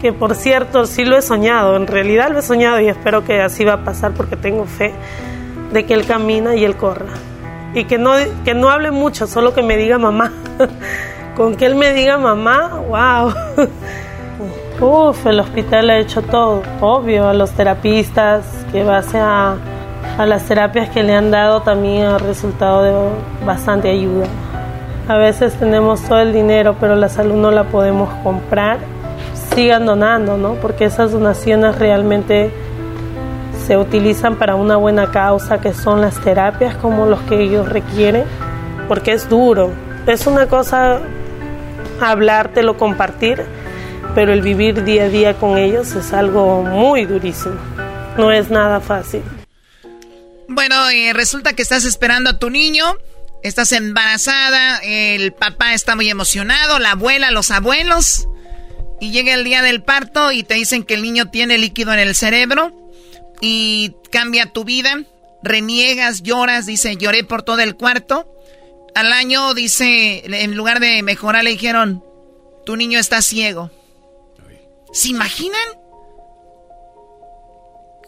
[0.00, 3.40] que por cierto sí lo he soñado, en realidad lo he soñado y espero que
[3.40, 4.92] así va a pasar porque tengo fe
[5.72, 7.06] de que él camina y él corra.
[7.74, 8.12] Y que no,
[8.44, 10.32] que no hable mucho, solo que me diga mamá.
[11.36, 13.34] Con que él me diga mamá, wow.
[14.80, 19.56] Uf, el hospital ha hecho todo, obvio, a los terapistas, que base a,
[20.18, 22.92] a las terapias que le han dado también ha resultado de
[23.44, 24.26] bastante ayuda.
[25.08, 28.78] A veces tenemos todo el dinero, pero la salud no la podemos comprar.
[29.54, 30.54] Sigan donando, ¿no?
[30.54, 32.52] Porque esas donaciones realmente
[33.66, 38.24] se utilizan para una buena causa, que son las terapias como los que ellos requieren,
[38.88, 39.70] porque es duro.
[40.06, 41.00] Es una cosa
[42.00, 43.44] hablártelo, compartir,
[44.14, 47.56] pero el vivir día a día con ellos es algo muy durísimo.
[48.16, 49.22] No es nada fácil.
[50.48, 52.84] Bueno, eh, resulta que estás esperando a tu niño,
[53.42, 58.28] estás embarazada, el papá está muy emocionado, la abuela, los abuelos,
[59.00, 62.00] y llega el día del parto y te dicen que el niño tiene líquido en
[62.00, 62.90] el cerebro
[63.40, 65.04] y cambia tu vida.
[65.42, 68.32] reniegas, lloras, dice, lloré por todo el cuarto.
[68.94, 72.04] Al año, dice, en lugar de mejorar, le dijeron,
[72.64, 73.72] tu niño está ciego.
[74.92, 75.60] ¿Se imaginan?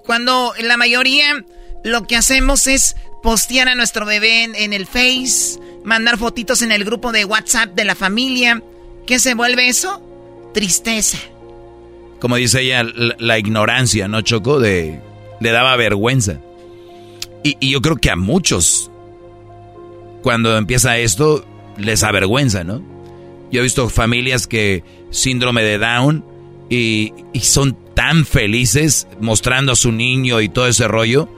[0.05, 1.45] Cuando la mayoría
[1.83, 6.85] lo que hacemos es postear a nuestro bebé en, el Face, mandar fotitos en el
[6.85, 8.63] grupo de WhatsApp de la familia.
[9.07, 10.03] ¿Qué se vuelve eso?
[10.53, 11.19] Tristeza.
[12.21, 14.61] Como dice ella, la, ignorancia, ¿no, Choco?
[14.61, 15.01] De,
[15.41, 16.41] le daba vergüenza.
[17.43, 18.91] Y, y, yo creo que a muchos,
[20.23, 21.47] cuando empieza esto,
[21.77, 22.83] les avergüenza, ¿no?
[23.51, 26.34] Yo he visto familias que síndrome de Down
[26.69, 31.29] y, y son tan felices mostrando a su niño y todo ese rollo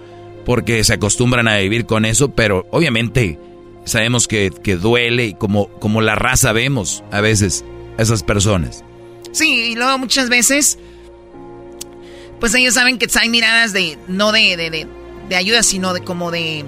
[0.47, 3.39] porque se acostumbran a vivir con eso, pero obviamente
[3.85, 4.51] sabemos que,
[4.81, 7.65] duele y como, como la raza vemos a veces
[7.99, 8.85] a esas personas.
[9.33, 10.79] Sí, y luego muchas veces,
[12.39, 14.87] pues ellos saben que hay miradas de, no de, de,
[15.29, 16.65] de, ayuda, sino de como de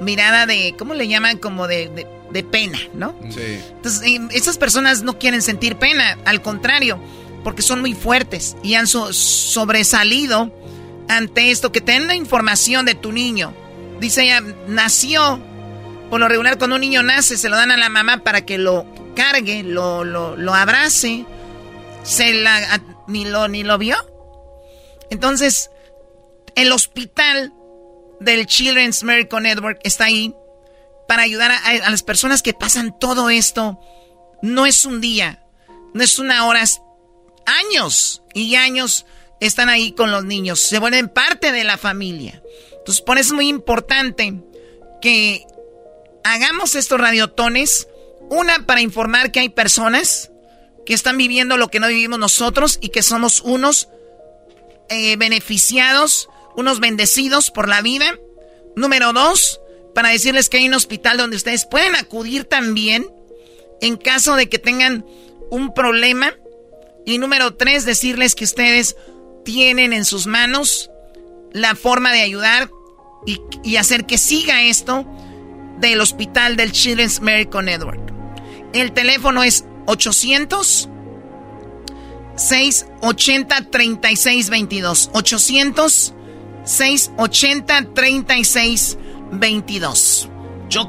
[0.00, 1.38] mirada de, ¿cómo le llaman?
[1.38, 3.14] Como de, de pena, ¿no?
[3.30, 3.58] Sí.
[3.76, 6.98] Entonces, esas personas no quieren sentir pena, al contrario,
[7.46, 10.52] porque son muy fuertes y han sobresalido
[11.08, 13.54] ante esto, que te la información de tu niño.
[14.00, 15.40] Dice ella, nació.
[16.10, 18.58] Por lo regular, cuando un niño nace, se lo dan a la mamá para que
[18.58, 21.24] lo cargue, lo, lo, abrace.
[22.02, 23.94] Se la, ni, lo, ni lo vio.
[25.10, 25.70] Entonces,
[26.56, 27.52] el hospital
[28.18, 30.34] del Children's Miracle Network está ahí
[31.06, 33.78] para ayudar a, las personas que pasan todo esto.
[34.42, 35.44] No es un día,
[35.94, 36.64] no es una hora,
[37.46, 39.06] años y años
[39.40, 42.42] están ahí con los niños, se vuelven parte de la familia.
[42.78, 44.34] Entonces, por eso es muy importante
[45.00, 45.44] que
[46.24, 47.88] hagamos estos radiotones,
[48.30, 50.30] una para informar que hay personas
[50.84, 53.88] que están viviendo lo que no vivimos nosotros y que somos unos
[54.88, 58.18] eh, beneficiados, unos bendecidos por la vida.
[58.76, 59.60] Número dos,
[59.94, 63.10] para decirles que hay un hospital donde ustedes pueden acudir también
[63.80, 65.04] en caso de que tengan
[65.50, 66.34] un problema.
[67.06, 68.96] Y número tres, decirles que ustedes
[69.44, 70.90] tienen en sus manos
[71.52, 72.68] la forma de ayudar
[73.24, 75.06] y, hacer que siga esto
[75.78, 78.00] del hospital del Children's Medical Network.
[78.72, 80.88] El teléfono es 800
[82.34, 85.10] 680 3622.
[85.12, 86.14] 800
[86.64, 90.28] 680 3622.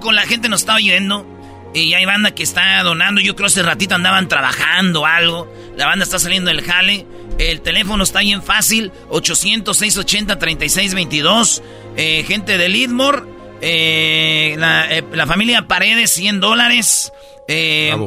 [0.01, 1.27] con la gente nos estaba oyendo
[1.73, 3.21] y hay banda que está donando.
[3.21, 5.47] Yo creo que hace ratito andaban trabajando algo.
[5.77, 7.05] La banda está saliendo del jale.
[7.37, 11.61] El teléfono está bien fácil, 800-680-3622.
[11.95, 13.21] Eh, gente de Lidmore,
[13.61, 17.13] eh, eh, la, familia Paredes, 100 dólares.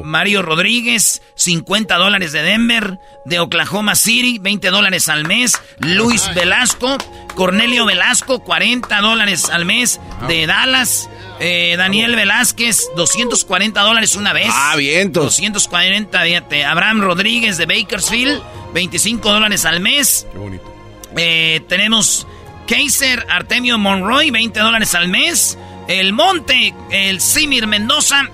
[0.04, 2.98] Mario Rodríguez, 50 dólares de Denver.
[3.24, 5.52] De Oklahoma City, 20 dólares al mes.
[5.78, 6.98] Luis Velasco,
[7.36, 10.00] Cornelio Velasco, 40 dólares al mes.
[10.26, 11.08] De Dallas.
[11.40, 14.50] Daniel Velázquez, 240 dólares una vez.
[14.50, 15.12] Ah, bien.
[15.12, 16.64] 240, fíjate.
[16.64, 18.42] Abraham Rodríguez de Bakersfield,
[18.74, 20.26] 25 dólares al mes.
[20.30, 20.74] Qué bonito.
[21.16, 22.26] Eh, tenemos
[22.66, 25.58] Kaiser Artemio Monroy, 20 dólares al mes.
[25.88, 28.28] El Monte, el Simir Mendoza.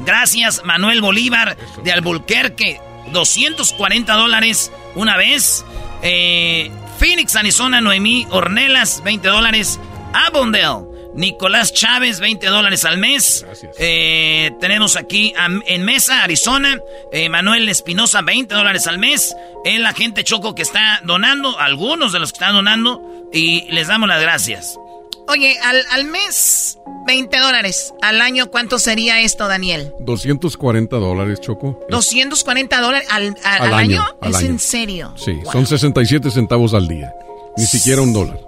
[0.00, 2.80] Gracias, Manuel Bolívar de Albuquerque,
[3.12, 5.64] 240 dólares una vez.
[6.02, 9.80] Eh, Phoenix, Arizona, Noemí Ornelas, 20 dólares.
[10.12, 10.84] Avondale,
[11.18, 13.44] Nicolás Chávez, 20 dólares al mes.
[13.78, 15.34] Eh, tenemos aquí
[15.66, 16.80] en Mesa, Arizona,
[17.10, 19.34] eh, Manuel Espinosa, 20 dólares al mes.
[19.64, 23.88] Es la gente Choco que está donando, algunos de los que están donando, y les
[23.88, 24.78] damos las gracias.
[25.26, 25.58] Oye,
[25.90, 26.78] al, mes,
[27.08, 27.92] 20 dólares.
[28.00, 29.92] Al año, ¿cuánto sería esto, Daniel?
[29.98, 31.84] 240 dólares, Choco.
[31.90, 33.34] 240 dólares al,
[33.74, 35.14] año, ¿Es en serio?
[35.16, 37.12] Sí, son 67 centavos al día.
[37.56, 38.38] Ni siquiera un dólar.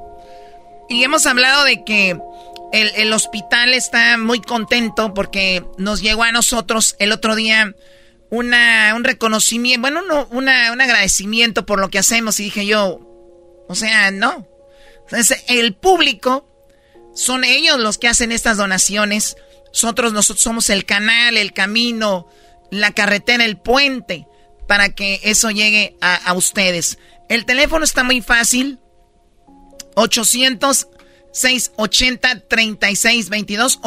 [0.90, 2.18] Y hemos hablado de que
[2.72, 7.74] el, hospital está muy contento porque nos llegó a nosotros el otro día
[8.30, 13.01] una, un reconocimiento, bueno, no, una, un agradecimiento por lo que hacemos y dije yo,
[13.68, 14.47] o sea, no.
[15.02, 16.47] Entonces, el público
[17.14, 19.36] son ellos los que hacen estas donaciones.
[19.72, 22.28] Nosotros, nosotros somos el canal, el camino,
[22.70, 24.26] la carretera, el puente
[24.68, 26.98] para que eso llegue a, a ustedes.
[27.28, 28.78] El teléfono está muy fácil.
[29.97, 30.86] 800
[31.32, 33.81] 680-3622,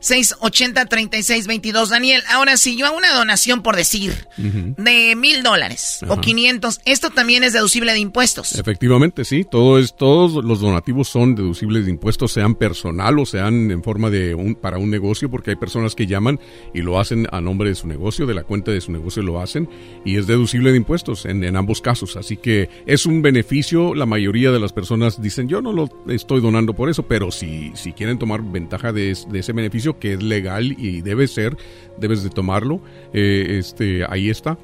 [0.00, 1.88] 800-680-3622.
[1.88, 7.10] Daniel, ahora si yo hago una donación, por decir, de mil dólares o 500, ¿esto
[7.10, 8.58] también es deducible de impuestos?
[8.58, 9.44] Efectivamente, sí.
[9.44, 14.10] Todo es, todos los donativos son deducibles de impuestos, sean personal o sean en forma
[14.10, 16.40] de un, para un negocio, porque hay personas que llaman
[16.72, 19.40] y lo hacen a nombre de su negocio, de la cuenta de su negocio lo
[19.40, 19.68] hacen,
[20.04, 22.16] y es deducible de impuestos en, en ambos casos.
[22.16, 23.94] Así que es un beneficio.
[23.94, 27.30] La mayoría de las personas dicen, yo no lo estoy estoy donando por eso, pero
[27.30, 31.56] si, si quieren tomar ventaja de, ese beneficio, que es legal y debe ser,
[31.98, 32.80] debes de tomarlo,
[33.12, 34.58] eh, este, ahí está.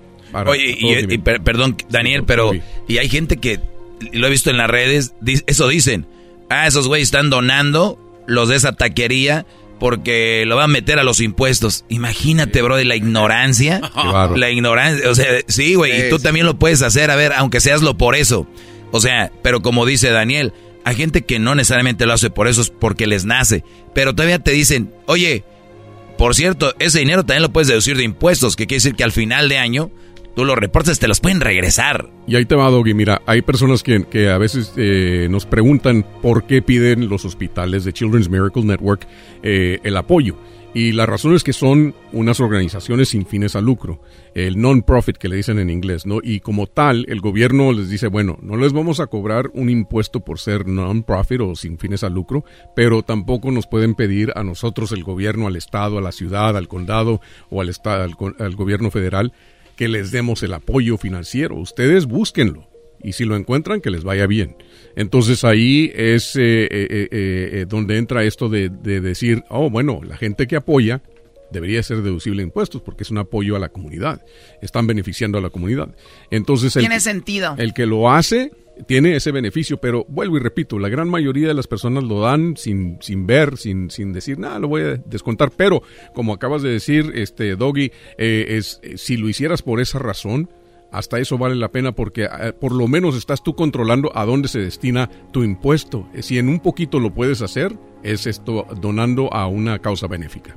[0.47, 2.52] Oye, y, perdón, Daniel, pero
[2.86, 3.60] y hay gente que,
[4.12, 5.14] lo he visto en las redes,
[5.47, 6.06] eso dicen,
[6.48, 9.47] ah, esos güeyes están donando los de esa taquería
[9.78, 11.84] porque lo van a meter a los impuestos.
[11.88, 13.80] Imagínate, bro, de la ignorancia.
[14.36, 17.60] La ignorancia, o sea, sí, güey, y tú también lo puedes hacer, a ver, aunque
[17.60, 18.47] seaslo por eso.
[18.92, 20.52] O sea, pero como dice Daniel,
[20.85, 23.65] hay gente que no necesariamente lo hace por eso, es porque les nace.
[23.94, 25.44] Pero todavía te dicen, oye,
[26.19, 29.12] por cierto, ese dinero también lo puedes deducir de impuestos, que quiere decir que al
[29.12, 29.90] final de año
[30.35, 32.09] tú los reportes, te los pueden regresar.
[32.27, 32.94] Y ahí te va, Doggy.
[32.94, 37.85] Mira, hay personas que, que a veces eh, nos preguntan por qué piden los hospitales
[37.85, 39.07] de Children's Miracle Network
[39.43, 40.36] eh, el apoyo.
[40.72, 44.01] Y la razón es que son unas organizaciones sin fines a lucro,
[44.34, 46.20] el non-profit que le dicen en inglés, ¿no?
[46.22, 50.20] Y como tal, el gobierno les dice, bueno, no les vamos a cobrar un impuesto
[50.20, 52.44] por ser non-profit o sin fines a lucro,
[52.76, 56.68] pero tampoco nos pueden pedir a nosotros, el gobierno, al Estado, a la ciudad, al
[56.68, 57.20] condado
[57.51, 59.32] o al, estado, al gobierno federal,
[59.74, 61.56] que les demos el apoyo financiero.
[61.56, 62.69] Ustedes búsquenlo
[63.02, 64.56] y si lo encuentran, que les vaya bien.
[64.97, 70.47] Entonces ahí es eh, eh, eh, donde entra esto de, decir, oh, bueno, la gente
[70.47, 71.02] que apoya
[71.51, 74.24] debería ser deducible de impuestos porque es un apoyo a la comunidad.
[74.60, 75.89] Están beneficiando a la comunidad.
[76.31, 77.55] Entonces, tiene sentido.
[77.59, 78.52] El que lo hace
[78.86, 82.56] tiene ese beneficio, pero vuelvo y repito, la gran mayoría de las personas lo dan
[82.56, 85.82] sin, sin ver, sin, sin decir, nada, lo voy a descontar, pero
[86.14, 90.48] como acabas de decir, este Doggy, es, si lo hicieras por esa razón,
[90.92, 94.48] hasta eso vale la pena porque eh, por lo menos estás tú controlando a dónde
[94.48, 96.08] se destina tu impuesto.
[96.20, 100.56] Si en un poquito lo puedes hacer, es esto donando a una causa benéfica.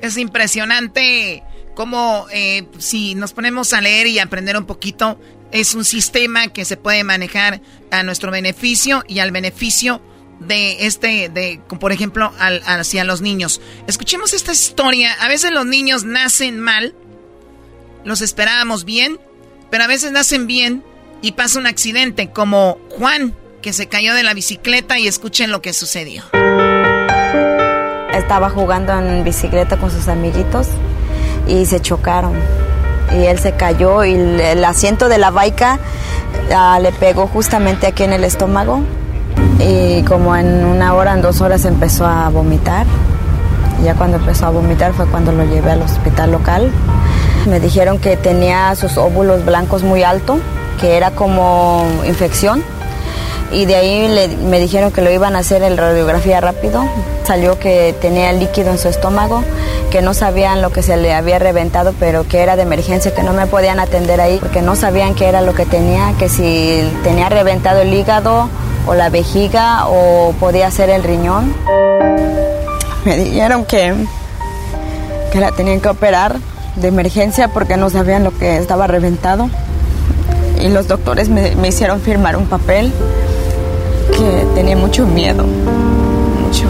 [0.00, 1.42] Es impresionante
[1.74, 5.18] cómo eh, si nos ponemos a leer y aprender un poquito,
[5.52, 7.60] es un sistema que se puede manejar
[7.90, 10.00] a nuestro beneficio y al beneficio
[10.40, 13.60] de este, de, por ejemplo, al, hacia los niños.
[13.86, 15.12] Escuchemos esta historia.
[15.20, 16.94] A veces los niños nacen mal,
[18.04, 19.20] los esperábamos bien,
[19.72, 20.84] pero a veces nacen bien
[21.22, 23.32] y pasa un accidente, como Juan,
[23.62, 26.24] que se cayó de la bicicleta y escuchen lo que sucedió.
[28.12, 30.66] Estaba jugando en bicicleta con sus amiguitos
[31.48, 32.34] y se chocaron
[33.18, 35.80] y él se cayó y el asiento de la baica
[36.54, 38.82] ah, le pegó justamente aquí en el estómago
[39.58, 42.84] y como en una hora, en dos horas empezó a vomitar.
[43.82, 46.70] Ya cuando empezó a vomitar fue cuando lo llevé al hospital local.
[47.46, 50.38] Me dijeron que tenía sus óvulos blancos muy alto,
[50.80, 52.62] que era como infección
[53.52, 56.84] y de ahí me dijeron que lo iban a hacer en radiografía rápido.
[57.24, 59.44] Salió que tenía líquido en su estómago,
[59.90, 63.22] que no sabían lo que se le había reventado, pero que era de emergencia, que
[63.22, 66.82] no me podían atender ahí, porque no sabían qué era lo que tenía, que si
[67.04, 68.48] tenía reventado el hígado
[68.86, 71.54] o la vejiga o podía ser el riñón.
[73.04, 73.94] Me dijeron que,
[75.32, 76.36] que la tenían que operar
[76.76, 79.50] de emergencia porque no sabían lo que estaba reventado.
[80.60, 82.92] Y los doctores me, me hicieron firmar un papel
[84.12, 86.66] que tenía mucho miedo, mucho.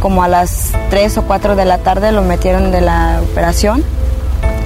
[0.00, 3.84] Como a las 3 o 4 de la tarde lo metieron de la operación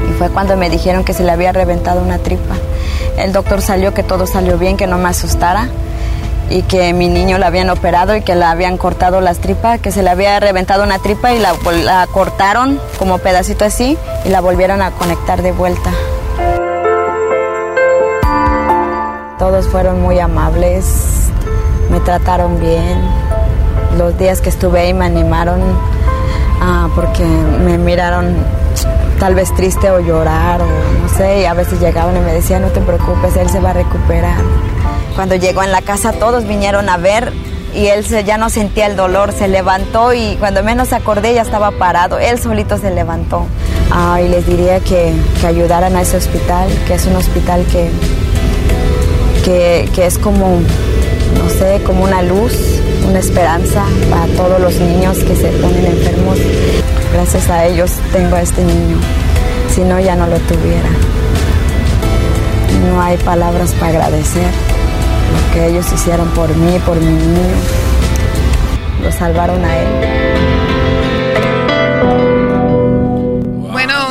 [0.08, 2.54] y fue cuando me dijeron que se le había reventado una tripa.
[3.18, 5.68] El doctor salió que todo salió bien, que no me asustara
[6.50, 9.92] y que mi niño la habían operado y que le habían cortado las tripas, que
[9.92, 11.54] se le había reventado una tripa y la,
[12.12, 15.90] cortaron como pedacito así y la volvieron a conectar de vuelta.
[19.38, 21.30] Todos fueron muy amables,
[21.88, 23.00] me trataron bien.
[23.96, 25.60] Los días que estuve ahí me animaron
[26.60, 28.36] ah, porque me miraron
[29.18, 32.68] tal vez triste o llorar no sé, y a veces llegaban y me decían, no
[32.68, 34.69] te preocupes, él se va a recuperar.
[35.20, 37.30] Cuando llegó en la casa todos vinieron a ver
[37.74, 41.72] y él ya no sentía el dolor, se levantó y cuando menos acordé ya estaba
[41.72, 43.44] parado, él solito se levantó.
[43.90, 47.90] Ah, y les diría que, que ayudaran a ese hospital, que es un hospital que,
[49.94, 50.58] que, es como,
[51.36, 52.54] no sé, como una luz,
[53.06, 56.38] una esperanza para todos los niños que se ponen enfermos.
[57.12, 58.96] Gracias a ellos tengo a este niño,
[59.68, 60.88] si no ya no lo tuviera.
[62.88, 64.69] No hay palabras para agradecer
[65.32, 67.54] lo que ellos hicieron por mí, por mi niño.
[69.02, 70.10] Lo salvaron a él.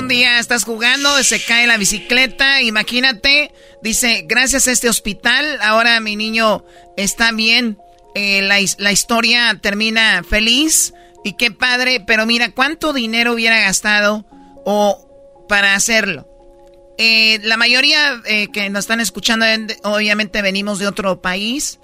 [0.09, 6.17] día estás jugando, se cae la bicicleta, imagínate, dice, gracias a este hospital, ahora mi
[6.17, 6.65] niño
[6.97, 7.77] está bien,
[8.15, 8.59] eh, la,
[8.91, 10.93] historia termina feliz
[11.23, 14.25] y qué padre, pero mira, ¿cuánto dinero hubiera gastado
[14.65, 16.28] o para hacerlo?
[17.01, 19.45] Eh, la mayoría eh, que nos están escuchando,
[19.83, 21.79] obviamente venimos de otro país,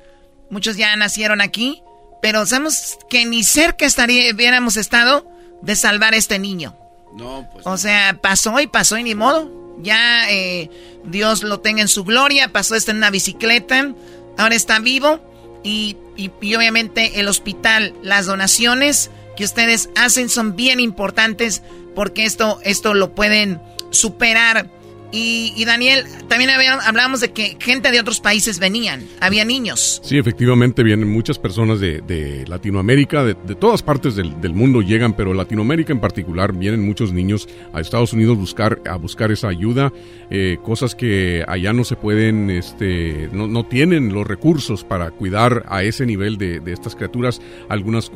[0.50, 1.82] muchos ya nacieron aquí,
[2.22, 5.26] pero sabemos que ni cerca estaría, hubiéramos estado
[5.62, 6.76] de salvar a este niño.
[7.16, 7.66] No, pues.
[7.66, 9.50] O sea, pasó y pasó y ni modo.
[9.82, 10.70] Ya eh,
[11.06, 13.94] Dios lo tenga en su gloria, pasó esto en una bicicleta,
[14.38, 15.22] ahora está vivo
[15.64, 21.62] y, y, y obviamente el hospital, las donaciones que ustedes hacen son bien importantes
[21.96, 23.62] porque esto, esto lo pueden
[23.92, 24.70] superar
[25.12, 30.02] y, Daniel, también hablábamos de que gente de otros países venían, había niños.
[30.04, 35.94] Sí, efectivamente vienen muchas personas de, Latinoamérica, de, todas partes del, mundo llegan, pero Latinoamérica
[35.94, 39.92] en particular vienen muchos niños a Estados Unidos buscar, a buscar esa ayuda,
[40.30, 45.84] eh, cosas que allá no se pueden, este, no, tienen los recursos para cuidar a
[45.84, 48.12] ese nivel de, estas criaturas, algunas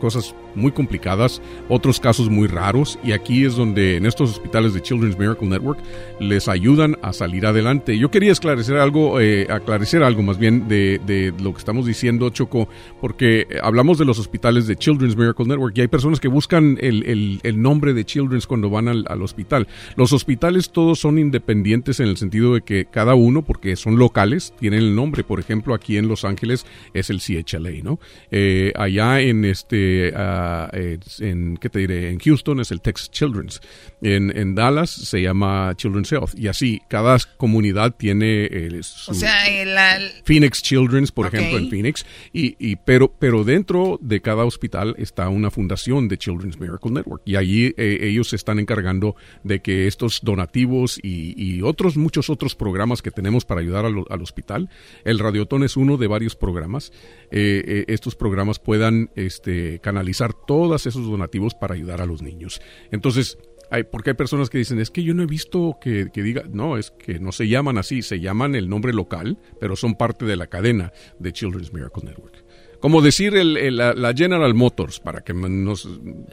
[0.00, 4.82] cosas muy complicadas, otros casos muy raros, y aquí es donde en estos hospitales de
[4.82, 5.78] Children's Miracle Network
[6.30, 7.98] les ayudan a salir adelante.
[7.98, 12.68] Yo quería esclarecer algo, eh, algo más bien de, de, lo que estamos diciendo, Choco,
[13.00, 17.40] porque hablamos de los hospitales de Children's Miracle Network y hay personas que buscan el,
[17.42, 19.66] el, nombre de Children's cuando van al, al, hospital.
[19.96, 24.54] Los hospitales todos son independientes en el sentido de que cada uno, porque son locales,
[24.58, 25.24] tienen el nombre.
[25.24, 27.98] Por ejemplo, aquí en Los Ángeles es el CHLA, ¿no?
[28.30, 30.68] Eh, allá en este, uh,
[31.18, 32.10] en, ¿qué te diré?
[32.10, 33.60] En Houston es el Texas Children's.
[34.00, 39.32] En, en Dallas se llama Children's Health y así cada comunidad tiene eh, o sea,
[40.24, 45.28] Phoenix Children's, por ejemplo, en Phoenix, y, y, pero, pero dentro de cada hospital está
[45.28, 47.22] una fundación de Children's Miracle Network.
[47.24, 52.30] Y allí eh, ellos se están encargando de que estos donativos y, y, otros, muchos
[52.30, 54.70] otros programas que tenemos para ayudar al, al hospital,
[55.04, 56.92] el Radiotón es uno de varios programas,
[57.30, 62.60] eh, estos programas puedan este, canalizar todos esos donativos para ayudar a los niños.
[62.90, 63.38] Entonces,
[63.90, 66.90] porque hay personas que dicen, es que yo no he visto que, diga, no, es
[66.90, 70.48] que no se llaman así, se llaman el nombre local, pero son parte de la
[70.48, 72.44] cadena de Children's Miracle Network.
[72.80, 75.86] Como decir el, la, General Motors, para que nos...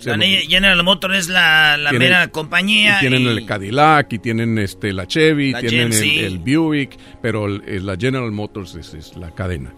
[0.05, 2.97] La General Motors es la, la mera compañía.
[2.97, 8.31] Y tienen el Cadillac, y tienen este, la Chevy, tienen el, Buick, pero la General
[8.31, 9.75] Motors es la cadena.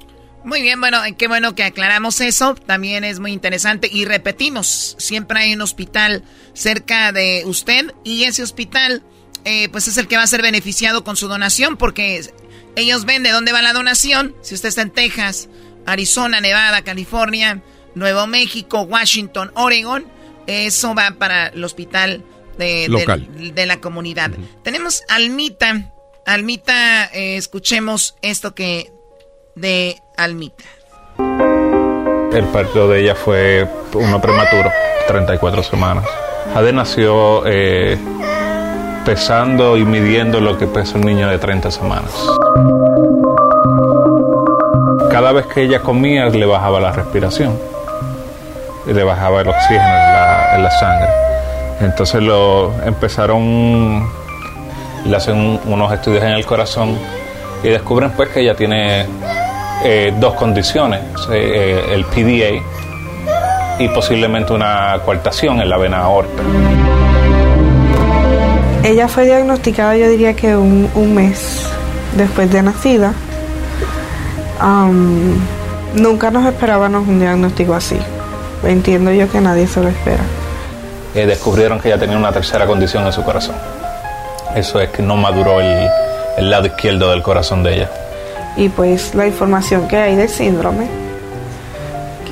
[0.49, 2.55] Muy bien, bueno, qué bueno que aclaramos eso.
[2.55, 3.87] También es muy interesante.
[3.91, 6.23] Y repetimos, siempre hay un hospital
[6.53, 9.03] cerca de usted y ese hospital
[9.45, 12.19] eh, pues es el que va a ser beneficiado con su donación porque
[12.75, 14.35] ellos ven de dónde va la donación.
[14.41, 15.49] Si usted está en Texas,
[15.85, 17.61] Arizona, Nevada, California,
[17.93, 20.07] Nuevo México, Washington, Oregon,
[20.47, 22.25] eso va para el hospital
[22.57, 22.87] de,
[23.53, 24.31] de, la comunidad.
[24.63, 25.93] Tenemos Almita.
[26.25, 28.91] Almita, eh, escuchemos esto que
[29.55, 30.63] de Almita.
[32.31, 34.69] El parto de ella fue uno prematuro,
[35.07, 36.05] 34 semanas.
[36.55, 37.97] Ade nació eh,
[39.03, 42.11] pesando y midiendo lo que pesa un niño de 30 semanas.
[45.11, 47.59] Cada vez que ella comía le bajaba la respiración,
[48.85, 49.83] le bajaba el oxígeno
[50.55, 51.09] en la, sangre.
[51.81, 54.07] Entonces lo empezaron,
[55.05, 56.97] le hacen unos estudios en el corazón
[57.63, 59.05] y descubren pues que ella tiene
[59.83, 62.63] eh, dos condiciones, eh, el PDA
[63.79, 66.43] y posiblemente una coartación en la vena aorta.
[68.83, 71.65] Ella fue diagnosticada yo diría que un, mes
[72.15, 73.13] después de nacida.
[75.93, 77.97] nunca nos esperábamos un diagnóstico así.
[78.63, 80.23] Entiendo yo que nadie se lo espera.
[81.15, 83.55] Eh, descubrieron que ella tenía una tercera condición en su corazón.
[84.55, 85.89] Eso es que no maduró el,
[86.37, 87.89] el lado izquierdo del corazón de ella
[88.59, 90.89] y pues la información que hay del síndrome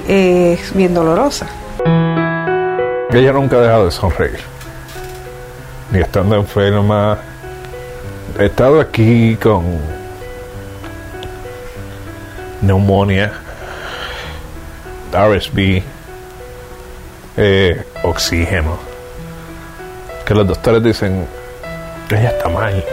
[0.07, 1.47] es bien dolorosa.
[3.11, 4.39] Ella nunca ha dejado de sonreír,
[5.91, 7.17] ni estando enferma.
[8.37, 9.63] He estado aquí con
[12.61, 13.31] neumonía,
[15.13, 15.81] RSV,
[17.37, 18.77] eh, oxígeno,
[20.25, 21.25] que los doctores dicen,
[22.09, 22.83] ella está mal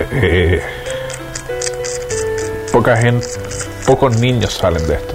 [0.00, 0.62] eh,
[2.72, 3.26] poca gente,
[3.86, 5.14] pocos niños salen de esto.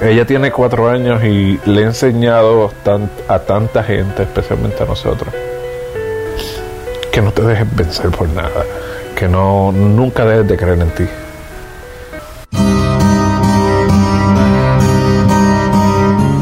[0.00, 2.72] Ella tiene cuatro años y le he enseñado
[3.28, 5.34] a tanta gente, especialmente a nosotros,
[7.12, 8.64] que no te dejes vencer por nada,
[9.14, 11.04] que no nunca dejes de creer en ti.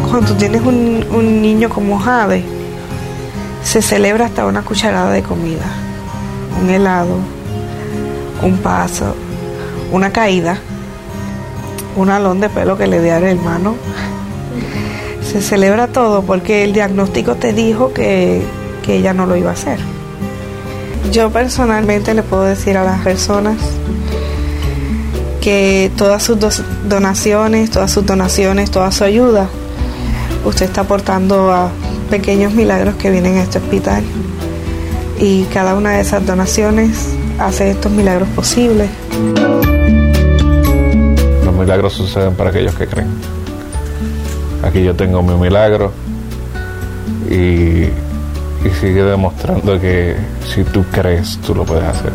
[0.09, 2.45] Cuando tienes un, un niño como Jade,
[3.65, 5.67] se celebra hasta una cucharada de comida,
[6.63, 7.17] un helado,
[8.43, 9.15] un paso,
[9.93, 10.59] una caída,
[11.97, 13.75] un alón de pelo que le dio al hermano.
[15.23, 18.43] Se celebra todo porque el diagnóstico te dijo que,
[18.85, 19.79] que ella no lo iba a hacer.
[21.13, 23.57] Yo personalmente le puedo decir a las personas
[25.41, 26.39] que todas sus
[26.89, 29.49] donaciones, todas sus donaciones, toda su ayuda,
[30.45, 31.71] usted está aportando a
[32.11, 34.03] pequeños milagros que vienen a este hospital.
[35.21, 38.91] Y cada una de esas donaciones hace estos milagros posibles.
[41.45, 43.09] Los milagros suceden para aquellos que creen.
[44.63, 45.93] Aquí yo tengo mi milagro
[47.31, 50.17] y, y sigue demostrando que
[50.53, 52.13] si tú crees, tú lo puedes hacer.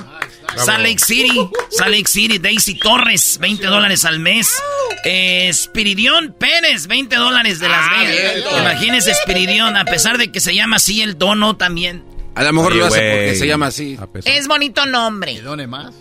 [0.56, 4.56] Salt Lake City, Salt Lake City, Daisy Torres, 20 dólares al mes.
[5.03, 8.44] Eh, Spiridión Pérez, 20 dólares de Las ah, Vegas.
[8.60, 12.03] Imagínese Spiridión, a pesar de que se llama así el dono también.
[12.36, 13.98] A lo mejor lo hace porque se llama así.
[14.26, 15.41] Es bonito nombre.
[15.41, 15.94] done más?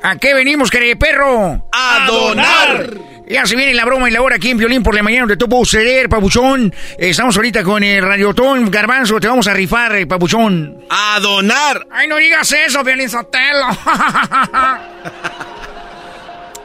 [0.04, 1.66] ¿A qué venimos, querido perro?
[1.72, 2.90] ¡A donar!
[3.28, 5.38] Ya se viene la broma y la hora aquí en Piolín por la mañana donde
[5.38, 6.76] todo puedo ceder, papuchón.
[6.98, 10.84] Estamos ahorita con el radiotón, garbanzo, te vamos a rifar, eh, papuchón.
[10.90, 11.88] ¡A donar!
[11.92, 13.68] ¡Ay, no digas eso, Piolín Sotelo!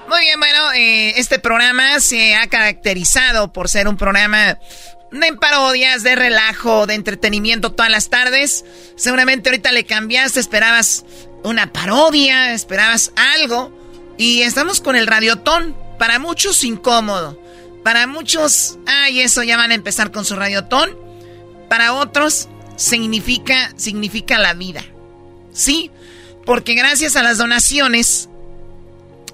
[0.09, 4.59] Muy bien, bueno, eh, este programa se ha caracterizado por ser un programa
[5.11, 8.65] de parodias, de relajo, de entretenimiento todas las tardes.
[8.97, 11.05] Seguramente ahorita le cambiaste, esperabas
[11.45, 13.73] una parodia, esperabas algo.
[14.19, 15.77] Y estamos con el radiotón.
[15.99, 17.41] Para muchos incómodo.
[17.83, 20.97] Para muchos, ay, eso ya van a empezar con su radiotón.
[21.69, 24.85] Para otros significa, significa la vida.
[25.53, 25.91] Sí,
[26.45, 28.29] porque gracias a las donaciones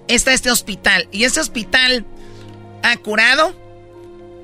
[0.09, 1.09] está este hospital.
[1.11, 2.05] Y este hospital
[2.82, 3.55] ha curado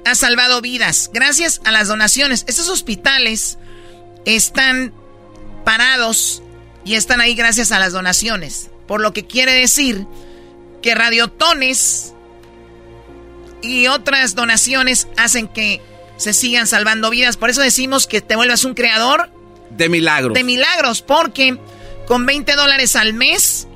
[0.05, 2.45] ha salvado vidas gracias a las donaciones.
[2.47, 3.59] Estos hospitales
[4.25, 4.93] están
[5.65, 6.43] parados
[6.85, 8.71] y están ahí gracias a las donaciones.
[8.87, 10.07] Por lo que quiere decir
[10.83, 12.15] que radiotones
[13.63, 15.83] y otras donaciones hacen que
[16.17, 17.37] se sigan salvando vidas.
[17.37, 19.31] Por eso decimos que te vuelvas un creador
[19.71, 20.35] de milagros.
[20.35, 21.59] De milagros, porque
[22.07, 23.69] con 20 dólares al mes,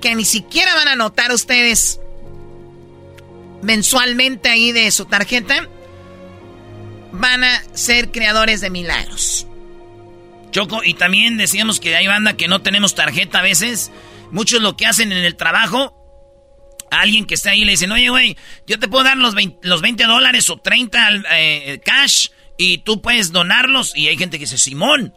[0.00, 2.00] que ni siquiera van a notar ustedes
[3.62, 5.68] mensualmente ahí de su tarjeta,
[7.12, 9.46] van a ser creadores de milagros.
[10.50, 13.90] Choco, y también decíamos que hay banda que no tenemos tarjeta a veces.
[14.30, 15.94] Muchos lo que hacen en el trabajo,
[16.90, 18.36] alguien que está ahí le dicen, oye, güey,
[18.66, 23.00] yo te puedo dar los 20, los 20 dólares o 30 eh, cash y tú
[23.00, 23.96] puedes donarlos.
[23.96, 25.14] Y hay gente que dice, Simón.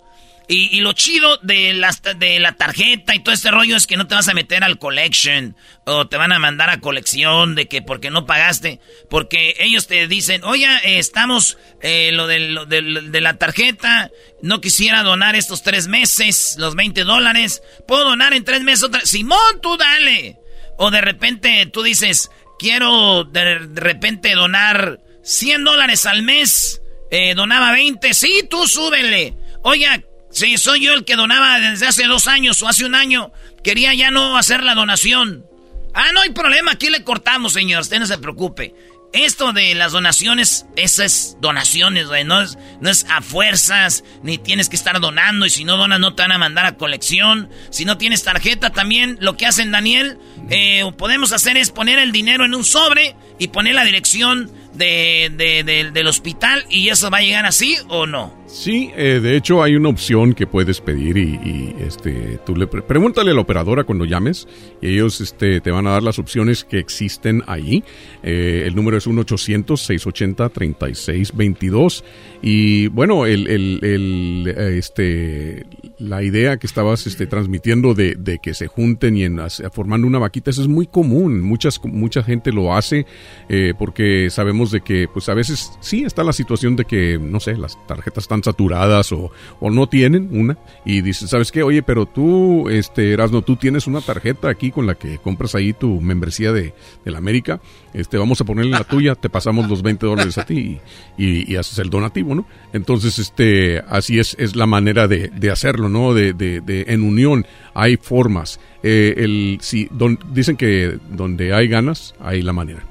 [0.54, 4.08] Y, lo chido de la, de la tarjeta y todo este rollo es que no
[4.08, 5.56] te vas a meter al collection
[5.86, 8.82] o te van a mandar a colección de que porque no pagaste.
[9.10, 10.68] Porque ellos te dicen, oye,
[11.00, 14.12] estamos, eh, lo, de, de, la tarjeta,
[14.42, 17.64] no quisiera donar estos tres meses, los 20 dólares.
[17.88, 19.06] ¿Puedo donar en tres meses otra?
[19.06, 20.38] Simón, tú dale.
[20.78, 22.30] O de repente tú dices,
[22.60, 26.82] quiero de, repente donar 100 dólares al mes.
[27.10, 29.34] Eh, donaba 20, sí, tú súbele.
[29.64, 30.02] Oiga,
[30.32, 33.32] Sí, soy yo el que donaba desde hace dos años o hace un año.
[33.64, 35.46] Quería ya no hacer la donación.
[35.94, 37.82] Ah, no hay problema, aquí le cortamos, señor.
[37.82, 38.74] Usted no se preocupe.
[39.14, 42.08] Esto de las donaciones, esas donaciones.
[42.26, 45.46] No es, no es a fuerzas, ni tienes que estar donando.
[45.46, 47.50] Y si no donas, no te van a mandar a colección.
[47.72, 50.18] Si no tienes tarjeta, también lo que hacen Daniel,
[50.50, 55.92] eh, podemos hacer es poner el dinero en un sobre y poner la dirección de,
[55.94, 56.66] del hospital.
[56.70, 58.41] ¿Y eso va a llegar así o no?
[58.52, 63.32] Sí, eh, de hecho hay una opción que puedes pedir y, este, tú le pregúntale
[63.32, 64.46] a la operadora cuando llames
[64.82, 67.82] y ellos este, te van a dar las opciones que existen ahí.
[68.24, 72.04] Eh, el número es 1-800-680-3622
[72.42, 75.66] y bueno, el, el, este,
[75.98, 79.40] la idea que estabas este, transmitiendo de, de que se junten y en,
[79.72, 81.42] formando una vaquita, eso es muy común.
[81.42, 83.06] Muchas, mucha gente lo hace
[83.48, 87.40] eh, porque sabemos de que pues a veces sí está la situación de que, no
[87.40, 91.64] sé, las tarjetas están saturadas o, o no tienen una y dices, ¿sabes qué?
[91.64, 95.74] Oye, pero tú, este, Erasno, tú tienes una tarjeta aquí con la que compras ahí
[95.74, 96.74] tu membresía de,
[97.06, 97.60] la América,
[97.94, 100.80] este, vamos a ponerle la tuya, te pasamos los 20 dólares a ti
[101.18, 102.48] y, haces el donativo, ¿no?
[102.74, 106.14] Entonces, este, así es, es la manera de, de hacerlo, ¿no?
[106.14, 108.60] De, de, de, en unión hay formas.
[108.84, 112.84] Eh, el, si, don, dicen que donde hay ganas, hay la manera.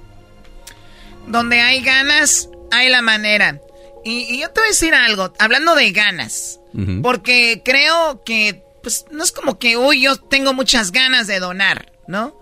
[1.27, 3.61] Donde hay ganas, hay la manera.
[4.05, 6.61] Y, yo te voy a decir algo, hablando de ganas,
[7.03, 11.93] porque creo que, pues, no es como que, uy, yo tengo muchas ganas de donar,
[12.07, 12.39] ¿no?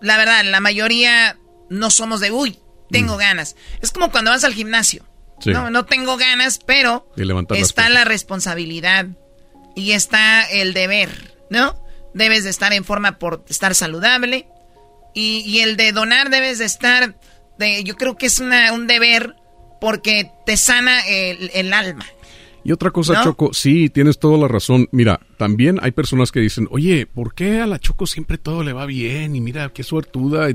[0.00, 1.38] La verdad, la mayoría
[1.68, 2.58] no somos de, uy,
[2.90, 3.56] tengo ganas.
[3.82, 5.04] Es como cuando vas al gimnasio.
[5.46, 7.10] No, no tengo ganas, pero
[7.56, 9.06] está la responsabilidad
[9.74, 11.82] y está el deber, ¿no?
[12.12, 14.48] Debes de estar en forma por estar saludable
[15.14, 17.16] y, y el de donar debes de estar,
[17.58, 19.34] de, yo creo que es una, un deber
[19.80, 22.04] porque te sana el, alma.
[22.62, 24.88] Y otra cosa, Choco, sí, tienes toda la razón.
[24.92, 28.72] Mira, también hay personas que dicen, oye, ¿por qué a la Choco siempre todo le
[28.72, 29.34] va bien?
[29.34, 30.48] Y mira, qué suertuda.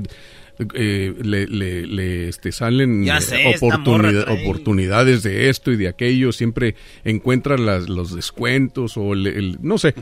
[0.74, 3.06] Eh, le, le, este, salen
[4.30, 9.94] oportunidades de esto y de aquello, siempre encuentra las, los descuentos o el, no sé,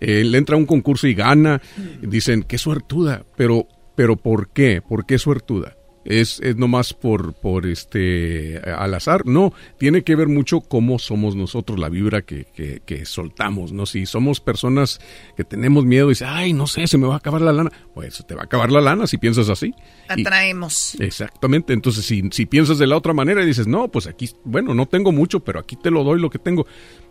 [0.00, 1.60] eh, le entra a un concurso y gana,
[2.00, 3.66] dicen, qué suertuda, pero,
[3.96, 4.82] pero ¿por qué?
[4.82, 5.77] ¿Por qué suertuda?
[6.08, 9.26] Es, es nomás por, por este al azar.
[9.26, 12.46] No, tiene que ver mucho cómo somos nosotros, la vibra que,
[12.84, 13.86] que, soltamos, ¿no?
[13.86, 15.00] Si somos personas
[15.36, 17.70] que tenemos miedo y dices, ay, no sé, se me va a acabar la lana,
[17.94, 19.74] pues te va a acabar la lana si piensas así.
[20.08, 20.96] Atraemos.
[20.98, 24.74] exactamente, entonces si, si piensas de la otra manera y dices, no, pues aquí, bueno,
[24.74, 26.66] no tengo mucho, pero aquí te lo doy lo que tengo,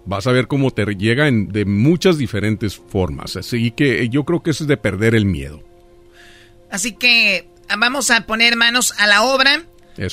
[0.05, 3.35] vas a ver cómo te llega en, de muchas diferentes formas.
[3.35, 5.61] Así que yo creo que eso es de perder el miedo.
[6.69, 9.65] Así que vamos a poner manos a la obra.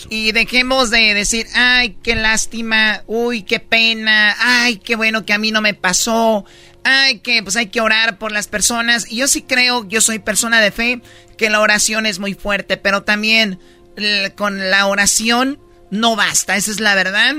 [0.09, 5.39] Y dejemos de decir, ay, qué lástima, uy, qué pena, ay, qué bueno que a
[5.39, 6.47] mí no me pasó,
[6.85, 9.13] ay, que pues hay que orar por las personas.
[9.13, 11.03] Y yo sí creo, yo soy persona de fe,
[11.37, 13.61] que la oración es muy fuerte, pero también
[14.37, 15.61] con la oración
[15.91, 17.35] no basta, esa es la verdad.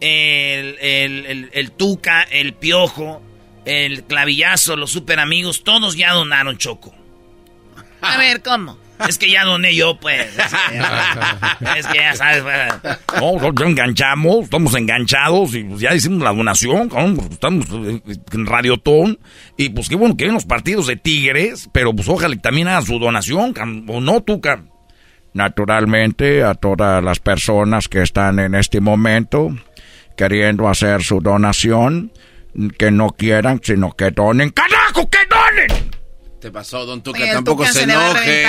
[0.01, 3.23] el, el, el, Tuca, el Piojo,
[3.65, 6.93] el Clavillazo, los super amigos, todos ya donaron Choco.
[8.01, 8.77] A ver, ¿cómo?
[9.09, 10.27] Es que ya doné yo, pues.
[11.77, 12.97] Es que ya, sabes, pues.
[13.21, 16.91] No, ya enganchamos, estamos enganchados y pues ya hicimos la donación,
[17.31, 19.19] estamos en Radiotón.
[19.57, 22.85] Y pues qué bueno que ven los partidos de Tigres, pero pues ojalá también hagan
[22.85, 23.55] su donación,
[23.89, 24.63] o no, Tuca.
[25.33, 29.55] Naturalmente, a todas las personas que están en este momento
[30.17, 32.13] queriendo hacer su donación,
[32.77, 34.51] que no quieran, sino que donen.
[34.51, 35.90] ¡Carajo, que donen!
[36.41, 37.19] Te pasó, don Tuca?
[37.33, 38.45] Tampoco se, enoje.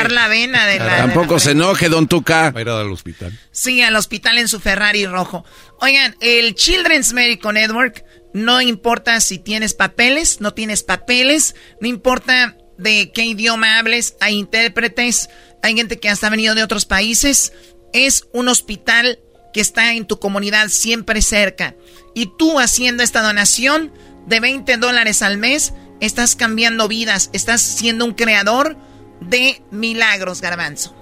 [0.97, 2.51] Tampoco se enoje, don Tuca.
[2.51, 3.37] Va a ir al hospital.
[3.51, 5.45] Sí, al hospital en su Ferrari rojo.
[5.79, 12.57] Oigan, el Children's Medical Network, no importa si tienes papeles, no tienes papeles, no importa
[12.77, 15.29] de qué idioma hables, hay intérpretes,
[15.61, 17.53] hay gente que hasta ha venido de otros países.
[17.93, 19.19] Es un hospital
[19.53, 21.75] que está en tu comunidad siempre cerca.
[22.15, 23.91] Y tú haciendo esta donación
[24.27, 28.75] de 20 dólares al mes, estás cambiando vidas, estás siendo un creador
[29.21, 30.93] de milagros, garbanzo.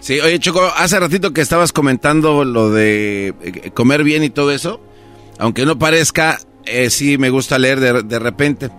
[0.00, 4.50] Sí, oye Choco, hace ratito que estabas comentando lo de eh, comer bien y todo
[4.50, 4.80] eso,
[5.38, 8.70] aunque no parezca, eh, sí me gusta leer de, de repente.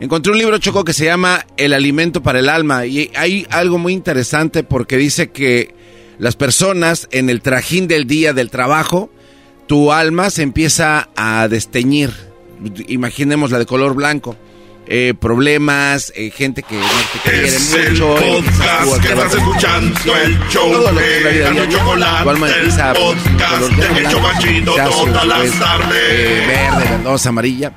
[0.00, 3.78] Encontré un libro Choco que se llama El alimento para el alma y hay algo
[3.78, 5.74] muy interesante porque dice que
[6.18, 9.10] las personas en el trajín del día del trabajo,
[9.66, 12.12] tu alma se empieza a desteñir.
[12.88, 14.36] Imaginemos la de color blanco.
[14.92, 18.18] Eh, problemas, eh, gente que no te quiere Es mucho.
[18.18, 21.50] el tú podcast que tener estás escuchando, el show todo lo que es la vida
[21.52, 25.96] diaria, Chocolate, el a podcast color de Hecho Machito todas las después, tardes.
[26.10, 27.76] eh, verde, verdosa, amarilla.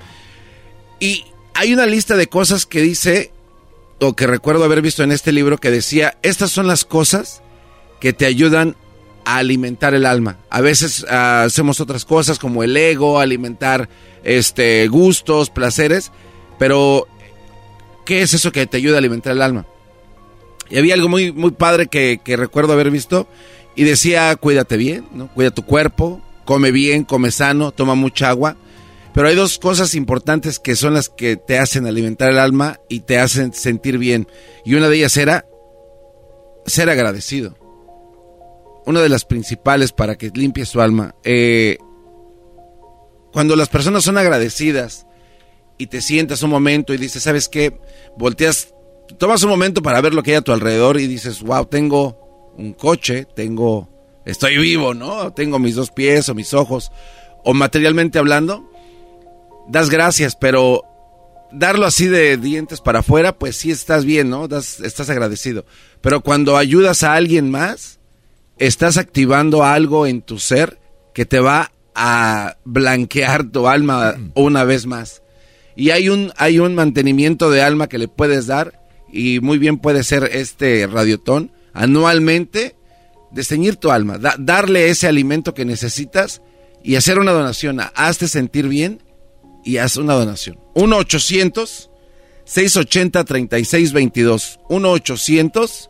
[0.99, 1.23] Y
[1.53, 3.31] hay una lista de cosas que dice,
[3.99, 7.43] o que recuerdo haber visto en este libro, que decía, estas son las cosas
[7.99, 8.75] que te ayudan
[9.25, 10.39] a alimentar el alma.
[10.49, 13.87] A veces ah, hacemos otras cosas como el ego, alimentar
[14.23, 16.11] este gustos, placeres,
[16.57, 17.07] pero
[18.05, 19.65] ¿qué es eso que te ayuda a alimentar el alma?
[20.69, 23.27] Y había algo muy, muy padre que, recuerdo haber visto
[23.75, 25.05] y decía, cuídate bien.
[25.35, 28.57] Cuida tu cuerpo, come bien, come sano, toma mucha agua.
[29.13, 33.01] Pero hay dos cosas importantes que son las que te hacen alimentar el alma y
[33.01, 34.27] te hacen sentir bien.
[34.65, 35.45] Y una de ellas era
[36.65, 37.55] ser agradecido.
[38.85, 41.13] Una de las principales para que limpies tu alma.
[41.23, 41.77] Eh,
[43.31, 45.05] cuando las personas son agradecidas
[45.77, 47.77] y te sientas un momento y dices, ¿sabes qué?
[48.17, 48.73] Volteas,
[49.17, 52.53] tomas un momento para ver lo que hay a tu alrededor y dices, wow, tengo
[52.57, 53.89] un coche, tengo,
[54.25, 55.33] estoy vivo, ¿no?
[55.33, 56.91] Tengo mis dos pies o mis ojos.
[57.43, 58.69] O materialmente hablando,
[59.67, 60.83] das gracias, pero
[61.51, 64.47] darlo así de dientes para afuera, pues sí estás bien, ¿no?
[64.47, 65.65] Das, estás agradecido.
[66.01, 67.99] Pero cuando ayudas a alguien más,
[68.57, 70.79] estás activando algo en tu ser
[71.13, 75.22] que te va a blanquear tu alma una vez más.
[75.75, 78.81] Y hay un, hay un mantenimiento de alma que le puedes dar
[79.11, 82.75] y muy bien puede ser este radiotón anualmente
[83.31, 86.41] desteñir tu alma, da- darle ese alimento que necesitas
[86.83, 87.79] y hacer una donación.
[87.95, 89.01] Hazte sentir bien
[89.63, 90.59] y haz una donación.
[90.75, 91.89] 1 800
[92.45, 95.89] 680 3622 1 800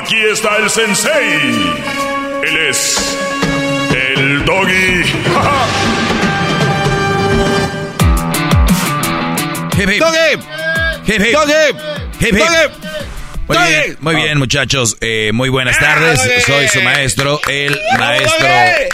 [0.00, 1.38] Aquí está el sensei.
[2.44, 3.18] Él es
[3.94, 5.02] el doggy.
[9.78, 10.02] Hip, hip.
[11.06, 11.36] Hip, hip.
[12.20, 12.70] Hip, hip.
[13.48, 14.96] Muy bien, muy bien, muchachos.
[15.00, 16.20] Eh, muy buenas tardes.
[16.46, 18.48] Soy su maestro, el maestro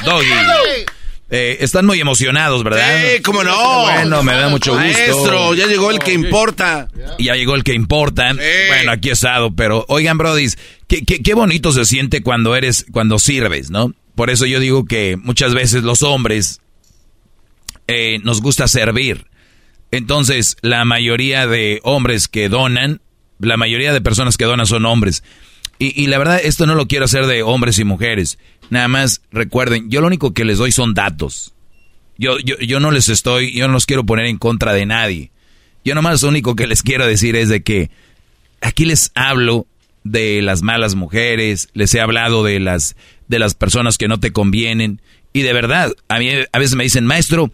[0.04, 0.97] Doggy.
[1.30, 3.02] Eh, están muy emocionados, ¿verdad?
[3.14, 3.82] Sí, cómo no.
[3.82, 4.86] Bueno, me da mucho gusto.
[4.86, 6.88] Maestro, ya llegó el que importa.
[7.18, 8.32] Ya llegó el que importa.
[8.32, 10.56] Bueno, aquí he estado, pero oigan, brodis,
[10.86, 13.92] qué, qué, qué bonito se siente cuando eres, cuando sirves, ¿no?
[14.14, 16.60] Por eso yo digo que muchas veces los hombres
[17.88, 19.26] eh, nos gusta servir.
[19.90, 23.00] Entonces, la mayoría de hombres que donan,
[23.38, 25.22] la mayoría de personas que donan son hombres.
[25.78, 28.38] Y, y la verdad, esto no lo quiero hacer de hombres y mujeres.
[28.70, 31.54] Nada más recuerden, yo lo único que les doy son datos.
[32.16, 35.30] Yo, yo, yo no les estoy, yo no los quiero poner en contra de nadie.
[35.84, 37.90] Yo nomás lo único que les quiero decir es de que
[38.60, 39.66] aquí les hablo
[40.02, 42.96] de las malas mujeres, les he hablado de las,
[43.28, 45.00] de las personas que no te convienen.
[45.32, 47.52] Y de verdad, a mí a veces me dicen, maestro,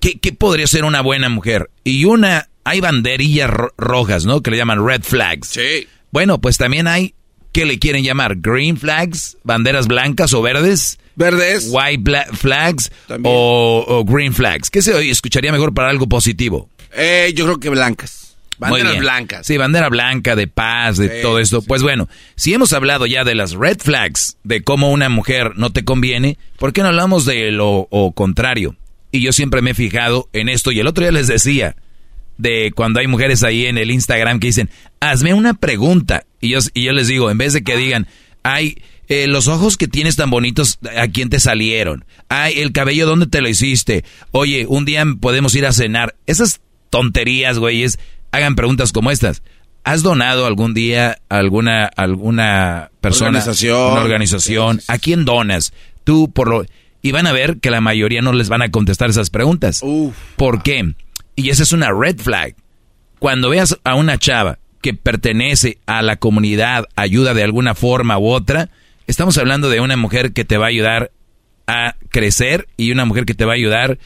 [0.00, 1.70] ¿qué, qué podría ser una buena mujer?
[1.84, 4.42] Y una, hay banderillas ro- rojas, ¿no?
[4.42, 5.48] Que le llaman red flags.
[5.48, 5.86] Sí.
[6.10, 7.14] Bueno, pues también hay,
[7.52, 8.36] ¿qué le quieren llamar?
[8.36, 10.98] Green flags, banderas blancas o verdes.
[11.14, 11.68] Verdes.
[11.70, 12.90] White flags
[13.22, 14.70] o, o green flags.
[14.70, 16.68] ¿Qué se escucharía mejor para algo positivo?
[16.94, 18.36] Eh, yo creo que blancas.
[18.58, 19.46] Banderas blancas.
[19.46, 21.62] Sí, bandera blanca, de paz, de Sí, todo esto.
[21.62, 25.72] Pues bueno, si hemos hablado ya de las red flags, de cómo una mujer no
[25.72, 28.76] te conviene, ¿por qué no hablamos de lo o contrario?
[29.10, 31.76] Y yo siempre me he fijado en esto y el otro día les decía
[32.38, 34.70] de cuando hay mujeres ahí en el Instagram que dicen,
[35.00, 36.24] hazme una pregunta.
[36.42, 38.08] Y yo, y yo les digo, en vez de que digan,
[38.42, 38.76] ay,
[39.08, 42.04] eh, los ojos que tienes tan bonitos, ¿a quién te salieron?
[42.28, 44.04] Ay, el cabello, ¿dónde te lo hiciste?
[44.32, 46.16] Oye, un día podemos ir a cenar.
[46.26, 46.60] Esas
[46.90, 48.00] tonterías, güeyes,
[48.32, 49.42] hagan preguntas como estas.
[49.84, 53.38] ¿Has donado algún día a alguna, alguna persona?
[53.38, 53.92] Organización.
[53.92, 54.80] Una organización.
[54.88, 55.72] ¿A quién donas?
[56.02, 56.66] Tú, por lo...
[57.02, 59.80] Y van a ver que la mayoría no les van a contestar esas preguntas.
[60.36, 60.94] ¿Por qué?
[61.36, 62.56] Y esa es una red flag.
[63.18, 68.28] Cuando veas a una chava que pertenece a la comunidad, ayuda de alguna forma u
[68.28, 68.68] otra,
[69.06, 71.12] estamos hablando de una mujer que te va a ayudar
[71.66, 73.98] a crecer y una mujer que te va a ayudar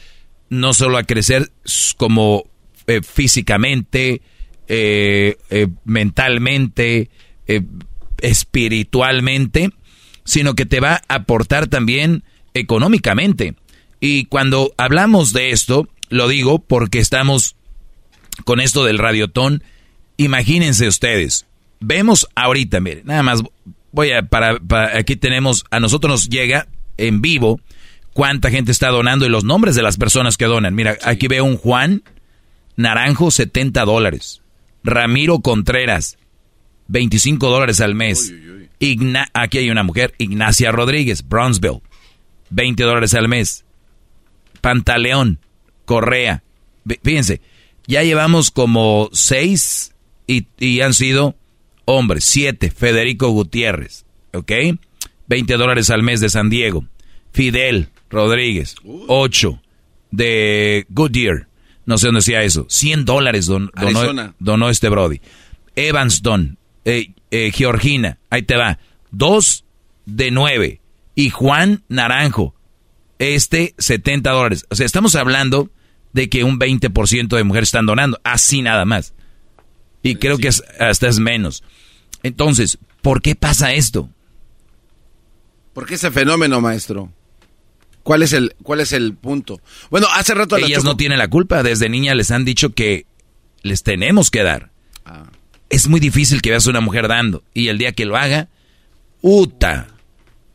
[0.49, 1.51] no solo a crecer
[1.97, 2.45] como
[2.85, 4.21] eh, físicamente,
[4.69, 7.09] eh, eh, mentalmente,
[8.21, 9.71] espiritualmente,
[10.23, 12.23] sino que te va a aportar también
[12.53, 13.55] económicamente.
[13.99, 17.55] Y cuando hablamos de esto, lo digo porque estamos
[18.43, 19.63] con esto del radiotón.
[20.17, 21.45] Imagínense ustedes,
[21.79, 23.43] vemos ahorita, miren, nada más
[23.91, 24.57] voy a, para,
[24.97, 26.67] aquí tenemos, a nosotros nos llega
[26.97, 27.61] en vivo
[28.13, 30.73] cuánta gente está donando y los nombres de las personas que donan.
[30.73, 32.03] Mira, aquí veo un Juan
[32.75, 34.41] Naranjo, 70 dólares.
[34.83, 36.17] Ramiro Contreras,
[36.87, 38.33] 25 dólares al mes.
[39.33, 41.81] aquí hay una mujer, Ignacia Rodríguez, Bronzeville,
[42.51, 43.65] 20 dólares al mes.
[44.61, 45.39] Pantaleón,
[45.85, 46.43] Correa.
[47.03, 47.41] Fíjense,
[47.85, 49.93] ya llevamos como seis
[50.27, 51.35] y, han sido
[51.85, 52.25] hombres.
[52.25, 54.51] Siete, Federico Gutiérrez, ¿ok?
[55.27, 56.85] 20 dólares al mes de San Diego.
[57.31, 58.75] Fidel Rodríguez,
[59.07, 59.61] 8
[60.11, 61.47] de Goodyear.
[61.85, 62.65] No sé dónde decía eso.
[62.69, 63.71] 100 dólares donó,
[64.39, 65.21] donó, este Brody.
[65.75, 68.79] Evanston, eh, eh, Georgina, ahí te va.
[69.11, 69.63] 2
[70.05, 70.81] de 9.
[71.15, 72.55] Y Juan Naranjo,
[73.19, 74.65] este 70 dólares.
[74.69, 75.69] O sea, estamos hablando
[76.13, 79.13] de que un 20% de mujeres están donando, así nada más.
[80.09, 81.63] Y creo que hasta es menos.
[82.23, 84.09] Entonces, ¿por qué pasa esto?
[85.73, 87.11] ¿Por qué ese fenómeno, maestro?
[88.03, 89.61] ¿Cuál es el, cuál es el punto?
[89.89, 90.57] Bueno, hace rato...
[90.57, 91.61] Ellas no tienen la culpa.
[91.61, 93.05] Desde niña les han dicho que
[93.63, 94.71] les tenemos que dar.
[95.05, 95.25] Ah.
[95.69, 97.43] Es muy difícil que veas a una mujer dando.
[97.53, 98.47] Y el día que lo haga,
[99.21, 99.87] ¡uta!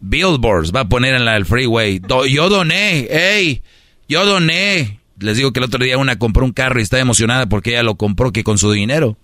[0.01, 2.01] Billboards va a poner en la del freeway.
[2.29, 3.63] yo doné, ¡ey!
[4.09, 5.01] Yo doné.
[5.19, 7.83] Les digo que el otro día una compró un carro y está emocionada porque ella
[7.83, 9.17] lo compró que con su dinero.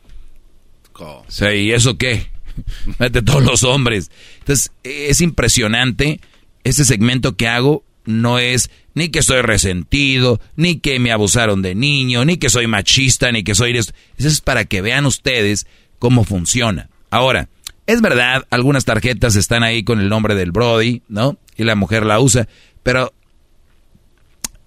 [1.29, 2.27] Sí, ¿y eso qué?
[2.99, 4.11] De todos los hombres.
[4.41, 6.21] Entonces, es impresionante.
[6.65, 11.75] Ese segmento que hago no es ni que estoy resentido, ni que me abusaron de
[11.75, 13.77] niño, ni que soy machista, ni que soy...
[13.77, 15.67] Eso es para que vean ustedes
[15.99, 16.89] cómo funciona.
[17.11, 17.49] Ahora,
[17.87, 21.39] es verdad, algunas tarjetas están ahí con el nombre del Brody, ¿no?
[21.57, 22.49] Y la mujer la usa,
[22.83, 23.13] pero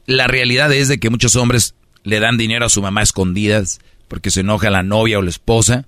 [0.05, 4.31] la realidad es de que muchos hombres le dan dinero a su mamá escondidas porque
[4.31, 5.87] se enoja la novia o la esposa.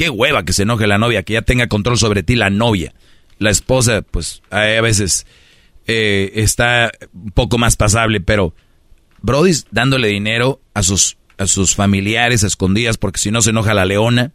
[0.00, 2.94] Qué hueva que se enoje la novia, que ya tenga control sobre ti la novia.
[3.36, 5.26] La esposa, pues a veces
[5.86, 8.54] eh, está un poco más pasable, pero
[9.20, 13.74] Brody dándole dinero a sus, a sus familiares a escondidas porque si no se enoja
[13.74, 14.32] la leona.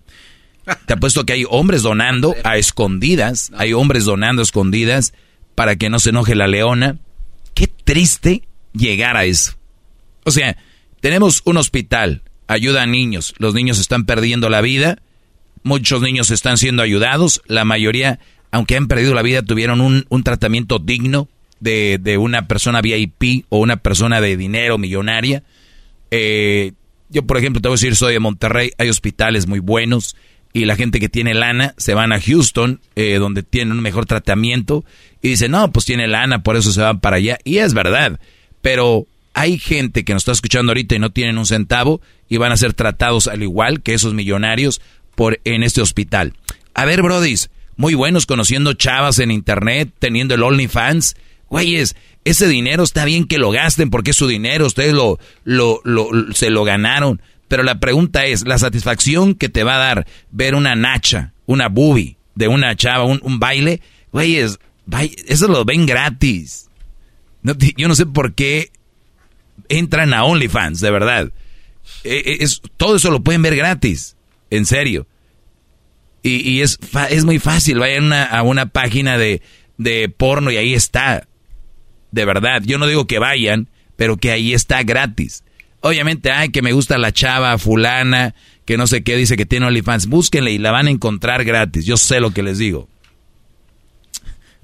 [0.86, 5.16] Te apuesto que hay hombres donando a escondidas, hay hombres donando a escondidas
[5.56, 7.00] para que no se enoje la leona.
[7.56, 9.54] Qué triste llegar a eso.
[10.26, 10.58] O sea,
[11.00, 15.00] tenemos un hospital, ayuda a niños, los niños están perdiendo la vida,
[15.66, 18.20] muchos niños están siendo ayudados, la mayoría,
[18.52, 21.28] aunque han perdido la vida, tuvieron un, tratamiento digno
[21.60, 25.44] de, de, una persona VIP o una persona de dinero millonaria.
[26.12, 26.74] Eh,
[27.10, 30.16] yo, por ejemplo, te voy a decir, soy de Monterrey, hay hospitales muy buenos
[30.54, 34.06] y la gente que tiene lana se van a Houston, eh, donde tienen un mejor
[34.06, 34.86] tratamiento
[35.22, 37.40] y dicen, no, pues tiene lana, por eso se van para allá.
[37.44, 38.20] Y es verdad.
[38.62, 42.54] Pero hay gente que nos está escuchando ahorita y no tienen un centavo y van
[42.54, 44.82] a ser tratados al igual que esos millonarios
[45.16, 46.34] por en este hospital.
[46.74, 51.16] A ver, brodis, muy buenos conociendo chavas en internet, teniendo el OnlyFans.
[51.50, 55.82] Güeyes, ese dinero está bien que lo gasten porque es su dinero, ustedes lo, lo,
[56.34, 57.22] se lo ganaron.
[57.48, 61.70] Pero la pregunta es, la satisfacción que te va a dar ver una nacha, una
[61.70, 63.82] boobie de una chava, un, un baile,
[64.12, 64.60] güeyes,
[65.28, 66.66] eso lo ven gratis
[67.78, 68.72] yo no sé por qué
[69.70, 71.32] entran a OnlyFans, de verdad.
[72.04, 74.15] E, e, es, todo eso lo pueden ver gratis,
[74.56, 75.08] en serio.
[76.24, 76.80] Y, es,
[77.12, 79.44] es muy fácil, vayan a una página de,
[79.78, 81.28] de porno y ahí está.
[82.10, 85.44] De verdad, yo no digo que vayan, pero que ahí está gratis.
[85.82, 88.34] Obviamente, ay, que me gusta la chava fulana,
[88.66, 90.08] que no sé qué, dice que tiene OnlyFans.
[90.08, 91.86] Búsquenle y la van a encontrar gratis.
[91.86, 92.90] Yo sé lo que les digo.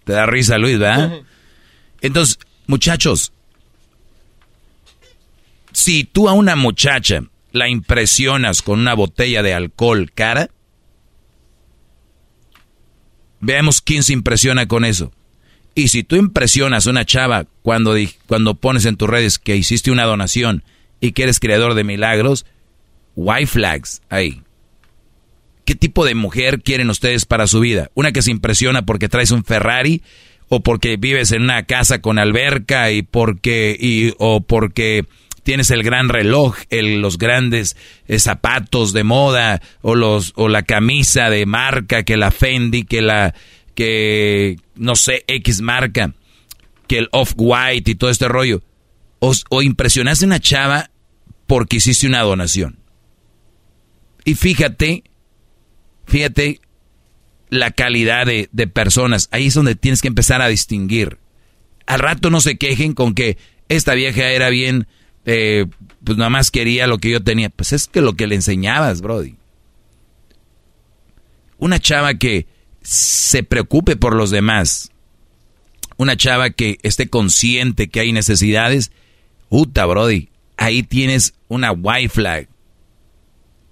[0.04, 1.22] Te da risa, Luis, ¿verdad?
[2.02, 2.40] Entonces,
[2.72, 3.34] Muchachos,
[5.74, 7.22] si tú a una muchacha
[7.52, 10.50] la impresionas con una botella de alcohol cara,
[13.40, 15.12] veamos quién se impresiona con eso.
[15.74, 17.96] Y si tú impresionas a una chava cuando,
[18.28, 20.64] cuando pones en tus redes que hiciste una donación
[21.00, 22.46] y que eres creador de milagros,
[23.16, 24.42] white flags ahí.
[25.66, 27.90] ¿Qué tipo de mujer quieren ustedes para su vida?
[27.94, 30.02] ¿Una que se impresiona porque traes un Ferrari?
[30.50, 32.92] ¿O porque vives en una casa con alberca?
[32.92, 35.06] ¿Y porque, y, o porque
[35.44, 37.76] tienes el gran reloj, el, los grandes
[38.08, 39.62] eh, zapatos de moda?
[39.82, 43.34] ¿O, los, o la camisa de marca, que la Fendi, que la,
[43.76, 46.14] que, no sé, X marca,
[46.88, 48.64] que el Off-White y todo este rollo?
[49.20, 50.92] ¿O, o impresionaste una chava
[51.48, 52.80] porque hiciste una donación?
[54.24, 55.04] Y fíjate
[56.12, 56.60] Fíjate
[57.50, 59.30] la calidad de, personas.
[59.32, 61.20] Ahí es donde tienes que empezar a distinguir.
[61.86, 63.38] Al rato no se quejen con que
[63.70, 64.88] esta vieja era bien,
[65.26, 65.66] eh,
[66.04, 67.50] pues nada más quería lo que yo tenía.
[67.50, 69.36] Pues es que lo que le enseñabas, Brody.
[71.58, 72.48] Una chava que
[72.82, 74.92] se preocupe por los demás.
[75.98, 78.92] Una chava que esté consciente que hay necesidades.
[79.50, 80.30] Puta, Brody.
[80.58, 82.48] Ahí tienes una white flag.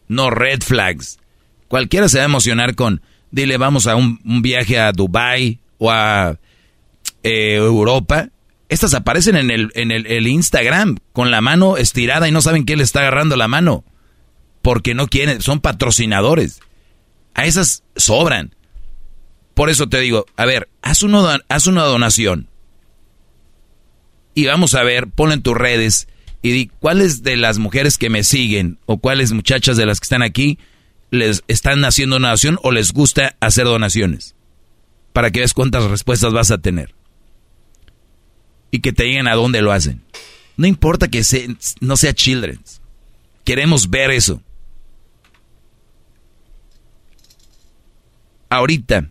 [0.07, 1.19] No red flags.
[1.67, 3.01] Cualquiera se va a emocionar con,
[3.31, 6.39] dile, vamos a un, viaje a Dubai o a
[7.23, 8.29] eh, Europa.
[8.69, 12.77] Estas aparecen en, el, en el, Instagram con la mano estirada y no saben quién
[12.77, 13.83] le está agarrando la mano.
[14.61, 16.59] Porque no quieren, son patrocinadores.
[17.33, 18.55] A esas sobran.
[19.55, 22.47] Por eso te digo, a ver, haz, uno, haz una donación.
[24.35, 26.07] Y vamos a ver, pon en tus redes
[26.43, 30.05] y di cuáles de las mujeres que me siguen o cuáles muchachas de las que
[30.05, 30.59] están aquí
[31.09, 34.35] les están haciendo donación o les gusta hacer donaciones.
[35.11, 36.98] Para que veas cuántas respuestas vas a tener.
[38.71, 40.01] Y que te digan a dónde lo hacen.
[40.57, 41.23] No importa que
[41.79, 42.81] no sea Children's.
[43.45, 44.41] Queremos ver eso.
[48.49, 49.09] Ahorita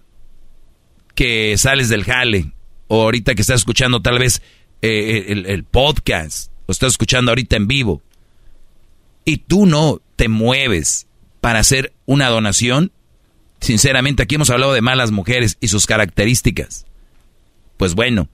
[1.14, 2.52] que sales del jale,
[2.86, 4.42] o ahorita que estás escuchando tal vez
[4.82, 8.02] eh, el, el podcast, o estás escuchando ahorita en vivo,
[9.24, 11.06] y tú no te mueves
[11.40, 12.92] para hacer una donación?
[13.60, 16.86] Sinceramente, aquí hemos hablado de malas mujeres y sus características.
[17.76, 18.28] Pues bueno,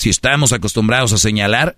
[0.00, 1.76] si estamos acostumbrados a señalar,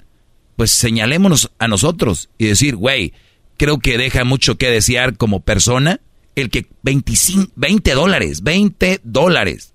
[0.54, 3.12] pues señalémonos a nosotros y decir, güey,
[3.56, 6.00] creo que deja mucho que desear como persona
[6.36, 9.74] el que 25, 20 dólares, 20 dólares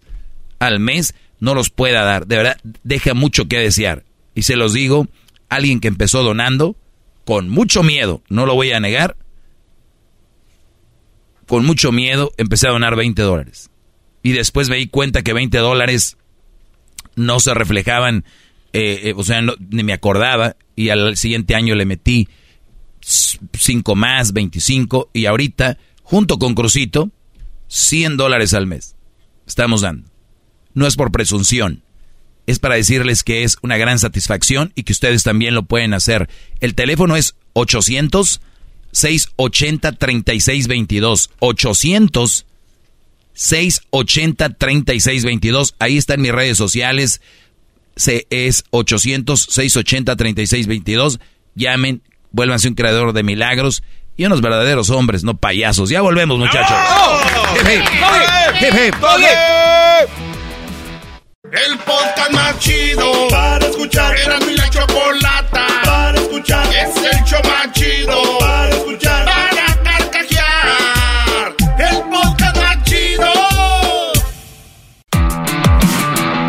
[0.60, 2.26] al mes no los pueda dar.
[2.26, 4.06] De verdad, deja mucho que desear.
[4.34, 5.08] Y se los digo,
[5.50, 6.78] alguien que empezó donando
[7.26, 9.18] con mucho miedo, no lo voy a negar,
[11.48, 13.70] con mucho miedo, empecé a donar 20 dólares.
[14.24, 16.18] Y después me di cuenta que 20 dólares
[17.18, 18.24] no se reflejaban,
[18.72, 20.56] eh, eh, o sea, ni me acordaba.
[20.76, 22.30] Y al siguiente año le metí
[23.02, 25.10] 5 más, 25.
[25.12, 27.12] Y ahorita, junto con Crucito,
[27.68, 28.96] 100 dólares al mes.
[29.46, 30.08] Estamos dando.
[30.74, 31.84] No es por presunción.
[32.46, 36.30] Es para decirles que es una gran satisfacción y que ustedes también lo pueden hacer.
[36.62, 38.40] El teléfono es 800
[38.94, 41.30] 680-3622.
[41.40, 42.47] 800
[43.38, 45.76] 680-3622.
[45.80, 47.22] Ahí están mis redes sociales.
[47.96, 51.20] Se es 800-680-3622.
[51.56, 53.82] Llamen, vuélvanse un creador de milagros
[54.18, 55.90] y unos verdaderos hombres, no payasos.
[55.90, 56.76] Ya volvemos, muchachos.
[61.52, 64.18] El podcast más chido para escuchar.
[64.18, 66.68] Era mi la chocolata para escuchar.
[66.76, 69.37] Es el show más chido para escuchar.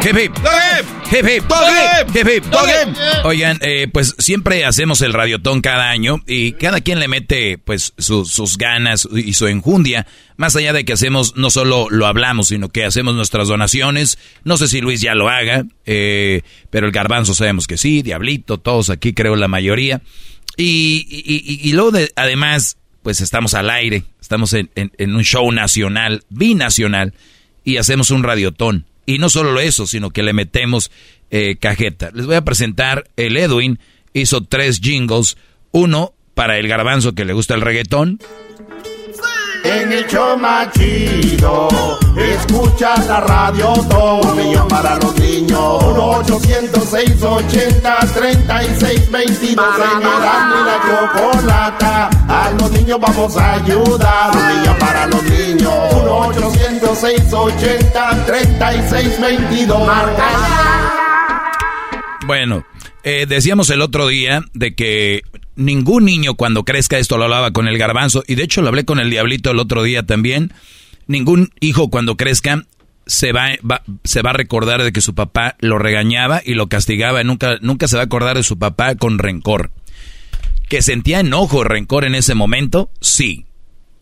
[0.08, 0.32] Hip hip.
[1.12, 1.44] Hip hip.
[2.14, 2.44] Hip hip.
[3.24, 7.92] Oigan, eh, pues siempre hacemos el radiotón cada año y cada quien le mete pues
[7.98, 10.06] sus ganas y su enjundia.
[10.38, 14.18] Más allá de que hacemos, no solo lo hablamos, sino que hacemos nuestras donaciones.
[14.44, 16.40] No sé si Luis ya lo haga, eh,
[16.70, 20.00] pero el garbanzo sabemos que sí, Diablito, todos aquí creo la mayoría.
[20.56, 21.06] Y,
[21.62, 27.12] y, luego de, además, pues estamos al aire, estamos en, en un show nacional, binacional,
[27.62, 28.86] y hacemos un radiotón.
[29.08, 30.90] Y no solo eso, sino que le metemos
[31.30, 32.10] eh, cajeta.
[32.12, 33.78] Les voy a presentar, el Edwin
[34.12, 35.38] hizo tres jingles.
[35.70, 38.18] Uno para el garbanzo que le gusta el reggaetón.
[39.64, 41.68] En el show más chido,
[42.16, 45.82] escuchas la radio todo millón para los niños.
[45.82, 54.36] 1 800 680 3622 En Erasmo y la chocolata, a los niños vamos a ayudar.
[54.36, 55.74] Un millón para los niños.
[55.92, 60.28] 1 800 680 3622 Marca
[62.26, 62.64] Bueno,
[63.02, 65.22] eh, decíamos el otro día de que
[65.58, 68.84] ningún niño cuando crezca, esto lo hablaba con el garbanzo, y de hecho lo hablé
[68.84, 70.52] con el diablito el otro día también,
[71.06, 72.64] ningún hijo cuando crezca
[73.06, 73.50] se va,
[74.04, 77.88] se va a recordar de que su papá lo regañaba y lo castigaba, nunca, nunca
[77.88, 79.70] se va a acordar de su papá con rencor.
[80.68, 82.90] ¿Que sentía enojo, rencor en ese momento?
[83.00, 83.46] Sí,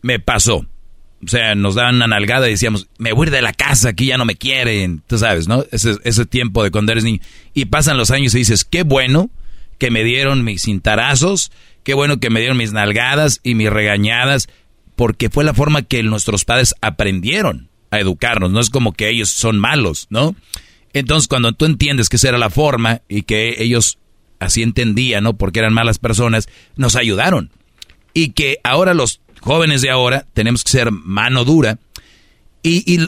[0.01, 0.65] me pasó.
[1.23, 4.17] O sea, nos daban una nalgada y decíamos, me voy de la casa, aquí ya
[4.17, 5.01] no me quieren.
[5.07, 5.63] Tú sabes, ¿no?
[5.71, 7.21] Ese, ese tiempo de cuando eres niño.
[7.53, 9.31] Y pasan los años y dices, qué bueno
[9.77, 11.51] que me dieron mis cintarazos,
[11.83, 14.49] qué bueno que me dieron mis nalgadas y mis regañadas,
[14.95, 18.51] porque fue la forma que nuestros padres aprendieron a educarnos.
[18.51, 20.35] No es como que ellos son malos, ¿no?
[20.93, 23.99] Entonces, cuando tú entiendes que esa era la forma y que ellos
[24.39, 25.37] así entendían, ¿no?
[25.37, 27.51] Porque eran malas personas, nos ayudaron.
[28.13, 31.79] Y que ahora los jóvenes de ahora tenemos que ser mano dura.
[32.63, 33.07] Y,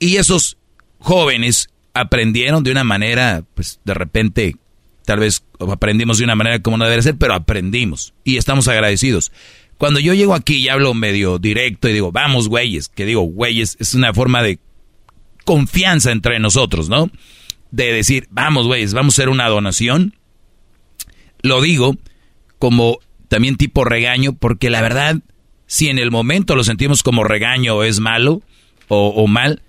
[0.00, 0.56] y, esos
[0.98, 4.56] jóvenes aprendieron de una manera, pues de repente,
[5.06, 9.32] tal vez aprendimos de una manera como no debe ser, pero aprendimos y estamos agradecidos.
[9.78, 13.76] Cuando yo llego aquí y hablo medio directo y digo, vamos, güeyes, que digo, güeyes,
[13.78, 14.58] es una forma de
[15.44, 17.10] confianza entre nosotros, ¿no?
[17.70, 20.14] De decir, vamos, güeyes, vamos a hacer una donación.
[21.42, 21.96] Lo digo
[22.58, 25.20] como también tipo regaño, porque la verdad,
[25.66, 28.42] si en el momento lo sentimos como regaño o es malo
[28.88, 29.62] o, mal,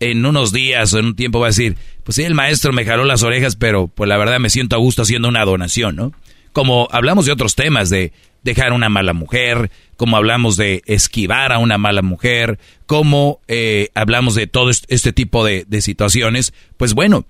[0.00, 2.84] en unos días o en un tiempo va a decir, pues sí, el maestro me
[2.84, 6.12] jaló las orejas, pero pues la verdad me siento a gusto haciendo una donación, ¿no?
[6.52, 8.12] Como hablamos de otros temas, de
[8.42, 14.34] dejar una mala mujer, como hablamos de esquivar a una mala mujer, como eh, hablamos
[14.34, 17.26] de todo este tipo de, situaciones, pues bueno,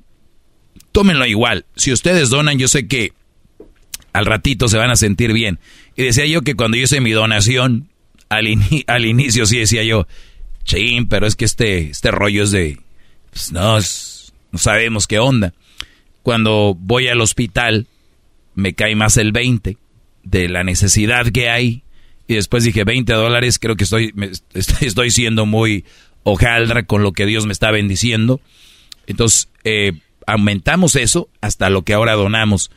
[0.93, 1.65] tómenlo igual.
[1.75, 3.13] Si ustedes donan, yo sé que
[4.13, 5.59] al ratito se van a sentir bien.
[5.97, 7.89] Y decía yo que cuando yo hice mi donación,
[8.29, 8.47] al,
[8.87, 10.07] al inicio sí decía yo,
[10.67, 12.79] ching, pero es que este, este rollo es de,
[13.31, 15.55] pues no, no sabemos qué onda.
[16.23, 17.87] Cuando voy al hospital,
[18.55, 19.79] me cae más el 20
[20.25, 21.83] de la necesidad que hay.
[22.29, 24.13] Y después dije, 20 dólares, creo que estoy,
[24.53, 25.85] estoy siendo muy
[26.25, 28.41] hojaldra con lo que Dios me está bendiciendo.
[29.07, 29.93] Entonces, eh,
[30.27, 32.73] aumentamos eso hasta lo que ahora donamos.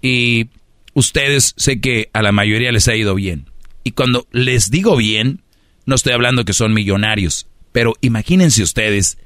[0.00, 0.48] Y
[0.94, 3.46] ustedes sé que a la mayoría les ha ido bien.
[3.82, 5.42] Y cuando les digo bien,
[5.86, 9.18] no estoy hablando que son millonarios, pero imagínense ustedes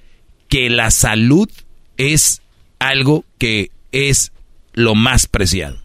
[0.48, 1.50] que la salud
[1.96, 2.42] es
[2.78, 4.32] algo que es
[4.72, 5.78] lo más preciado.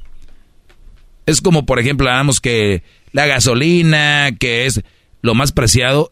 [1.25, 4.81] Es como, por ejemplo, hablamos que la gasolina, que es
[5.21, 6.11] lo más preciado,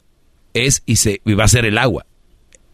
[0.53, 2.05] es y, se, y va a ser el agua.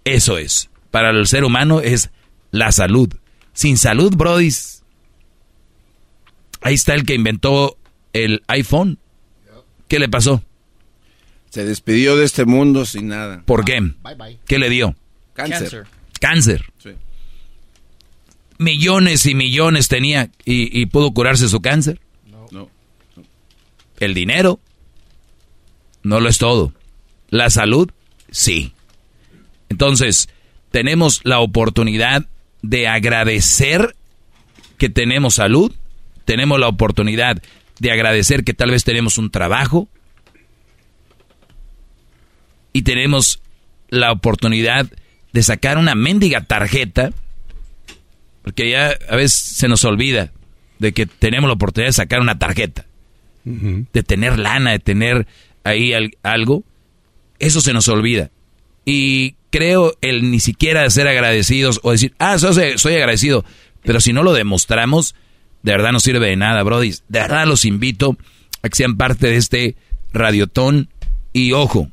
[0.03, 0.70] Eso es.
[0.91, 2.12] Para el ser humano es
[2.52, 3.14] la salud.
[3.53, 4.76] Sin salud, brodis,
[6.66, 7.78] Ahí está el que inventó
[8.12, 8.98] el iPhone.
[9.88, 10.41] ¿Qué le pasó?
[11.56, 13.41] Se despidió de este mundo sin nada.
[13.45, 13.80] ¿Por qué?
[14.45, 14.94] ¿Qué le dio?
[15.32, 15.86] Cáncer.
[16.19, 16.65] Cáncer.
[18.57, 22.02] Millones y millones tenía y, pudo curarse su cáncer.
[22.52, 22.69] No.
[24.02, 24.60] El dinero
[26.03, 26.73] no lo es todo.
[27.30, 27.90] La salud,
[28.30, 28.73] sí.
[29.69, 30.27] Entonces,
[30.72, 32.26] tenemos la oportunidad
[32.64, 33.95] de agradecer
[34.77, 35.74] que tenemos salud
[36.25, 37.42] tenemos la oportunidad
[37.80, 39.88] de agradecer que tal vez tenemos un trabajo
[42.76, 43.40] y tenemos
[43.88, 44.86] la oportunidad
[45.32, 47.14] de sacar una mendiga tarjeta,
[48.44, 50.34] porque ya a veces se nos olvida
[50.80, 52.86] de que tenemos la oportunidad de sacar una tarjeta,
[53.45, 55.26] de tener lana, de tener
[55.64, 56.66] ahí algo,
[57.40, 58.30] eso se nos olvida.
[58.84, 63.45] Y creo el ni siquiera ser agradecidos o decir, ah, soy, soy agradecido,
[63.84, 65.16] pero si no lo demostramos,
[65.64, 66.92] de verdad no sirve de nada, Brody.
[67.08, 68.18] De verdad los invito
[68.64, 69.78] a que sean parte de este
[70.12, 70.90] radiotón.
[71.32, 71.90] Y ojo,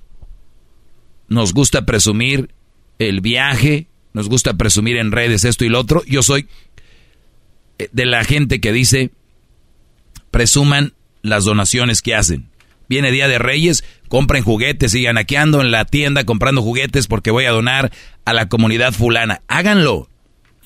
[1.33, 2.51] nos gusta presumir
[2.99, 6.03] el viaje, nos gusta presumir en redes esto y lo otro.
[6.07, 6.47] Yo soy
[7.79, 9.11] eh, de la gente que dice,
[10.31, 12.51] presuman las donaciones que hacen.
[12.89, 17.31] Viene Día de Reyes, compren juguetes, sigan aquí ando en la tienda comprando juguetes porque
[17.31, 17.91] voy a donar
[18.25, 19.41] a la comunidad fulana.
[19.49, 20.09] Háganlo.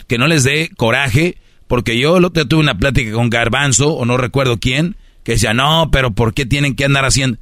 [0.09, 1.36] Que no les dé coraje
[1.67, 5.91] porque yo otro tuve una plática con Garbanzo, o no recuerdo quién, que decía, no,
[5.91, 7.39] pero ¿por qué tienen que andar haciendo?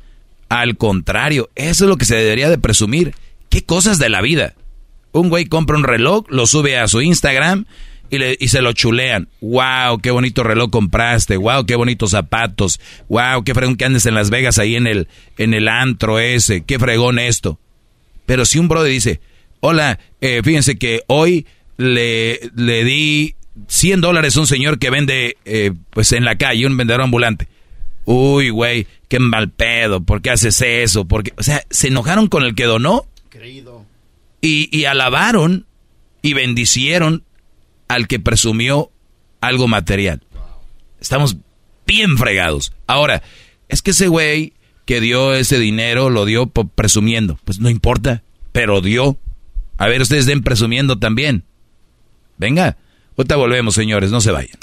[0.49, 3.15] Al contrario, eso es lo que se debería de presumir.
[3.49, 4.55] ¿Qué cosas de la vida?
[5.13, 7.67] Un güey compra un reloj, lo sube a su Instagram
[8.11, 9.29] y, le, y se lo chulean.
[9.41, 10.01] ¡Wow!
[10.01, 11.37] ¡Qué bonito reloj compraste!
[11.37, 11.67] ¡Wow!
[11.67, 12.81] ¡Qué bonitos zapatos!
[13.09, 13.45] ¡Wow!
[13.45, 15.09] ¡Qué fregón que andes en Las Vegas ahí en el,
[15.39, 16.65] en el antro ese!
[16.65, 17.59] ¡Qué fregón esto!
[18.27, 19.21] Pero si un brother dice,
[19.61, 23.35] hola, eh, fíjense que hoy le, le di
[23.69, 27.49] 100 dólares un señor que vende eh, pues en la calle, un vendedor ambulante.
[28.05, 31.07] Uy, güey, qué mal pedo, ¿por qué haces eso?
[31.07, 33.07] Porque, o sea, se enojaron con el que donó.
[34.41, 35.67] Y, y alabaron
[36.23, 37.25] y bendicieron
[37.89, 38.91] al que presumió
[39.41, 40.23] algo material.
[41.01, 41.37] Estamos
[41.87, 42.73] bien fregados.
[42.87, 43.23] Ahora,
[43.69, 44.53] es que ese güey
[44.85, 47.39] que dio ese dinero lo dio presumiendo.
[47.45, 49.19] Pues no importa, pero dio.
[49.79, 51.45] A ver, ustedes den presumiendo también.
[52.37, 52.77] Venga,
[53.17, 54.59] Ahorita volvemos, señores, no se vayan.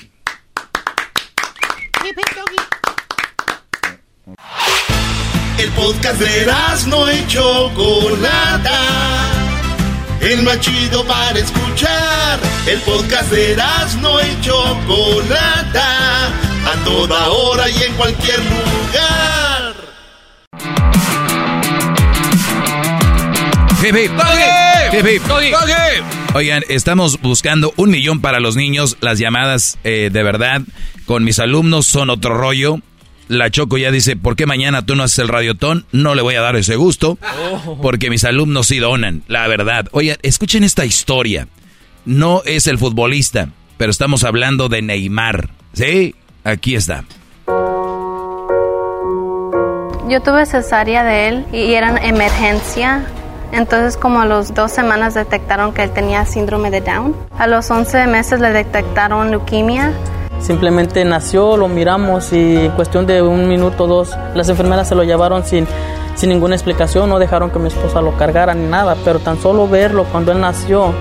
[5.57, 6.51] El podcast de
[6.87, 8.79] no y Chocolata.
[10.21, 12.39] El más chido para escuchar.
[12.67, 13.55] El podcast de
[14.01, 16.27] no y Chocolata.
[16.27, 19.73] A toda hora y en cualquier lugar.
[26.33, 28.97] Oigan, estamos buscando un millón para los niños.
[29.01, 30.61] Las llamadas eh, de verdad
[31.05, 32.79] con mis alumnos son otro rollo.
[33.31, 35.85] La Choco ya dice, ¿por qué mañana tú no haces el radiotón?
[35.93, 37.79] No le voy a dar ese gusto, oh.
[37.81, 39.87] porque mis alumnos sí donan, la verdad.
[39.93, 41.47] Oye, escuchen esta historia.
[42.03, 45.49] No es el futbolista, pero estamos hablando de Neymar.
[45.71, 46.13] ¿Sí?
[46.43, 47.05] Aquí está.
[50.09, 53.05] Yo tuve cesárea de él y era emergencia.
[53.53, 57.15] Entonces como a los dos semanas detectaron que él tenía síndrome de Down.
[57.39, 59.93] A los 11 meses le detectaron leucemia
[60.41, 64.95] Simplemente nació, lo miramos y en cuestión de un minuto o dos las enfermeras se
[64.95, 65.67] lo llevaron sin,
[66.15, 69.67] sin ninguna explicación, no dejaron que mi esposa lo cargara ni nada, pero tan solo
[69.67, 70.93] verlo cuando él nació,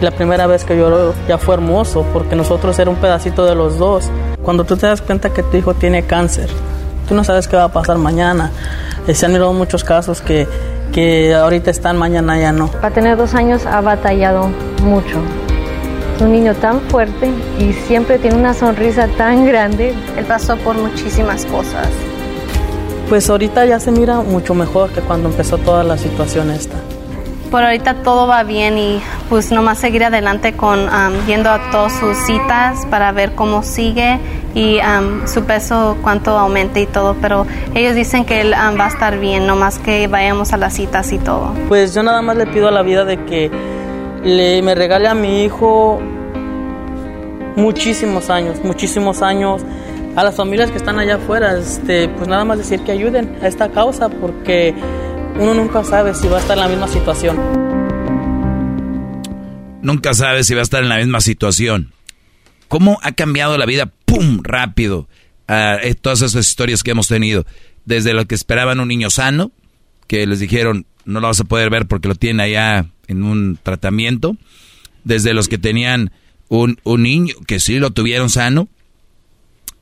[0.00, 3.78] la primera vez que lloró ya fue hermoso porque nosotros era un pedacito de los
[3.78, 4.10] dos.
[4.42, 6.48] Cuando tú te das cuenta que tu hijo tiene cáncer,
[7.08, 8.50] tú no sabes qué va a pasar mañana.
[9.06, 10.48] Eh, se han mirado muchos casos que,
[10.92, 12.68] que ahorita están, mañana ya no.
[12.68, 14.48] Para tener dos años ha batallado
[14.82, 15.18] mucho
[16.20, 19.94] un niño tan fuerte y siempre tiene una sonrisa tan grande.
[20.16, 21.88] Él pasó por muchísimas cosas.
[23.08, 26.76] Pues ahorita ya se mira mucho mejor que cuando empezó toda la situación esta.
[27.50, 30.88] Por ahorita todo va bien y pues nomás seguir adelante con
[31.26, 34.20] yendo a todas sus citas para ver cómo sigue
[34.54, 34.78] y
[35.26, 39.48] su peso cuánto aumente y todo, pero ellos dicen que él va a estar bien,
[39.48, 41.52] nomás que vayamos a las citas y todo.
[41.66, 43.50] Pues yo nada más le pido a la vida de que
[44.24, 46.00] le, me regale a mi hijo
[47.56, 49.62] muchísimos años, muchísimos años.
[50.16, 53.46] A las familias que están allá afuera, este, pues nada más decir que ayuden a
[53.46, 54.74] esta causa porque
[55.38, 57.38] uno nunca sabe si va a estar en la misma situación.
[59.82, 61.92] Nunca sabe si va a estar en la misma situación.
[62.68, 65.08] ¿Cómo ha cambiado la vida, pum, rápido,
[65.46, 67.46] a eh, todas esas historias que hemos tenido?
[67.84, 69.52] Desde lo que esperaban un niño sano,
[70.10, 73.56] que les dijeron, no lo vas a poder ver porque lo tiene allá en un
[73.62, 74.36] tratamiento,
[75.04, 76.10] desde los que tenían
[76.48, 78.66] un, un niño que sí lo tuvieron sano,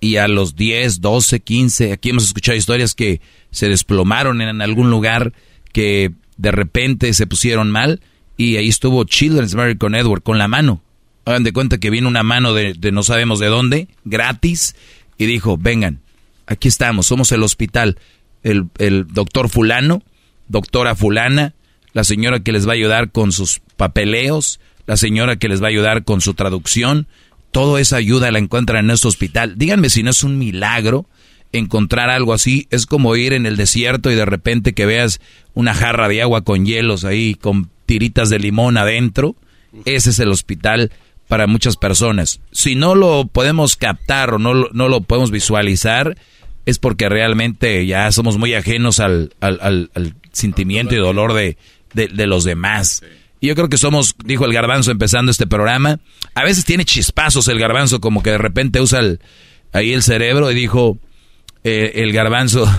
[0.01, 4.91] y a los 10, 12, 15, aquí hemos escuchado historias que se desplomaron en algún
[4.91, 5.33] lugar,
[5.73, 8.03] que de repente se pusieron mal,
[8.37, 10.83] y ahí estuvo Children's Mary con Edward, con la mano.
[11.25, 14.77] Hagan de cuenta que vino una mano de, de no sabemos de dónde, gratis,
[15.17, 16.01] y dijo, vengan,
[16.47, 17.99] aquí estamos, somos el hospital,
[18.43, 20.03] el, el doctor fulano,
[20.49, 21.55] doctora fulana,
[21.93, 25.67] la señora que les va a ayudar con sus papeleos, la señora que les va
[25.67, 27.07] a ayudar con su traducción.
[27.53, 29.55] Toda esa ayuda la encuentran en este hospital.
[29.57, 31.07] Díganme si no es un milagro
[31.53, 32.67] encontrar algo así.
[32.71, 35.21] Es como ir en el desierto y de repente que veas
[35.55, 39.37] una jarra de agua con hielos ahí, con tiritas de limón adentro.
[39.85, 40.93] Ese es el hospital
[41.27, 42.41] para muchas personas.
[42.53, 46.17] Si no lo podemos captar o no, no lo podemos visualizar,
[46.69, 49.59] es porque realmente ya somos muy ajenos al, al,
[49.95, 51.57] al sentimiento y dolor de,
[51.95, 53.03] de, los demás.
[53.41, 55.99] Y yo creo que somos, dijo el garbanzo empezando este programa,
[56.35, 59.01] a veces tiene chispazos el garbanzo, como que de repente usa
[59.73, 60.99] ahí el cerebro y dijo
[61.65, 62.71] eh, el garbanzo.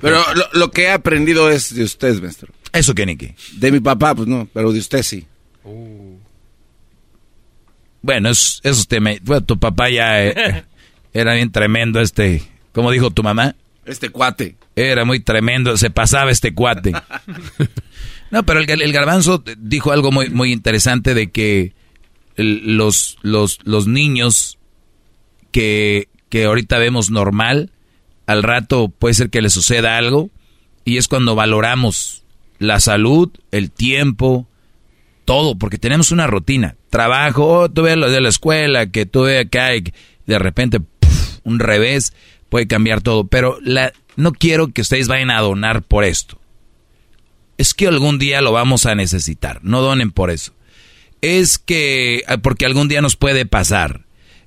[0.00, 2.54] Pero lo, que he aprendido es de usted, maestro.
[2.72, 3.34] ¿Eso qué, Nicky?
[3.58, 5.26] De mi papá, pues no, pero de usted sí.
[5.64, 6.16] Uh.
[8.00, 9.20] Bueno, eso, eso me...
[9.44, 10.64] tu papá ya eh,
[11.12, 12.42] era bien tremendo este...
[12.78, 13.56] ¿Cómo dijo tu mamá?
[13.86, 14.54] Este cuate.
[14.76, 16.92] Era muy tremendo, se pasaba este cuate.
[18.30, 21.72] No, pero el, garbanzo dijo algo muy, muy interesante de que
[22.36, 24.58] los, los, los niños
[25.50, 27.72] que, que ahorita vemos normal,
[28.26, 30.30] al rato puede ser que les suceda algo
[30.84, 32.22] y es cuando valoramos
[32.58, 34.46] la salud, el tiempo,
[35.24, 36.76] todo, porque tenemos una rutina.
[36.90, 39.84] Trabajo, oh, tuve lo de la escuela, que tuve acá y
[40.26, 40.80] de repente
[41.44, 42.12] un revés
[42.48, 43.26] puede cambiar todo.
[43.26, 46.40] Pero la, no quiero que ustedes vayan a donar por esto.
[47.56, 49.60] Es que algún día lo vamos a necesitar.
[49.62, 50.54] No donen por eso.
[51.20, 54.04] Es que ah, porque algún día nos puede pasar.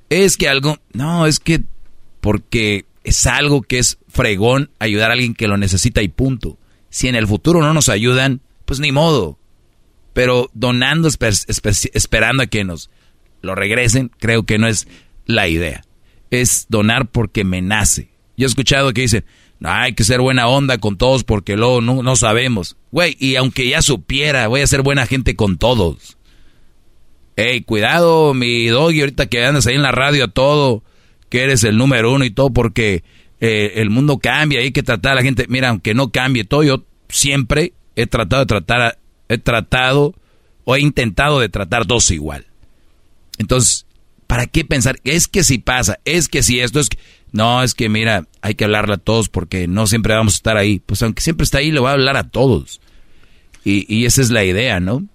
[0.10, 0.80] Es que algo...
[0.94, 1.64] No, es que
[2.22, 6.58] porque es algo que es fregón ayudar a alguien que lo necesita y punto.
[6.90, 9.38] Si en el futuro no nos ayudan, pues ni modo.
[10.14, 12.90] Pero donando esperando a que nos
[13.42, 14.88] lo regresen, creo que no es
[15.26, 15.84] la idea
[16.32, 18.10] es donar porque me nace.
[18.38, 19.26] Yo he escuchado que dicen,
[19.64, 22.78] hay que ser buena onda con todos porque luego no, no sabemos.
[22.92, 26.18] Güey, y aunque ya supiera, voy a ser buena gente con todos.
[27.36, 30.84] Ey, cuidado, mi doggy, ahorita que andas ahí en la radio a todo,
[31.30, 33.04] que eres el número uno y todo, porque
[33.40, 35.46] eh, el mundo cambia, hay que tratar a la gente.
[35.48, 40.16] Mira, aunque no cambie todo, yo siempre he tratado de tratar, he tratado
[40.64, 42.48] o he intentado de tratar dos igual.
[43.38, 43.86] Entonces,
[44.32, 44.98] ¿para qué pensar?
[45.04, 46.88] Es que si pasa, es que si esto es...
[47.34, 50.56] No, es que mira, hay que hablarle a todos porque no siempre vamos a estar
[50.56, 50.80] ahí.
[50.80, 52.80] Pues aunque siempre está ahí, le voy a hablar a todos.
[53.66, 55.06] Y, y esa es la idea, ¿no?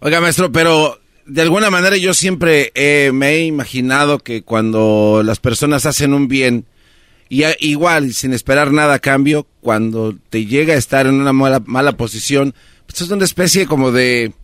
[0.00, 2.70] Oiga, maestro, pero de alguna manera yo siempre
[3.14, 6.66] me he imaginado que cuando las personas hacen un bien,
[7.30, 11.62] y igual, sin esperar nada a cambio, cuando te llega a estar en una mala,
[11.64, 14.34] mala posición, pues es una especie como de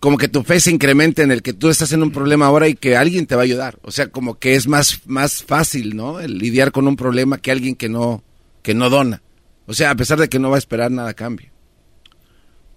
[0.00, 2.68] como que tu fe se incremente en el que tú estás en un problema ahora
[2.68, 3.78] y que alguien te va a ayudar.
[3.82, 6.20] O sea, como que es más, más fácil, ¿no?
[6.20, 8.22] El lidiar con un problema que alguien que no,
[8.62, 9.22] que no dona.
[9.66, 11.50] O sea, a pesar de que no va a esperar nada a cambio.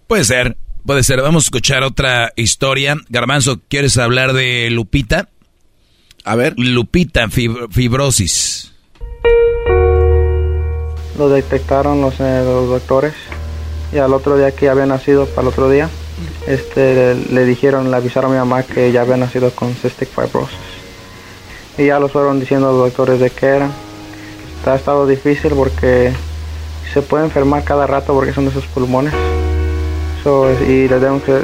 [0.08, 1.22] Puede ser, puede ser.
[1.22, 2.96] Vamos a escuchar otra historia.
[3.08, 5.28] Garbanzo, ¿quieres hablar de Lupita?
[6.24, 6.54] A ver.
[6.56, 8.72] Lupita, fibrosis.
[11.16, 13.14] Lo detectaron los, eh, los doctores
[13.92, 15.88] y al otro día que había nacido, para el otro día,
[16.46, 20.56] este, le dijeron, le avisaron a mi mamá que ya había nacido con cystic fibrosis.
[21.78, 23.70] Y ya lo fueron diciendo los doctores de qué era.
[24.66, 26.12] Ha estado difícil porque
[26.92, 29.14] se puede enfermar cada rato porque son de pulmones.
[30.66, 31.40] y le debemos que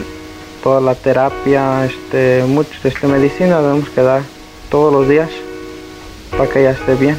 [0.62, 4.22] toda la terapia, este, mucho, este, medicina debemos que dar
[4.70, 5.30] todos los días
[6.30, 7.18] para que ella esté bien.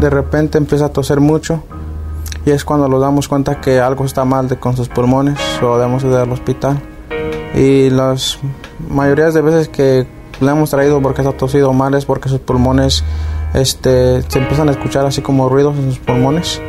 [0.00, 1.64] De repente empieza a toser mucho
[2.50, 5.78] y es cuando nos damos cuenta que algo está mal de, con sus pulmones o
[5.78, 6.82] debemos ir al hospital.
[7.54, 8.40] Y las
[8.88, 10.04] mayorías de veces que
[10.40, 13.04] le hemos traído porque está tosido mal es porque sus pulmones
[13.54, 16.60] este, se empiezan a escuchar así como ruidos en sus pulmones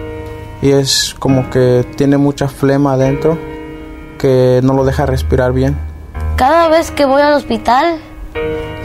[0.61, 3.39] y es como que tiene mucha flema adentro
[4.19, 5.79] que no lo deja respirar bien.
[6.35, 7.99] Cada vez que voy al hospital,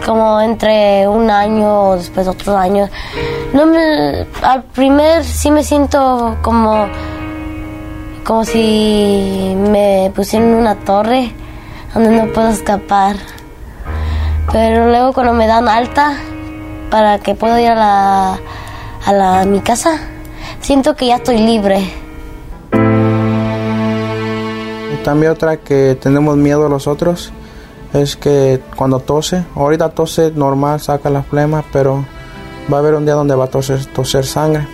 [0.07, 2.91] como entre un año o después otros años,
[3.53, 6.87] no me, al primer sí me siento como,
[8.25, 11.33] como si me pusieran una torre
[11.93, 13.17] donde no puedo escapar.
[14.53, 16.15] Pero luego cuando me dan alta
[16.89, 18.39] para que pueda ir a la,
[19.07, 19.99] a la mi casa,
[20.61, 21.81] siento que ya estoy libre.
[25.03, 27.33] También otra que tenemos miedo a los otros
[27.97, 32.05] es que cuando tose, ahorita tose normal, saca la flema, pero
[32.73, 34.67] va a haber un día donde va a toser, toser sangre,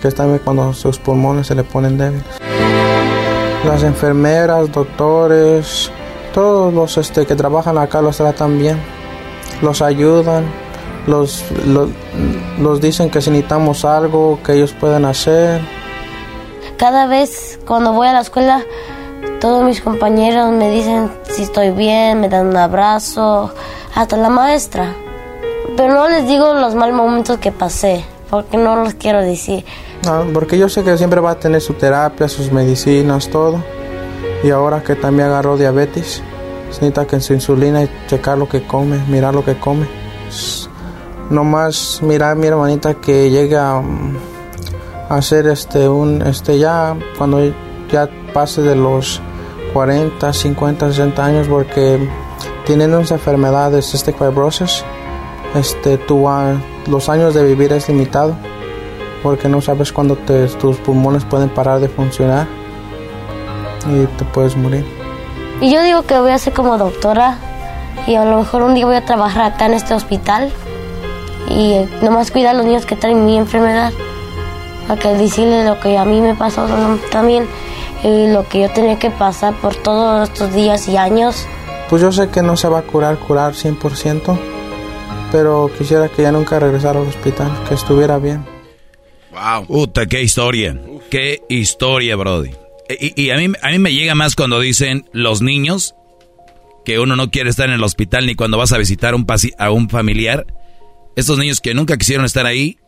[0.00, 2.24] que es también cuando sus pulmones se le ponen débiles.
[3.64, 5.90] Las enfermeras, doctores,
[6.34, 8.78] todos los este, que trabajan acá los tratan bien,
[9.62, 10.44] los ayudan,
[11.06, 11.88] los, los,
[12.60, 15.60] los dicen que si necesitamos algo, que ellos pueden hacer.
[16.76, 18.64] Cada vez cuando voy a la escuela,
[19.40, 23.52] todos mis compañeros me dicen si estoy bien, me dan un abrazo,
[23.94, 24.94] hasta la maestra.
[25.76, 29.64] Pero no les digo los mal momentos que pasé, porque no los quiero decir.
[30.04, 33.62] No, porque yo sé que siempre va a tener su terapia, sus medicinas, todo.
[34.42, 36.22] Y ahora que también agarró diabetes,
[36.68, 39.86] necesita que en su insulina y checar lo que come, mirar lo que come.
[41.30, 43.82] No más mirar a mi hermanita que llegue a,
[45.08, 47.40] a hacer este un este ya cuando
[47.90, 49.22] ya pase de los
[49.72, 52.06] 40, 50, 60 años porque
[52.66, 54.84] tienen unas enfermedades, este fibrosis,
[55.54, 56.28] este, tu,
[56.86, 58.36] los años de vivir es limitado
[59.22, 62.46] porque no sabes cuándo tus pulmones pueden parar de funcionar
[63.90, 64.84] y te puedes morir.
[65.62, 67.38] Y yo digo que voy a ser como doctora
[68.06, 70.52] y a lo mejor un día voy a trabajar acá en este hospital
[71.48, 73.92] y nomás cuidar a los niños que traen mi enfermedad
[74.86, 76.66] para que decirles lo que a mí me pasó
[77.10, 77.46] también
[78.04, 81.46] y lo que yo tenía que pasar por todos estos días y años.
[81.88, 84.38] Pues yo sé que no se va a curar, curar 100%,
[85.32, 88.44] pero quisiera que ya nunca regresara al hospital, que estuviera bien.
[89.32, 89.66] Wow.
[89.66, 90.78] Puta, qué historia.
[91.10, 92.50] Qué historia, Brody.
[92.88, 95.94] Y, y, a, mí, a mí me llega más cuando dicen los niños
[96.84, 99.26] que uno no quiere estar en el hospital ni cuando vas a visitar un
[99.58, 100.46] a un familiar.
[101.16, 102.78] Estos niños que nunca quisieron estar ahí,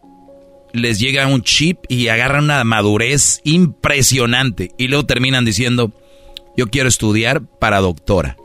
[0.77, 4.71] les llega un chip y agarran una madurez impresionante.
[4.79, 5.93] Y luego terminan diciendo,
[6.57, 8.37] yo quiero estudiar para doctora.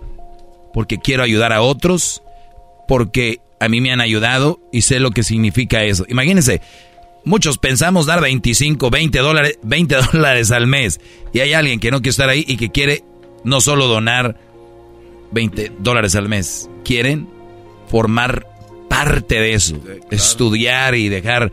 [0.74, 2.24] Porque quiero ayudar a otros.
[2.88, 6.06] Porque a mí me han ayudado y sé lo que significa eso.
[6.10, 6.62] Imagínense,
[7.24, 11.00] muchos pensamos dar 25, 20 dólares, 20 dólares al mes.
[11.34, 13.04] Y hay alguien que no quiere estar ahí y que quiere
[13.44, 14.38] no solo donar
[15.32, 16.70] 20 dólares al mes.
[16.84, 17.28] Quieren
[17.88, 18.48] formar
[18.90, 19.80] parte de eso.
[20.10, 21.52] Estudiar y dejar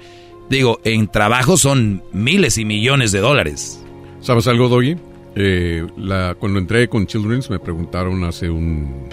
[0.50, 3.84] Digo, en trabajo son miles y millones de dólares.
[4.20, 4.96] ¿Sabes algo, Doggy?
[5.36, 9.08] Eh, la, cuando entré con Children's me preguntaron hace un,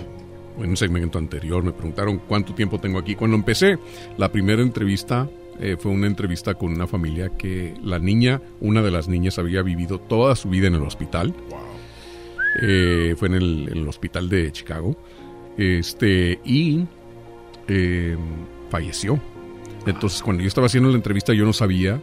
[0.59, 3.15] en un segmento anterior, me preguntaron cuánto tiempo tengo aquí.
[3.15, 3.77] Cuando empecé
[4.17, 5.27] la primera entrevista
[5.59, 9.61] Eh, fue una entrevista con una familia que la niña, una de las niñas había
[9.61, 11.33] vivido toda su vida en el hospital.
[12.61, 14.97] Eh, fue en el, hospital de Chicago.
[15.57, 16.85] Este, y
[17.67, 18.17] eh,
[18.69, 19.19] falleció.
[19.85, 22.01] Entonces, cuando yo estaba haciendo la entrevista, yo no sabía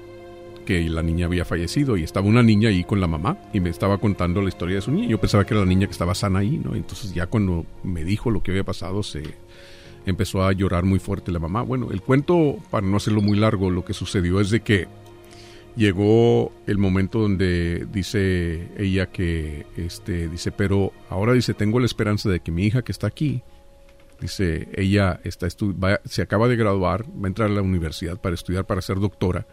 [0.65, 3.71] que la niña había fallecido y estaba una niña ahí con la mamá y me
[3.71, 5.09] estaba contando la historia de su niña.
[5.09, 6.75] Yo pensaba que era la niña que estaba sana ahí, ¿no?
[6.75, 9.23] Entonces ya cuando me dijo lo que había pasado, se
[10.07, 11.63] empezó a llorar muy fuerte la mamá.
[11.63, 14.87] Bueno, el cuento, para no hacerlo muy largo, lo que sucedió es de que
[15.77, 22.29] llegó el momento donde dice ella que, este, dice, pero ahora dice, tengo la esperanza
[22.29, 23.43] de que mi hija que está aquí,
[24.23, 25.49] dice, ella está
[26.05, 29.47] se acaba de graduar, va a entrar a la universidad para estudiar, para ser doctora,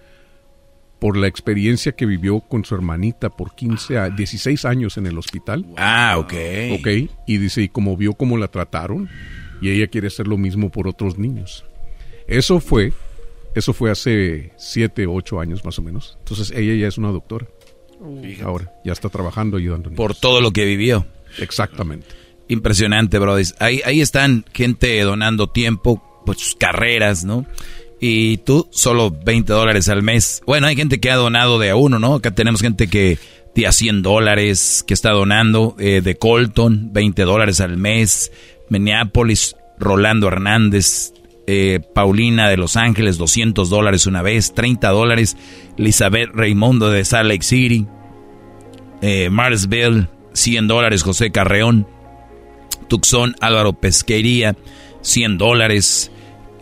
[1.00, 5.18] por la experiencia que vivió con su hermanita por 15 a 16 años en el
[5.18, 5.66] hospital.
[5.78, 6.34] Ah, ok.
[6.80, 6.88] Ok,
[7.26, 9.10] y dice, y como vio cómo la trataron,
[9.62, 11.66] y ella quiere hacer lo mismo por otros niños.
[12.28, 12.94] Eso fue,
[13.56, 16.18] eso fue hace 7, 8 años más o menos.
[16.20, 17.48] Entonces ella ya es una doctora.
[18.44, 19.92] Ahora, ya está trabajando ayudando.
[19.92, 21.06] Por todo lo que vivió.
[21.40, 22.19] Exactamente.
[22.50, 23.46] Impresionante, brother.
[23.60, 27.46] Ahí, ahí están gente donando tiempo, pues carreras, ¿no?
[28.02, 30.42] y tú solo 20 dólares al mes.
[30.46, 32.16] Bueno, hay gente que ha donado de a uno, ¿no?
[32.16, 33.18] Acá tenemos gente que
[33.56, 38.32] de a 100 dólares, que está donando eh, de Colton, 20 dólares al mes,
[38.70, 41.14] Minneapolis, Rolando Hernández,
[41.48, 45.36] eh, Paulina de Los Ángeles, 200 dólares una vez, 30 dólares,
[45.78, 47.86] Elizabeth Raimundo de Salt Lake City,
[49.02, 51.88] eh, Marsville, 100 dólares, José Carreón,
[52.90, 54.56] Tucson, Álvaro Pesquería,
[55.02, 56.12] 100 dólares,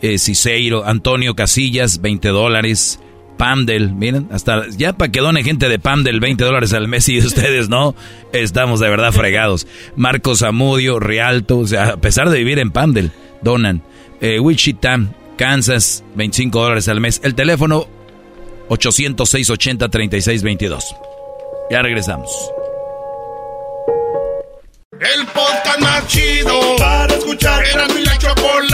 [0.00, 3.00] eh, Ciseiro, Antonio Casillas, 20 dólares.
[3.36, 7.18] Pamdel, miren, hasta ya para que done gente de Pamdel 20 dólares al mes y
[7.18, 7.94] ustedes no,
[8.32, 9.68] estamos de verdad fregados.
[9.94, 13.84] Marcos Amudio, Rialto, o sea, a pesar de vivir en Pamdel, donan.
[14.20, 14.98] Eh, Wichita,
[15.36, 17.20] Kansas, 25 dólares al mes.
[17.22, 17.86] El teléfono
[18.68, 20.82] 806-80-3622.
[21.70, 22.30] Ya regresamos.
[25.00, 27.64] El podcast más chido para escuchar.
[27.64, 28.67] Era mi la chocolata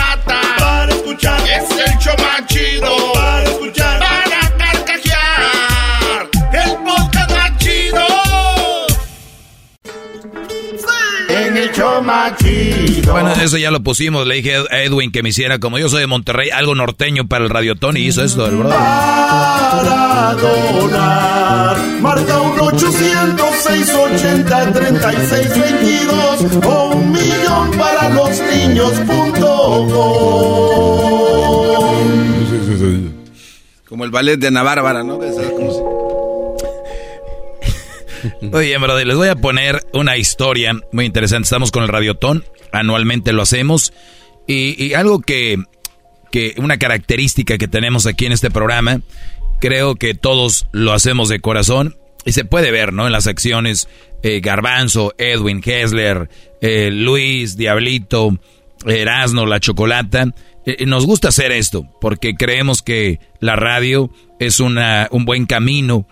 [12.30, 13.12] más chido.
[13.12, 14.26] Bueno, eso ya lo pusimos.
[14.26, 17.44] Le dije a Edwin que me hiciera, como yo soy de Monterrey, algo norteño para
[17.44, 18.78] el Radiotón y hizo esto, el brother.
[18.78, 21.76] Para donar.
[22.00, 28.92] Marca un 806 80 36 22 o un millón para los niños.
[33.88, 35.18] Como el ballet de Ana Bárbara, ¿no?
[38.52, 41.44] Oye, brother, les voy a poner una historia muy interesante.
[41.44, 43.92] Estamos con el Radiotón, anualmente lo hacemos.
[44.46, 45.56] Y, algo que,
[46.30, 49.00] que, una característica que tenemos aquí en este programa,
[49.60, 51.96] creo que todos lo hacemos de corazón.
[52.26, 53.06] Y se puede ver, ¿no?
[53.06, 53.88] En las acciones,
[54.22, 56.30] eh, Garbanzo, Edwin Hessler,
[56.62, 58.38] eh, Luis, Diablito,
[58.86, 60.32] Erasno, La Chocolata.
[60.64, 66.06] Eh, nos gusta hacer esto porque creemos que la radio es una, un buen camino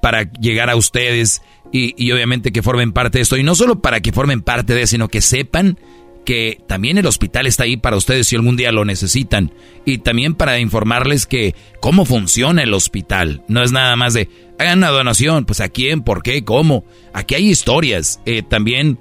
[0.00, 3.36] para llegar a ustedes y, obviamente que formen parte de esto.
[3.36, 5.78] Y no solo para que formen parte de, sino que sepan
[6.24, 9.52] que también el hospital está ahí para ustedes si algún día lo necesitan.
[9.84, 13.42] Y también para informarles que cómo funciona el hospital.
[13.48, 16.84] No es nada más de, hagan una donación, pues a quién, por qué, cómo.
[17.12, 18.20] Aquí hay historias.
[18.26, 18.98] Eh, también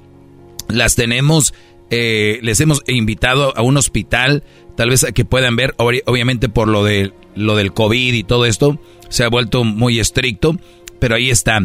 [0.69, 1.53] las tenemos
[1.89, 4.43] eh, les hemos invitado a un hospital,
[4.75, 8.79] tal vez que puedan ver, obviamente por lo de lo del COVID y todo esto,
[9.09, 10.57] se ha vuelto muy estricto,
[10.99, 11.59] pero ahí está.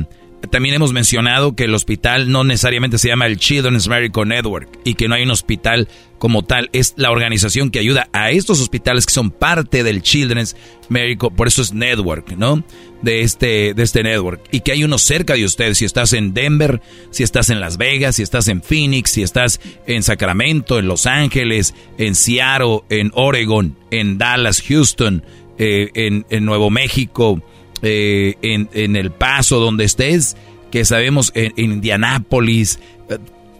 [0.51, 4.95] También hemos mencionado que el hospital no necesariamente se llama el Children's Medical Network y
[4.95, 5.89] que no hay un hospital
[6.19, 6.69] como tal.
[6.73, 10.57] Es la organización que ayuda a estos hospitales que son parte del Children's
[10.89, 12.65] Medical, por eso es Network, ¿no?
[13.03, 14.43] De este, de este network.
[14.53, 15.79] Y que hay uno cerca de ustedes.
[15.79, 16.81] Si estás en Denver,
[17.11, 21.07] si estás en Las Vegas, si estás en Phoenix, si estás en Sacramento, en Los
[21.07, 25.25] Ángeles, en Seattle, en Oregon, en Dallas, Houston,
[25.59, 27.43] eh, en Nuevo México
[27.83, 30.37] eh, en, El Paso, donde estés,
[30.71, 32.79] que sabemos en, Indianápolis,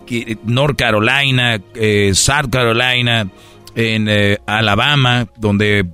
[0.09, 3.29] eh, North Carolina, eh, South Carolina,
[3.75, 4.09] en
[4.47, 5.87] Alabama, donde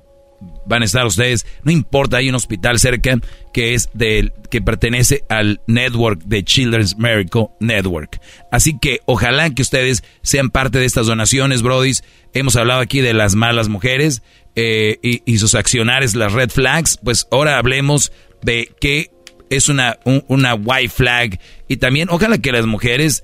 [0.69, 3.19] van a estar ustedes, no importa, hay un hospital cerca
[3.53, 8.21] que es del que pertenece al network de Children's Miracle Network.
[8.53, 12.05] Así que ojalá que ustedes sean parte de estas donaciones, brodis.
[12.35, 14.23] Hemos hablado aquí de las malas mujeres,
[14.57, 18.13] eh, y, sus accionares, las red flags, pues ahora hablemos
[18.43, 19.11] de qué
[19.51, 21.41] es una, una white flag.
[21.69, 23.23] Y también ojalá que las mujeres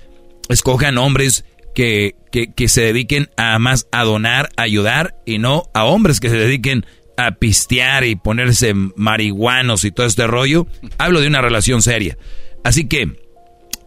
[0.49, 5.85] escojan hombres que, que, se dediquen a más a donar, a ayudar y no a
[5.85, 6.85] hombres que se dediquen
[7.17, 10.67] a pistear y ponerse marihuanos y todo este rollo.
[10.97, 12.17] Hablo de una relación seria.
[12.63, 13.11] Así que,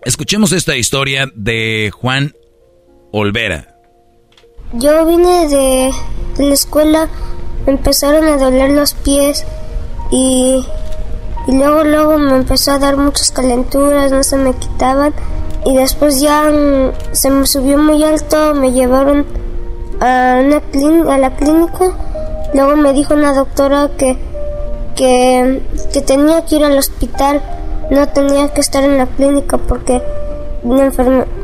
[0.04, 2.34] escuchemos esta historia de Juan
[3.12, 3.74] Olvera.
[4.74, 5.90] Yo vine de,
[6.44, 7.08] la escuela,
[7.66, 9.44] empezaron a doler los pies
[10.10, 10.64] y,
[11.46, 15.14] y luego luego me empezó a dar muchas calenturas, no se me quitaban.
[15.64, 19.26] Y después ya mm, se me subió muy alto, me llevaron
[20.00, 21.92] a, una a la clínica,
[22.54, 24.16] luego me dijo una doctora que,
[24.94, 27.42] que, que tenía que ir al hospital,
[27.90, 30.02] no tenía que estar en la clínica porque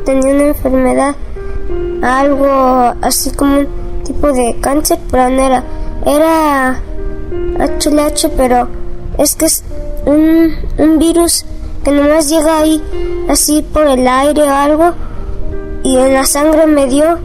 [0.05, 1.14] tenía una enfermedad
[2.02, 3.62] algo así como
[4.05, 5.65] tipo de cáncer, pero no era.
[6.07, 6.81] Era
[7.58, 8.68] HLH, pero
[9.18, 9.65] es que es
[10.05, 11.44] un, un virus
[11.83, 12.83] que nomás llega ahí
[13.28, 14.92] así por el aire o algo
[15.83, 17.18] y en la sangre me dio,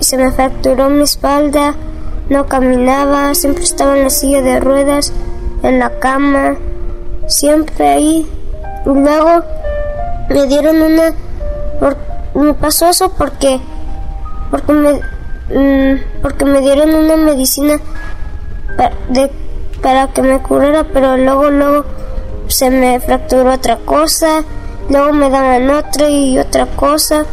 [0.00, 1.74] se me fracturó mi espalda,
[2.30, 5.12] no caminaba, siempre estaba en la silla de ruedas,
[5.62, 6.56] en la cama,
[7.26, 8.26] siempre ahí.
[8.86, 9.44] Y luego
[10.30, 11.14] me dieron una...
[12.34, 13.60] Me pasó eso porque
[14.50, 15.00] porque me,
[15.50, 17.80] mm, porque me dieron una medicina
[19.82, 21.84] para que me curara, pero luego, luego
[22.48, 24.44] se me fracturó otra cosa,
[24.88, 27.24] luego me daban otra y otra cosa,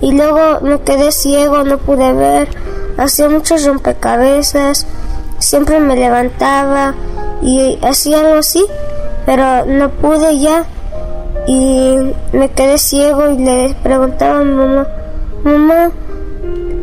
[0.00, 2.48] y luego me quedé ciego, no pude ver,
[2.98, 4.86] hacía muchos rompecabezas,
[5.38, 6.94] siempre me levantaba
[7.42, 8.64] y hacía algo así,
[9.26, 10.64] pero no pude ya
[11.46, 14.86] y me quedé ciego y le preguntaba a mi mamá,
[15.42, 15.90] mamá,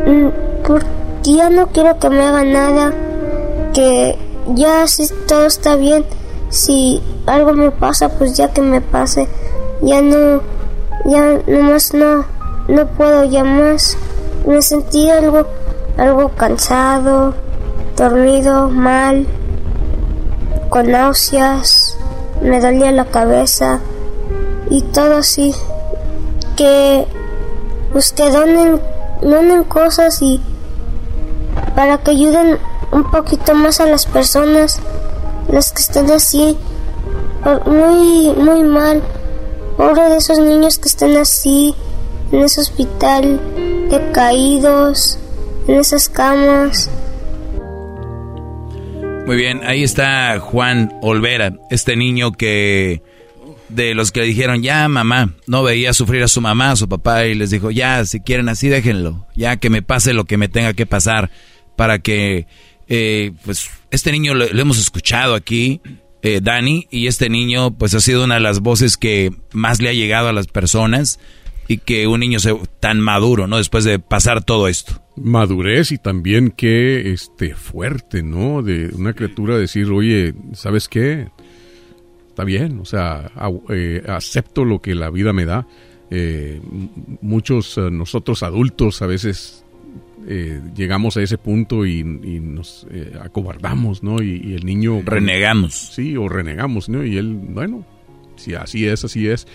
[0.07, 0.29] Mm,
[0.67, 0.85] porque
[1.23, 2.93] ya no quiero que me haga nada,
[3.73, 4.17] que
[4.53, 6.05] ya si todo está bien,
[6.49, 9.29] si algo me pasa, pues ya que me pase,
[9.81, 10.41] ya no,
[11.05, 12.25] ya nomás no,
[12.67, 13.97] no puedo ya más.
[14.45, 15.45] Me sentí algo,
[15.97, 17.33] algo cansado,
[17.95, 19.25] dormido, mal,
[20.69, 21.97] con náuseas,
[22.41, 23.79] me dolía la cabeza
[24.69, 25.55] y todo así.
[26.57, 27.05] Que
[27.93, 28.81] usted donen
[29.21, 30.41] donen cosas y
[31.77, 32.57] para que ayuden
[32.91, 34.81] un poquito más a las personas,
[35.47, 36.57] las que están así,
[37.67, 39.03] muy, muy mal.
[39.77, 41.75] Pobre de esos niños que están así,
[42.31, 43.39] en ese hospital,
[43.91, 45.19] decaídos,
[45.67, 46.89] en esas camas.
[49.27, 53.03] Muy bien, ahí está Juan Olvera, este niño que
[53.69, 56.89] de los que le dijeron, ya mamá, no veía sufrir a su mamá, a su
[56.89, 60.37] papá, y les dijo, ya, si quieren así, déjenlo, ya que me pase lo que
[60.37, 61.29] me tenga que pasar,
[61.77, 62.45] para que,
[62.89, 65.79] eh, pues, este niño lo, hemos escuchado aquí,
[66.21, 69.87] eh, Dani, y este niño, pues, ha sido una de las voces que más le
[69.87, 71.21] ha llegado a las personas,
[71.69, 73.57] y que un niño sea tan maduro, ¿no?
[73.57, 75.01] Después de pasar todo esto.
[75.15, 78.61] Madurez y también que, este, fuerte, ¿no?
[78.61, 81.27] De una criatura decir, oye, ¿sabes qué?
[82.37, 83.31] está bien, o sea,
[83.69, 85.65] eh, acepto lo que la vida me da.
[86.11, 86.61] Eh,
[87.19, 89.65] muchos nosotros adultos a veces
[90.75, 92.85] llegamos a ese punto y, nos
[93.21, 94.21] acobardamos, ¿no?
[94.21, 95.01] Y, el niño...
[95.05, 95.93] Renegamos.
[95.93, 97.05] Sí, o renegamos, ¿no?
[97.05, 97.85] Y él, bueno,
[98.35, 99.47] si así es, así es.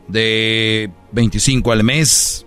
[0.09, 2.47] de 25 al mes,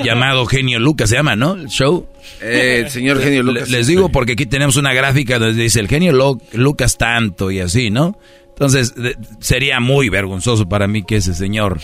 [0.03, 1.11] llamado Genio Lucas.
[1.11, 1.55] Se llama, ¿no?
[1.55, 2.09] El show.
[2.41, 3.69] Eh, el señor Genio Lucas.
[3.69, 7.91] Les digo porque aquí tenemos una gráfica donde dice el Genio Lucas tanto y así,
[7.91, 8.19] ¿no?
[8.49, 8.93] Entonces,
[9.39, 11.81] sería muy vergonzoso para mí que ese señor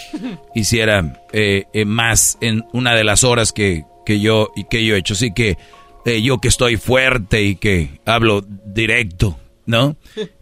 [0.56, 4.98] hiciera eh, más en una de las horas que, que yo y que yo he
[4.98, 5.14] hecho.
[5.14, 5.56] Así que
[6.20, 9.96] yo que estoy fuerte y que hablo directo, ¿no?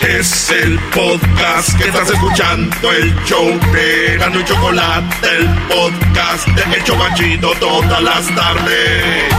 [0.00, 6.76] Es el podcast que estás escuchando, el show de Gano y Chocolate, el podcast de
[6.76, 9.32] El Chocachito todas las tardes.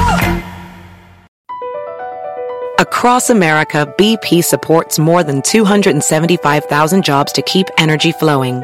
[2.79, 8.63] Across America, BP supports more than 275,000 jobs to keep energy flowing.